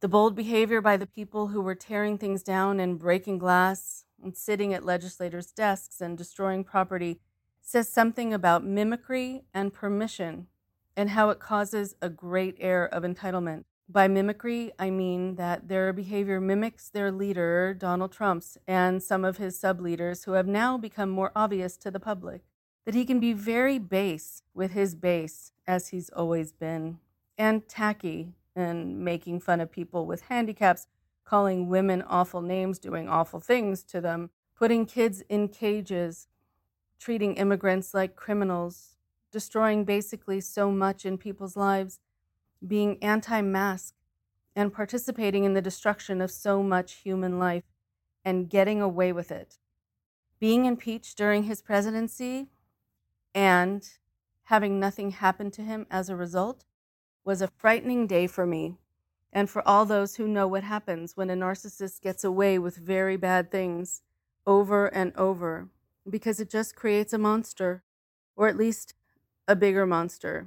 The 0.00 0.08
bold 0.08 0.34
behavior 0.34 0.80
by 0.80 0.96
the 0.96 1.06
people 1.06 1.48
who 1.48 1.60
were 1.60 1.74
tearing 1.74 2.16
things 2.16 2.42
down 2.42 2.80
and 2.80 2.98
breaking 2.98 3.38
glass 3.38 4.06
and 4.22 4.34
sitting 4.34 4.72
at 4.72 4.84
legislators' 4.84 5.52
desks 5.52 6.00
and 6.00 6.16
destroying 6.16 6.64
property 6.64 7.20
says 7.60 7.88
something 7.88 8.32
about 8.32 8.64
mimicry 8.64 9.44
and 9.52 9.72
permission 9.72 10.46
and 10.96 11.10
how 11.10 11.30
it 11.30 11.40
causes 11.40 11.94
a 12.00 12.08
great 12.08 12.56
air 12.58 12.86
of 12.86 13.02
entitlement. 13.02 13.64
By 13.88 14.08
mimicry, 14.08 14.72
I 14.78 14.90
mean 14.90 15.34
that 15.34 15.68
their 15.68 15.92
behavior 15.92 16.40
mimics 16.40 16.88
their 16.88 17.12
leader, 17.12 17.74
Donald 17.74 18.12
Trump's, 18.12 18.56
and 18.66 19.02
some 19.02 19.24
of 19.24 19.36
his 19.36 19.58
sub 19.58 19.80
leaders 19.80 20.24
who 20.24 20.32
have 20.32 20.46
now 20.46 20.78
become 20.78 21.10
more 21.10 21.32
obvious 21.36 21.76
to 21.78 21.90
the 21.90 22.00
public. 22.00 22.42
That 22.86 22.94
he 22.94 23.04
can 23.04 23.20
be 23.20 23.32
very 23.32 23.78
base 23.78 24.42
with 24.54 24.72
his 24.72 24.94
base, 24.94 25.52
as 25.66 25.88
he's 25.88 26.10
always 26.10 26.52
been, 26.52 26.98
and 27.36 27.68
tacky 27.68 28.34
and 28.56 28.98
making 28.98 29.40
fun 29.40 29.60
of 29.60 29.70
people 29.70 30.06
with 30.06 30.22
handicaps 30.22 30.86
calling 31.24 31.68
women 31.68 32.02
awful 32.02 32.42
names, 32.42 32.78
doing 32.78 33.08
awful 33.08 33.40
things 33.40 33.82
to 33.84 34.00
them, 34.00 34.30
putting 34.56 34.86
kids 34.86 35.22
in 35.28 35.48
cages, 35.48 36.28
treating 36.98 37.34
immigrants 37.34 37.94
like 37.94 38.16
criminals, 38.16 38.93
destroying 39.34 39.84
basically 39.84 40.40
so 40.40 40.70
much 40.70 41.04
in 41.04 41.18
people's 41.18 41.56
lives, 41.56 41.98
being 42.66 43.02
anti 43.02 43.42
mask, 43.42 43.96
and 44.54 44.72
participating 44.72 45.42
in 45.42 45.54
the 45.54 45.60
destruction 45.60 46.20
of 46.20 46.30
so 46.30 46.62
much 46.62 46.92
human 47.02 47.36
life 47.36 47.64
and 48.24 48.48
getting 48.48 48.80
away 48.80 49.12
with 49.12 49.32
it. 49.32 49.58
Being 50.38 50.66
impeached 50.66 51.18
during 51.18 51.42
his 51.42 51.60
presidency 51.60 52.46
and 53.34 53.84
having 54.44 54.78
nothing 54.78 55.10
happen 55.10 55.50
to 55.50 55.62
him 55.62 55.84
as 55.90 56.08
a 56.08 56.14
result 56.14 56.64
was 57.24 57.42
a 57.42 57.48
frightening 57.48 58.06
day 58.06 58.28
for 58.28 58.46
me 58.46 58.78
and 59.32 59.50
for 59.50 59.66
all 59.66 59.84
those 59.84 60.14
who 60.14 60.28
know 60.28 60.46
what 60.46 60.62
happens 60.62 61.16
when 61.16 61.28
a 61.28 61.34
narcissist 61.34 62.00
gets 62.00 62.22
away 62.22 62.56
with 62.56 62.76
very 62.76 63.16
bad 63.16 63.50
things 63.50 64.02
over 64.46 64.86
and 64.86 65.12
over, 65.16 65.70
because 66.08 66.38
it 66.38 66.48
just 66.48 66.76
creates 66.76 67.12
a 67.12 67.18
monster, 67.18 67.82
or 68.36 68.46
at 68.46 68.56
least 68.56 68.94
a 69.46 69.56
bigger 69.56 69.86
monster, 69.86 70.46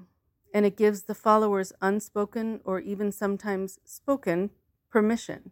and 0.53 0.65
it 0.65 0.77
gives 0.77 1.03
the 1.03 1.15
followers 1.15 1.73
unspoken 1.81 2.61
or 2.63 2.79
even 2.79 3.11
sometimes 3.11 3.79
spoken 3.83 4.49
permission 4.89 5.51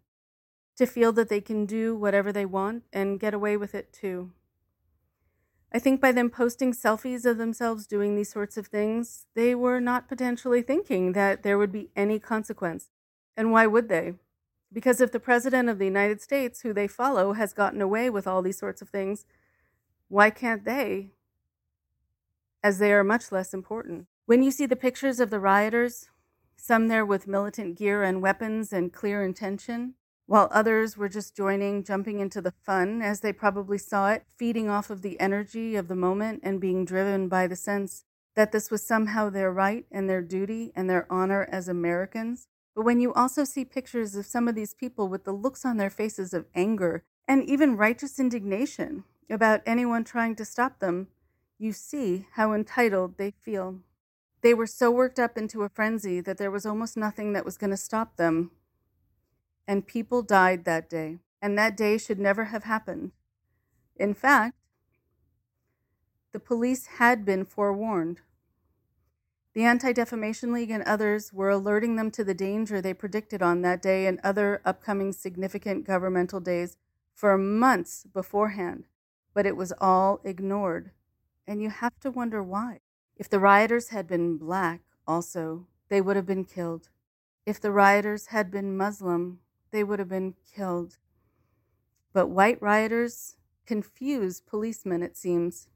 to 0.77 0.85
feel 0.85 1.11
that 1.13 1.29
they 1.29 1.41
can 1.41 1.65
do 1.65 1.95
whatever 1.95 2.31
they 2.31 2.45
want 2.45 2.83
and 2.91 3.19
get 3.19 3.33
away 3.33 3.55
with 3.55 3.73
it 3.75 3.93
too. 3.93 4.31
I 5.71 5.79
think 5.79 5.99
by 5.99 6.11
them 6.11 6.29
posting 6.29 6.73
selfies 6.73 7.25
of 7.25 7.37
themselves 7.37 7.87
doing 7.87 8.15
these 8.15 8.31
sorts 8.31 8.57
of 8.57 8.67
things, 8.67 9.25
they 9.35 9.53
were 9.53 9.79
not 9.79 10.07
potentially 10.07 10.61
thinking 10.61 11.11
that 11.13 11.43
there 11.43 11.57
would 11.57 11.71
be 11.71 11.89
any 11.95 12.19
consequence 12.19 12.89
and 13.37 13.51
why 13.51 13.67
would 13.67 13.89
they? 13.89 14.13
Because 14.71 15.01
if 15.01 15.11
the 15.11 15.19
President 15.19 15.69
of 15.69 15.77
the 15.77 15.85
United 15.85 16.21
States, 16.21 16.61
who 16.61 16.73
they 16.73 16.87
follow, 16.87 17.33
has 17.33 17.53
gotten 17.53 17.81
away 17.81 18.09
with 18.09 18.27
all 18.27 18.41
these 18.41 18.57
sorts 18.57 18.81
of 18.81 18.89
things, 18.89 19.25
why 20.07 20.29
can't 20.29 20.65
they? 20.65 21.11
As 22.66 22.80
they 22.80 22.91
are 22.93 23.03
much 23.03 23.32
less 23.32 23.53
important. 23.53 24.07
When 24.26 24.41
you 24.41 24.49
see 24.49 24.66
the 24.66 24.76
pictures 24.76 25.20
of 25.20 25.30
the 25.30 25.39
rioters, 25.39 26.09
some 26.57 26.88
there 26.88 27.05
with 27.05 27.28
militant 27.28 27.78
gear 27.78 28.01
and 28.01 28.24
weapons 28.24 28.74
and 28.74 28.91
clear 28.91 29.24
intention, 29.24 29.93
while 30.26 30.47
others 30.49 30.97
were 30.97 31.07
just 31.07 31.36
joining, 31.36 31.84
jumping 31.84 32.20
into 32.20 32.41
the 32.41 32.55
fun 32.66 33.03
as 33.03 33.20
they 33.20 33.32
probably 33.32 33.78
saw 33.78 34.09
it, 34.09 34.24
feeding 34.36 34.68
off 34.68 34.89
of 34.89 35.03
the 35.03 35.20
energy 35.20 35.76
of 35.76 35.88
the 35.88 35.95
moment 35.95 36.39
and 36.41 36.59
being 36.59 36.86
driven 36.86 37.28
by 37.28 37.45
the 37.45 37.55
sense 37.55 38.03
that 38.36 38.51
this 38.51 38.72
was 38.72 38.84
somehow 38.84 39.30
their 39.30 39.51
right 39.51 39.86
and 39.91 40.09
their 40.09 40.24
duty 40.24 40.72
and 40.76 40.89
their 40.89 41.05
honor 41.07 41.47
as 41.51 41.68
Americans, 41.68 42.47
but 42.76 42.84
when 42.84 42.99
you 42.99 43.13
also 43.13 43.43
see 43.43 43.63
pictures 43.63 44.16
of 44.16 44.26
some 44.26 44.47
of 44.47 44.55
these 44.55 44.74
people 44.74 45.07
with 45.07 45.24
the 45.24 45.34
looks 45.34 45.66
on 45.66 45.78
their 45.78 45.91
faces 45.91 46.34
of 46.34 46.47
anger 46.55 47.03
and 47.28 47.43
even 47.43 47.78
righteous 47.78 48.18
indignation 48.18 49.03
about 49.30 49.61
anyone 49.68 50.03
trying 50.03 50.36
to 50.36 50.43
stop 50.43 50.80
them, 50.80 51.09
you 51.57 51.71
see 51.71 52.27
how 52.33 52.53
entitled 52.53 53.17
they 53.17 53.31
feel. 53.31 53.79
They 54.41 54.53
were 54.53 54.67
so 54.67 54.91
worked 54.91 55.19
up 55.19 55.37
into 55.37 55.63
a 55.63 55.69
frenzy 55.69 56.21
that 56.21 56.37
there 56.37 56.51
was 56.51 56.65
almost 56.65 56.97
nothing 56.97 57.33
that 57.33 57.45
was 57.45 57.57
going 57.57 57.71
to 57.71 57.77
stop 57.77 58.17
them. 58.17 58.51
And 59.67 59.87
people 59.87 60.21
died 60.21 60.65
that 60.65 60.89
day, 60.89 61.17
and 61.41 61.57
that 61.57 61.75
day 61.75 61.97
should 61.97 62.19
never 62.19 62.45
have 62.45 62.63
happened. 62.63 63.11
In 63.95 64.13
fact, 64.13 64.55
the 66.31 66.39
police 66.39 66.85
had 66.97 67.25
been 67.25 67.45
forewarned. 67.45 68.21
The 69.53 69.63
Anti 69.63 69.93
Defamation 69.93 70.51
League 70.51 70.69
and 70.69 70.83
others 70.83 71.31
were 71.31 71.49
alerting 71.49 71.95
them 71.95 72.11
to 72.11 72.25
the 72.25 72.33
danger 72.33 72.81
they 72.81 72.93
predicted 72.93 73.41
on 73.41 73.61
that 73.61 73.81
day 73.81 74.05
and 74.05 74.19
other 74.21 74.61
upcoming 74.65 75.13
significant 75.13 75.87
governmental 75.87 76.41
days 76.41 76.75
for 77.13 77.37
months 77.37 78.05
beforehand, 78.13 78.83
but 79.33 79.45
it 79.45 79.55
was 79.55 79.71
all 79.79 80.19
ignored. 80.25 80.91
And 81.47 81.61
you 81.61 81.69
have 81.69 81.99
to 81.99 82.11
wonder 82.11 82.41
why. 82.41 82.79
If 83.15 83.29
the 83.29 83.39
rioters 83.39 83.89
had 83.89 84.07
been 84.07 84.37
black, 84.37 84.81
also, 85.07 85.67
they 85.89 86.01
would 86.01 86.15
have 86.15 86.25
been 86.25 86.45
killed. 86.45 86.89
If 87.45 87.59
the 87.59 87.71
rioters 87.71 88.27
had 88.27 88.49
been 88.51 88.75
Muslim, 88.75 89.39
they 89.71 89.83
would 89.83 89.99
have 89.99 90.09
been 90.09 90.35
killed. 90.55 90.97
But 92.13 92.27
white 92.27 92.61
rioters 92.61 93.35
confuse 93.65 94.41
policemen, 94.41 95.03
it 95.03 95.15
seems 95.15 95.67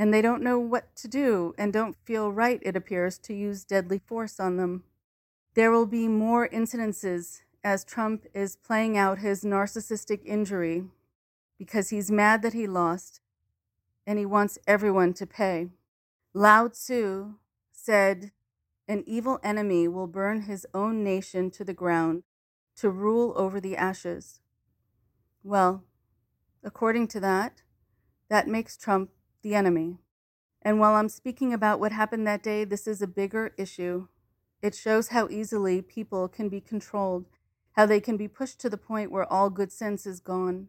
and 0.00 0.14
they 0.14 0.22
don't 0.22 0.42
know 0.42 0.58
what 0.58 0.96
to 0.96 1.06
do 1.06 1.54
and 1.58 1.74
don't 1.74 1.94
feel 2.04 2.32
right, 2.32 2.58
it 2.62 2.74
appears, 2.74 3.18
to 3.18 3.34
use 3.34 3.64
deadly 3.64 3.98
force 3.98 4.40
on 4.40 4.56
them. 4.56 4.82
There 5.52 5.70
will 5.70 5.84
be 5.84 6.08
more 6.08 6.48
incidences 6.48 7.42
as 7.62 7.84
Trump 7.84 8.24
is 8.32 8.56
playing 8.56 8.96
out 8.96 9.18
his 9.18 9.44
narcissistic 9.44 10.24
injury 10.24 10.84
because 11.58 11.90
he's 11.90 12.10
mad 12.10 12.40
that 12.40 12.54
he 12.54 12.66
lost 12.66 13.20
and 14.06 14.18
he 14.18 14.26
wants 14.26 14.58
everyone 14.66 15.12
to 15.14 15.26
pay. 15.26 15.68
Lao 16.34 16.68
Tzu 16.68 17.34
said, 17.72 18.32
An 18.86 19.04
evil 19.06 19.40
enemy 19.42 19.88
will 19.88 20.06
burn 20.06 20.42
his 20.42 20.66
own 20.72 21.02
nation 21.02 21.50
to 21.52 21.64
the 21.64 21.74
ground 21.74 22.22
to 22.76 22.90
rule 22.90 23.32
over 23.36 23.60
the 23.60 23.76
ashes. 23.76 24.40
Well, 25.42 25.84
according 26.62 27.08
to 27.08 27.20
that, 27.20 27.62
that 28.28 28.48
makes 28.48 28.76
Trump 28.76 29.10
the 29.42 29.54
enemy. 29.54 29.98
And 30.62 30.78
while 30.78 30.94
I'm 30.94 31.08
speaking 31.08 31.52
about 31.52 31.80
what 31.80 31.92
happened 31.92 32.26
that 32.26 32.42
day, 32.42 32.64
this 32.64 32.86
is 32.86 33.00
a 33.00 33.06
bigger 33.06 33.54
issue. 33.56 34.08
It 34.62 34.74
shows 34.74 35.08
how 35.08 35.28
easily 35.28 35.80
people 35.80 36.28
can 36.28 36.48
be 36.48 36.60
controlled, 36.60 37.24
how 37.72 37.86
they 37.86 38.00
can 38.00 38.16
be 38.16 38.28
pushed 38.28 38.60
to 38.60 38.70
the 38.70 38.76
point 38.76 39.10
where 39.10 39.30
all 39.32 39.48
good 39.48 39.72
sense 39.72 40.06
is 40.06 40.20
gone, 40.20 40.68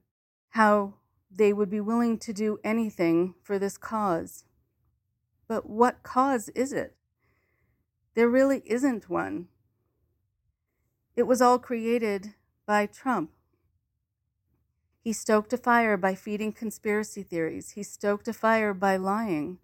how 0.49 0.95
they 1.33 1.53
would 1.53 1.69
be 1.69 1.79
willing 1.79 2.17
to 2.19 2.33
do 2.33 2.59
anything 2.63 3.35
for 3.41 3.57
this 3.57 3.77
cause. 3.77 4.43
But 5.47 5.69
what 5.69 6.03
cause 6.03 6.49
is 6.49 6.73
it? 6.73 6.95
There 8.13 8.29
really 8.29 8.61
isn't 8.65 9.09
one. 9.09 9.47
It 11.15 11.23
was 11.23 11.41
all 11.41 11.59
created 11.59 12.33
by 12.65 12.85
Trump. 12.85 13.31
He 14.99 15.13
stoked 15.13 15.51
a 15.53 15.57
fire 15.57 15.97
by 15.97 16.15
feeding 16.15 16.51
conspiracy 16.51 17.23
theories. 17.23 17.71
He 17.71 17.83
stoked 17.83 18.27
a 18.27 18.33
fire 18.33 18.73
by 18.73 18.97
lying. 18.97 19.57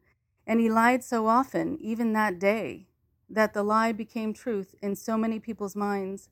And 0.45 0.59
he 0.59 0.69
lied 0.69 1.03
so 1.03 1.27
often, 1.27 1.77
even 1.79 2.13
that 2.13 2.39
day, 2.39 2.87
that 3.29 3.53
the 3.53 3.63
lie 3.63 3.91
became 3.91 4.33
truth 4.33 4.75
in 4.81 4.95
so 4.95 5.17
many 5.17 5.39
people's 5.39 5.75
minds. 5.75 6.29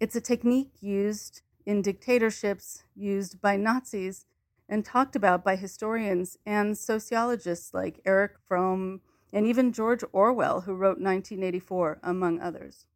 It's 0.00 0.16
a 0.16 0.20
technique 0.20 0.72
used 0.80 1.42
in 1.66 1.82
dictatorships, 1.82 2.84
used 2.94 3.40
by 3.40 3.56
Nazis, 3.56 4.26
and 4.68 4.84
talked 4.84 5.14
about 5.14 5.44
by 5.44 5.56
historians 5.56 6.38
and 6.46 6.76
sociologists 6.76 7.74
like 7.74 8.00
Erich 8.04 8.38
Fromm 8.46 9.00
and 9.32 9.46
even 9.46 9.72
George 9.72 10.04
Orwell, 10.12 10.62
who 10.62 10.74
wrote 10.74 11.00
1984, 11.00 11.98
among 12.02 12.40
others. 12.40 12.86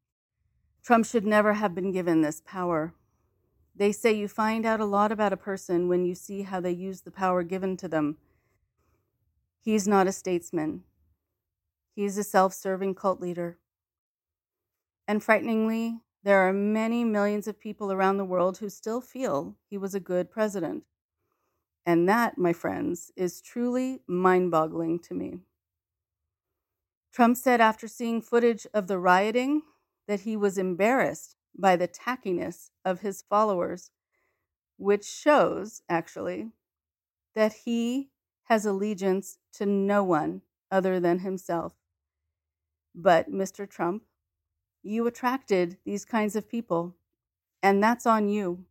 Trump 0.82 1.04
should 1.04 1.26
never 1.26 1.54
have 1.54 1.74
been 1.74 1.92
given 1.92 2.22
this 2.22 2.40
power. 2.46 2.94
They 3.74 3.92
say 3.92 4.12
you 4.12 4.28
find 4.28 4.64
out 4.64 4.80
a 4.80 4.84
lot 4.84 5.12
about 5.12 5.32
a 5.32 5.36
person 5.36 5.88
when 5.88 6.04
you 6.04 6.14
see 6.14 6.42
how 6.42 6.60
they 6.60 6.72
use 6.72 7.02
the 7.02 7.10
power 7.10 7.42
given 7.42 7.76
to 7.78 7.88
them. 7.88 8.16
He's 9.60 9.86
not 9.86 10.06
a 10.06 10.12
statesman. 10.12 10.84
He's 11.94 12.16
a 12.16 12.24
self 12.24 12.54
serving 12.54 12.94
cult 12.94 13.20
leader. 13.20 13.58
And 15.06 15.22
frighteningly, 15.22 16.00
there 16.28 16.46
are 16.46 16.52
many 16.52 17.04
millions 17.04 17.48
of 17.48 17.58
people 17.58 17.90
around 17.90 18.18
the 18.18 18.24
world 18.24 18.58
who 18.58 18.68
still 18.68 19.00
feel 19.00 19.56
he 19.70 19.78
was 19.78 19.94
a 19.94 19.98
good 19.98 20.30
president. 20.30 20.84
And 21.86 22.06
that, 22.06 22.36
my 22.36 22.52
friends, 22.52 23.10
is 23.16 23.40
truly 23.40 24.02
mind 24.06 24.50
boggling 24.50 24.98
to 25.04 25.14
me. 25.14 25.38
Trump 27.14 27.38
said 27.38 27.62
after 27.62 27.88
seeing 27.88 28.20
footage 28.20 28.66
of 28.74 28.88
the 28.88 28.98
rioting 28.98 29.62
that 30.06 30.20
he 30.20 30.36
was 30.36 30.58
embarrassed 30.58 31.34
by 31.58 31.76
the 31.76 31.88
tackiness 31.88 32.72
of 32.84 33.00
his 33.00 33.22
followers, 33.22 33.90
which 34.76 35.06
shows, 35.06 35.80
actually, 35.88 36.50
that 37.34 37.54
he 37.64 38.10
has 38.48 38.66
allegiance 38.66 39.38
to 39.54 39.64
no 39.64 40.04
one 40.04 40.42
other 40.70 41.00
than 41.00 41.20
himself. 41.20 41.72
But, 42.94 43.32
Mr. 43.32 43.66
Trump, 43.66 44.02
you 44.82 45.06
attracted 45.06 45.76
these 45.84 46.04
kinds 46.04 46.36
of 46.36 46.48
people, 46.48 46.94
and 47.62 47.82
that's 47.82 48.06
on 48.06 48.28
you. 48.28 48.64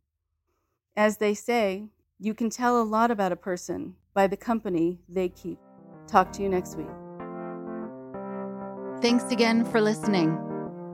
As 0.96 1.18
they 1.18 1.34
say, 1.34 1.84
you 2.18 2.34
can 2.34 2.50
tell 2.50 2.80
a 2.80 2.82
lot 2.82 3.10
about 3.10 3.32
a 3.32 3.36
person 3.36 3.94
by 4.14 4.26
the 4.26 4.36
company 4.36 4.98
they 5.08 5.28
keep. 5.28 5.58
Talk 6.06 6.32
to 6.32 6.42
you 6.42 6.48
next 6.48 6.76
week. 6.76 6.88
Thanks 9.00 9.30
again 9.30 9.64
for 9.64 9.80
listening. 9.80 10.36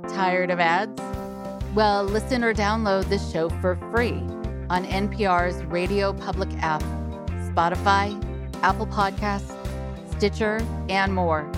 Tired 0.09 0.51
of 0.51 0.61
ads? 0.61 1.01
Well, 1.75 2.05
listen 2.05 2.45
or 2.45 2.53
download 2.53 3.09
this 3.09 3.33
show 3.33 3.49
for 3.49 3.77
free 3.91 4.23
on 4.69 4.85
NPR's 4.85 5.65
Radio 5.65 6.13
Public 6.13 6.51
app, 6.63 6.83
Spotify, 7.49 8.23
Apple 8.63 8.87
Podcasts, 8.87 9.57
Stitcher, 10.17 10.61
and 10.89 11.15
more. 11.15 11.51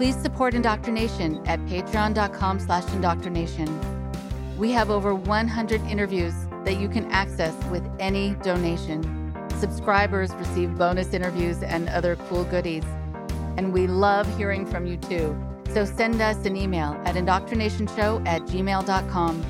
Please 0.00 0.16
support 0.16 0.54
Indoctrination 0.54 1.46
at 1.46 1.60
patreon.com 1.66 2.58
slash 2.58 2.90
indoctrination. 2.94 3.68
We 4.56 4.72
have 4.72 4.88
over 4.88 5.14
100 5.14 5.82
interviews 5.82 6.32
that 6.64 6.80
you 6.80 6.88
can 6.88 7.04
access 7.10 7.52
with 7.66 7.86
any 7.98 8.30
donation. 8.36 9.34
Subscribers 9.58 10.32
receive 10.36 10.78
bonus 10.78 11.12
interviews 11.12 11.62
and 11.62 11.90
other 11.90 12.16
cool 12.30 12.44
goodies. 12.44 12.84
And 13.58 13.74
we 13.74 13.86
love 13.88 14.26
hearing 14.38 14.64
from 14.64 14.86
you 14.86 14.96
too. 14.96 15.38
So 15.74 15.84
send 15.84 16.22
us 16.22 16.46
an 16.46 16.56
email 16.56 16.98
at 17.04 17.16
indoctrinationshow 17.16 18.26
at 18.26 18.40
gmail.com. 18.44 19.44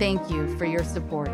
Thank 0.00 0.28
you 0.28 0.58
for 0.58 0.64
your 0.64 0.82
support. 0.82 1.30